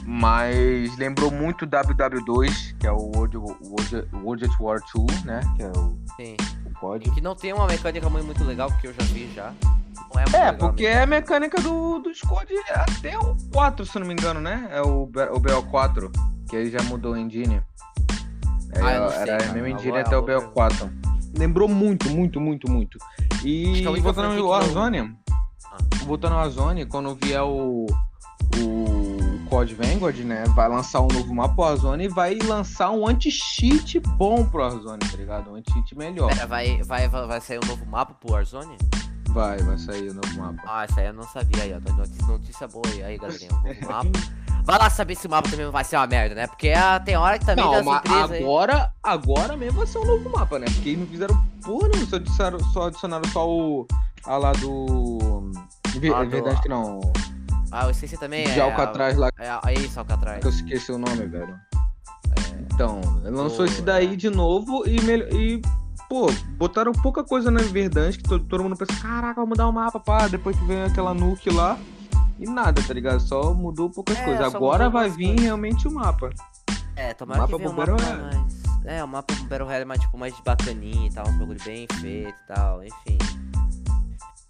Mas 0.07 0.97
lembrou 0.97 1.31
muito 1.31 1.65
o 1.65 1.69
WW2, 1.69 2.75
que 2.79 2.87
é 2.87 2.93
o 2.93 2.97
World, 3.15 3.37
World, 3.37 4.09
World 4.13 4.45
at 4.45 4.61
War 4.61 4.81
2, 4.95 5.25
né? 5.25 5.41
Que 5.57 5.63
é 5.63 5.69
o, 5.69 5.97
Sim. 6.17 6.37
o 6.67 6.79
código. 6.79 7.15
Que 7.15 7.21
não 7.21 7.35
tem 7.35 7.53
uma 7.53 7.67
mecânica 7.67 8.09
muito 8.11 8.43
legal, 8.45 8.69
porque 8.71 8.89
eu 8.89 8.95
já 8.95 9.05
vi 9.13 9.31
já. 9.35 9.53
Não 10.15 10.21
é 10.21 10.25
muito 10.25 10.35
É, 10.37 10.51
legal 10.51 10.57
porque 10.59 10.87
é 10.87 11.03
a 11.03 11.07
mecânica 11.07 11.61
do, 11.61 11.99
dos 12.01 12.21
COD 12.23 12.53
até 12.71 13.19
o 13.19 13.37
4, 13.53 13.87
se 13.87 13.99
não 13.99 14.07
me 14.07 14.13
engano, 14.15 14.41
né? 14.41 14.69
É 14.73 14.81
o, 14.83 15.03
o 15.05 15.07
BO4, 15.09 16.11
que 16.49 16.57
aí 16.57 16.71
já 16.71 16.83
mudou 16.85 17.15
a 17.15 17.21
engine. 17.21 17.63
É, 18.73 18.81
Ah, 18.83 18.93
eu 18.95 19.11
sei, 19.11 19.19
era 19.21 19.39
cara. 19.39 19.51
a 19.51 19.53
mesma 19.55 19.71
engine 19.71 19.99
até 19.99 20.17
o 20.17 20.21
agora- 20.21 20.41
BO4. 20.41 20.91
Lembrou 21.39 21.69
muito, 21.69 22.11
muito, 22.11 22.41
muito, 22.41 22.69
muito. 22.71 22.99
E 23.45 23.83
voltando 24.03 24.41
ao 24.41 24.49
Warzone, 24.49 25.17
Ah. 25.71 25.77
voltando 26.05 26.33
ao 26.33 26.39
Warzone, 26.41 26.87
quando 26.87 27.15
vier 27.15 27.43
o 27.43 27.87
COD 29.51 29.75
Vanguard, 29.75 30.17
né? 30.21 30.45
Vai 30.55 30.69
lançar 30.69 31.01
um 31.01 31.09
novo 31.09 31.35
mapa 31.35 31.61
Warzone 31.61 32.05
e 32.05 32.09
vai 32.09 32.37
lançar 32.39 32.91
um 32.93 33.07
anti-cheat 33.07 33.99
bom 34.01 34.45
pro 34.45 34.61
Warzone, 34.63 34.99
tá 35.01 35.17
ligado? 35.17 35.51
Um 35.51 35.57
anti-cheat 35.57 35.99
melhor. 35.99 36.29
Pera, 36.33 36.47
vai, 36.47 36.81
vai, 36.83 37.09
vai 37.09 37.41
sair 37.41 37.59
um 37.63 37.67
novo 37.67 37.85
mapa 37.87 38.15
pro 38.15 38.33
Warzone? 38.33 38.77
Vai, 39.31 39.59
vai 39.59 39.77
sair 39.79 40.11
o 40.11 40.15
novo 40.15 40.35
mapa. 40.39 40.63
Ah, 40.67 40.85
essa 40.85 41.01
aí 41.01 41.07
eu 41.09 41.13
não 41.13 41.25
sabia 41.25 41.63
aí, 41.65 41.75
ó. 41.75 41.81
Tem 41.81 41.95
Notícia, 41.95 42.27
notícia 42.27 42.69
boa 42.69 42.87
aí, 42.87 43.03
aí. 43.03 43.19
Um 43.19 43.23
novo 43.67 43.87
mapa. 43.89 44.11
Vai 44.63 44.79
lá 44.79 44.91
saber 44.91 45.15
se 45.17 45.27
o 45.27 45.31
mapa 45.31 45.49
também 45.49 45.69
vai 45.71 45.83
ser 45.85 45.97
uma 45.97 46.07
merda, 46.07 46.35
né? 46.35 46.47
Porque 46.47 46.71
ah, 46.71 47.01
tem 47.01 47.17
hora 47.17 47.39
que 47.39 47.47
também 47.47 47.65
Não, 47.65 47.73
das 47.73 47.85
mas 47.85 47.99
empresas 48.01 48.31
aí. 48.33 48.43
agora, 48.43 48.93
agora 49.03 49.57
mesmo 49.57 49.79
vai 49.79 49.87
ser 49.87 49.99
um 49.99 50.05
novo 50.05 50.31
mapa, 50.31 50.59
né? 50.59 50.67
Porque 50.73 50.91
eles 50.91 51.01
não 51.01 51.07
fizeram 51.07 51.45
porra 51.65 51.89
nenhuma, 51.89 52.07
só 52.09 52.17
adicionaram 52.17 52.61
só, 52.73 52.87
adicionaram 52.87 53.29
só 53.31 53.49
o. 53.49 53.87
A 54.27 54.37
lá 54.37 54.53
do. 54.53 55.51
Ah, 56.15 56.23
é 56.23 56.25
do- 56.25 56.31
verdade 56.31 56.61
que 56.63 56.69
não. 56.69 57.01
Ah, 57.73 57.85
eu 57.85 57.91
esqueci 57.91 58.17
também. 58.19 58.45
De 58.45 58.59
é, 58.59 58.63
Alcatraz 58.63 59.17
lá, 59.17 59.29
É, 59.39 59.71
é 59.71 59.75
isso, 59.75 59.99
Alcatraz. 59.99 60.41
que 60.41 60.47
eu 60.47 60.51
esqueci 60.51 60.93
o 60.93 60.99
nome, 60.99 61.27
velho. 61.27 61.57
Então, 62.75 63.01
lançou 63.25 63.59
Pô, 63.59 63.65
esse 63.65 63.83
daí 63.83 64.15
é. 64.15 64.17
de 64.17 64.31
novo 64.31 64.85
e, 64.87 65.01
mel- 65.03 65.29
e 65.35 65.61
pô, 66.09 66.27
botaram 66.57 66.93
pouca 66.93 67.23
coisa 67.23 67.51
na 67.51 67.61
verdade 67.63 68.17
que 68.19 68.25
todo, 68.25 68.45
todo 68.45 68.63
mundo 68.65 68.77
pensa, 68.77 68.93
caraca, 69.01 69.35
vamos 69.35 69.51
mudar 69.51 69.69
o 69.69 69.73
mapa, 69.73 70.01
pá. 70.01 70.27
Depois 70.29 70.57
que 70.59 70.65
vem 70.65 70.83
aquela 70.83 71.13
nuke 71.15 71.51
lá. 71.51 71.79
E 72.39 72.47
nada, 72.47 72.83
tá 72.83 72.95
ligado? 72.95 73.21
Só 73.21 73.53
mudou 73.53 73.91
poucas 73.91 74.17
É, 74.19 74.25
coisas. 74.25 74.55
Agora 74.55 74.89
vai 74.89 75.11
vir 75.11 75.27
coisas. 75.27 75.43
realmente 75.45 75.87
o 75.87 75.91
mapa. 75.93 76.31
É, 76.97 77.13
tomara 77.13 77.41
Mapa 77.43 77.53
que 77.53 77.59
venha 77.59 77.71
um 77.71 77.77
mapa 77.77 77.93
mais... 77.93 78.61
É, 78.87 79.05
o 79.05 79.09
mapa 79.09 79.35
Battle 79.43 79.67
Royale 79.67 79.85
mais, 79.85 80.01
tipo, 80.01 80.17
mais 80.17 80.35
bacaninha 80.41 81.07
e 81.07 81.11
tal, 81.13 81.29
uns 81.29 81.37
bagulho 81.37 81.61
bem 81.65 81.87
feito 82.01 82.31
e 82.31 82.47
tal, 82.47 82.83
enfim. 82.83 83.19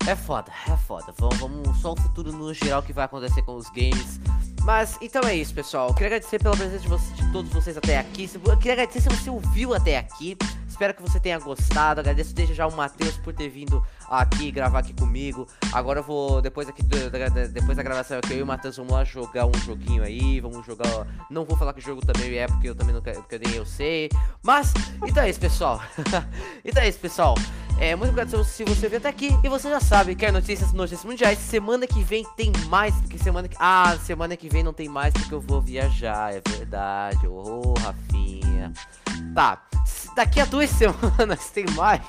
É 0.06 0.16
foda, 0.16 0.50
é 0.66 0.76
foda. 0.76 1.14
Vamos, 1.18 1.38
vamos 1.38 1.78
só 1.80 1.92
o 1.92 1.96
futuro 2.00 2.32
no 2.32 2.52
geral 2.54 2.82
que 2.82 2.92
vai 2.92 3.04
acontecer 3.04 3.42
com 3.42 3.54
os 3.56 3.68
games. 3.70 4.18
Mas, 4.62 4.98
então 5.00 5.22
é 5.22 5.34
isso, 5.34 5.54
pessoal. 5.54 5.88
Eu 5.88 5.94
queria 5.94 6.08
agradecer 6.08 6.38
pela 6.42 6.56
presença 6.56 6.80
de, 6.80 6.88
você- 6.88 7.12
de 7.14 7.32
todos 7.32 7.50
vocês 7.52 7.76
até 7.76 7.98
aqui. 7.98 8.28
Eu 8.34 8.56
queria 8.56 8.72
agradecer 8.72 9.00
se 9.00 9.08
você 9.08 9.30
ouviu 9.30 9.74
até 9.74 9.98
aqui. 9.98 10.36
Espero 10.80 10.94
que 10.94 11.02
você 11.02 11.20
tenha 11.20 11.38
gostado. 11.38 12.00
Agradeço 12.00 12.34
desde 12.34 12.54
já 12.54 12.66
o 12.66 12.74
Matheus 12.74 13.14
por 13.18 13.34
ter 13.34 13.50
vindo 13.50 13.84
aqui 14.08 14.50
gravar 14.50 14.78
aqui 14.78 14.94
comigo. 14.94 15.46
Agora 15.74 16.00
eu 16.00 16.02
vou, 16.02 16.40
depois 16.40 16.70
aqui 16.70 16.82
da, 16.82 17.28
depois 17.48 17.76
da 17.76 17.82
gravação 17.82 18.16
aqui, 18.16 18.32
eu 18.32 18.38
e 18.38 18.42
o 18.42 18.46
Matheus 18.46 18.78
vamos 18.78 18.90
lá 18.90 19.04
jogar 19.04 19.44
um 19.44 19.52
joguinho 19.62 20.02
aí. 20.02 20.40
Vamos 20.40 20.64
jogar. 20.64 21.06
Não 21.28 21.44
vou 21.44 21.54
falar 21.54 21.74
que 21.74 21.82
jogo 21.82 22.00
também 22.00 22.34
é, 22.34 22.46
porque 22.46 22.70
eu 22.70 22.74
também 22.74 22.94
não 22.94 23.02
quero, 23.02 23.20
porque 23.20 23.38
nem 23.38 23.56
eu 23.56 23.66
sei. 23.66 24.08
Mas, 24.42 24.72
então 25.06 25.22
é 25.22 25.28
isso, 25.28 25.38
pessoal. 25.38 25.82
então 26.64 26.82
é 26.82 26.88
isso, 26.88 26.98
pessoal. 26.98 27.34
É, 27.78 27.94
muito 27.94 28.12
obrigado 28.12 28.42
se 28.42 28.64
você 28.64 28.88
veio 28.88 29.00
até 29.00 29.10
aqui. 29.10 29.38
E 29.44 29.50
você 29.50 29.68
já 29.68 29.80
sabe, 29.80 30.14
quer 30.14 30.32
notícias, 30.32 30.72
notícias 30.72 31.04
mundiais. 31.04 31.38
Semana 31.40 31.86
que 31.86 32.02
vem 32.02 32.24
tem 32.38 32.50
mais, 32.70 32.94
porque 33.02 33.18
semana 33.18 33.48
que. 33.48 33.56
Ah, 33.60 33.98
semana 34.02 34.34
que 34.34 34.48
vem 34.48 34.62
não 34.62 34.72
tem 34.72 34.88
mais 34.88 35.12
porque 35.12 35.34
eu 35.34 35.42
vou 35.42 35.60
viajar, 35.60 36.32
é 36.32 36.40
verdade. 36.48 37.26
Ô, 37.26 37.74
Rafinha. 37.82 38.72
Tá, 39.34 39.62
daqui 40.16 40.40
a 40.40 40.44
duas 40.44 40.68
semanas 40.70 41.50
tem 41.50 41.64
mais. 41.76 42.00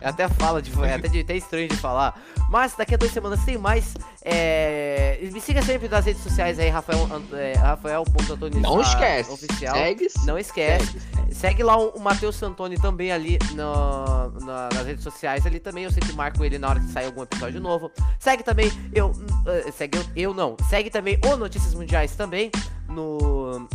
Eu 0.00 0.08
até 0.08 0.28
falo 0.28 0.60
de. 0.62 0.70
É 0.84 0.94
até, 0.94 1.08
de- 1.08 1.20
até 1.20 1.36
estranho 1.36 1.68
de 1.68 1.76
falar. 1.76 2.18
Mas 2.48 2.74
daqui 2.74 2.94
a 2.94 2.98
duas 2.98 3.12
semanas 3.12 3.44
tem 3.44 3.56
mais. 3.58 3.94
É, 4.24 5.18
me 5.32 5.40
siga 5.40 5.62
sempre 5.62 5.88
nas 5.88 6.04
redes 6.04 6.22
sociais 6.22 6.58
aí, 6.58 6.68
Rafael. 6.68 7.08
É, 7.34 7.52
Rafael.antônio 7.58 8.60
Não 8.60 8.80
esquece. 8.80 9.30
Oficial. 9.30 9.74
Segue, 9.74 10.08
Não 10.24 10.38
esquece. 10.38 10.86
segue. 10.86 11.34
Segue 11.34 11.62
lá 11.62 11.76
o, 11.78 11.88
o 11.90 12.00
Matheus 12.00 12.36
Santoni 12.36 12.76
também 12.80 13.10
ali 13.12 13.38
no- 13.54 14.30
na- 14.44 14.68
nas 14.72 14.86
redes 14.86 15.02
sociais 15.02 15.46
ali 15.46 15.58
também. 15.60 15.84
Eu 15.84 15.90
sempre 15.90 16.12
marco 16.12 16.44
ele 16.44 16.58
na 16.58 16.68
hora 16.70 16.80
que 16.80 16.88
sair 16.88 17.06
algum 17.06 17.22
episódio 17.22 17.60
novo. 17.60 17.90
Segue 18.18 18.42
também, 18.42 18.70
eu. 18.94 19.12
eh, 19.46 19.70
segue 19.72 19.98
eu, 19.98 20.04
eu 20.16 20.34
não. 20.34 20.56
Segue 20.68 20.90
também 20.90 21.18
o 21.26 21.36
Notícias 21.36 21.74
Mundiais 21.74 22.14
também 22.16 22.50
no. 22.88 23.66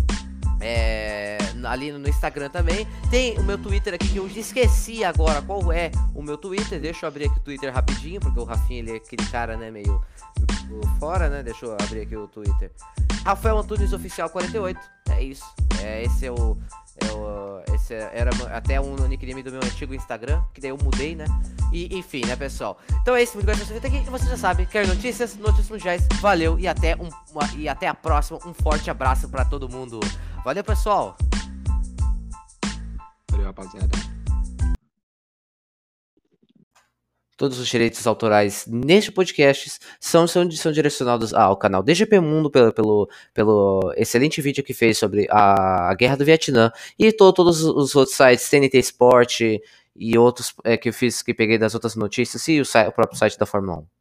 É, 0.59 1.37
ali 1.63 1.91
no 1.91 2.07
Instagram 2.07 2.49
também. 2.49 2.87
Tem 3.09 3.37
o 3.37 3.43
meu 3.43 3.57
Twitter 3.57 3.93
aqui 3.93 4.07
que 4.09 4.17
eu 4.17 4.27
esqueci 4.27 5.03
agora 5.03 5.41
qual 5.41 5.71
é 5.71 5.91
o 6.15 6.21
meu 6.21 6.37
Twitter. 6.37 6.79
Deixa 6.79 7.05
eu 7.05 7.07
abrir 7.07 7.25
aqui 7.25 7.37
o 7.37 7.41
Twitter 7.41 7.73
rapidinho, 7.73 8.19
porque 8.19 8.39
o 8.39 8.43
Rafinha 8.43 8.79
ele 8.79 8.91
é 8.91 8.95
aquele 8.95 9.25
cara, 9.27 9.55
né, 9.57 9.69
meio, 9.69 10.01
fora, 10.99 11.29
né? 11.29 11.43
Deixa 11.43 11.65
eu 11.65 11.73
abrir 11.73 12.01
aqui 12.01 12.15
o 12.15 12.27
Twitter. 12.27 12.71
Rafael 13.23 13.57
Antunes 13.57 13.93
Oficial 13.93 14.29
48. 14.29 14.79
É 15.11 15.23
isso. 15.23 15.45
É, 15.83 16.03
esse 16.03 16.25
é 16.25 16.31
o. 16.31 16.57
É 16.99 17.11
o 17.13 17.61
esse 17.73 17.93
era 17.93 18.31
até 18.53 18.81
um 18.81 18.95
nickname 19.07 19.43
do 19.43 19.51
meu 19.51 19.61
antigo 19.63 19.93
Instagram, 19.93 20.41
que 20.53 20.59
daí 20.59 20.71
eu 20.71 20.77
mudei, 20.81 21.15
né? 21.15 21.25
E 21.71 21.97
enfim, 21.97 22.25
né, 22.25 22.35
pessoal? 22.35 22.77
Então 23.01 23.15
é 23.15 23.21
isso, 23.21 23.35
muito 23.35 23.49
obrigado 23.49 23.67
por 23.67 23.87
aqui. 23.87 23.97
E 23.97 24.09
você 24.09 24.25
já 24.25 24.37
sabe, 24.37 24.65
quer 24.65 24.87
notícias? 24.87 25.35
Notícias 25.35 25.69
mundiais. 25.69 26.07
Valeu 26.19 26.59
e 26.59 26.67
até, 26.67 26.95
um, 26.95 27.09
uma, 27.31 27.47
e 27.55 27.69
até 27.69 27.87
a 27.87 27.93
próxima. 27.93 28.39
Um 28.45 28.53
forte 28.53 28.89
abraço 28.89 29.29
pra 29.29 29.45
todo 29.45 29.69
mundo. 29.69 29.99
Valeu, 30.47 30.63
pessoal! 30.63 31.17
Valeu, 33.29 33.47
rapaziada. 33.47 33.89
Todos 37.35 37.59
os 37.59 37.67
direitos 37.67 38.07
autorais 38.07 38.65
neste 38.65 39.11
podcast 39.11 39.77
são, 39.99 40.25
são, 40.25 40.49
são 40.51 40.71
direcionados 40.71 41.33
ao 41.33 41.57
canal 41.57 41.83
DGP 41.83 42.21
Mundo 42.21 42.49
pelo, 42.49 42.71
pelo, 42.71 43.09
pelo 43.33 43.93
excelente 43.97 44.41
vídeo 44.41 44.63
que 44.63 44.73
fez 44.73 44.97
sobre 44.97 45.27
a, 45.29 45.89
a 45.89 45.93
Guerra 45.95 46.15
do 46.15 46.23
Vietnã 46.23 46.71
e 46.97 47.11
to, 47.11 47.33
todos 47.33 47.61
os 47.61 47.93
outros 47.93 48.15
sites, 48.15 48.49
TNT 48.49 48.77
Sport 48.77 49.41
e 49.97 50.17
outros 50.17 50.55
é, 50.63 50.77
que 50.77 50.87
eu 50.87 50.93
fiz, 50.93 51.21
que 51.21 51.33
peguei 51.33 51.57
das 51.57 51.73
outras 51.73 51.93
notícias 51.97 52.47
e 52.47 52.61
o, 52.61 52.63
o 52.63 52.91
próprio 52.93 53.19
site 53.19 53.37
da 53.37 53.45
Fórmula 53.45 53.79
1. 53.79 53.96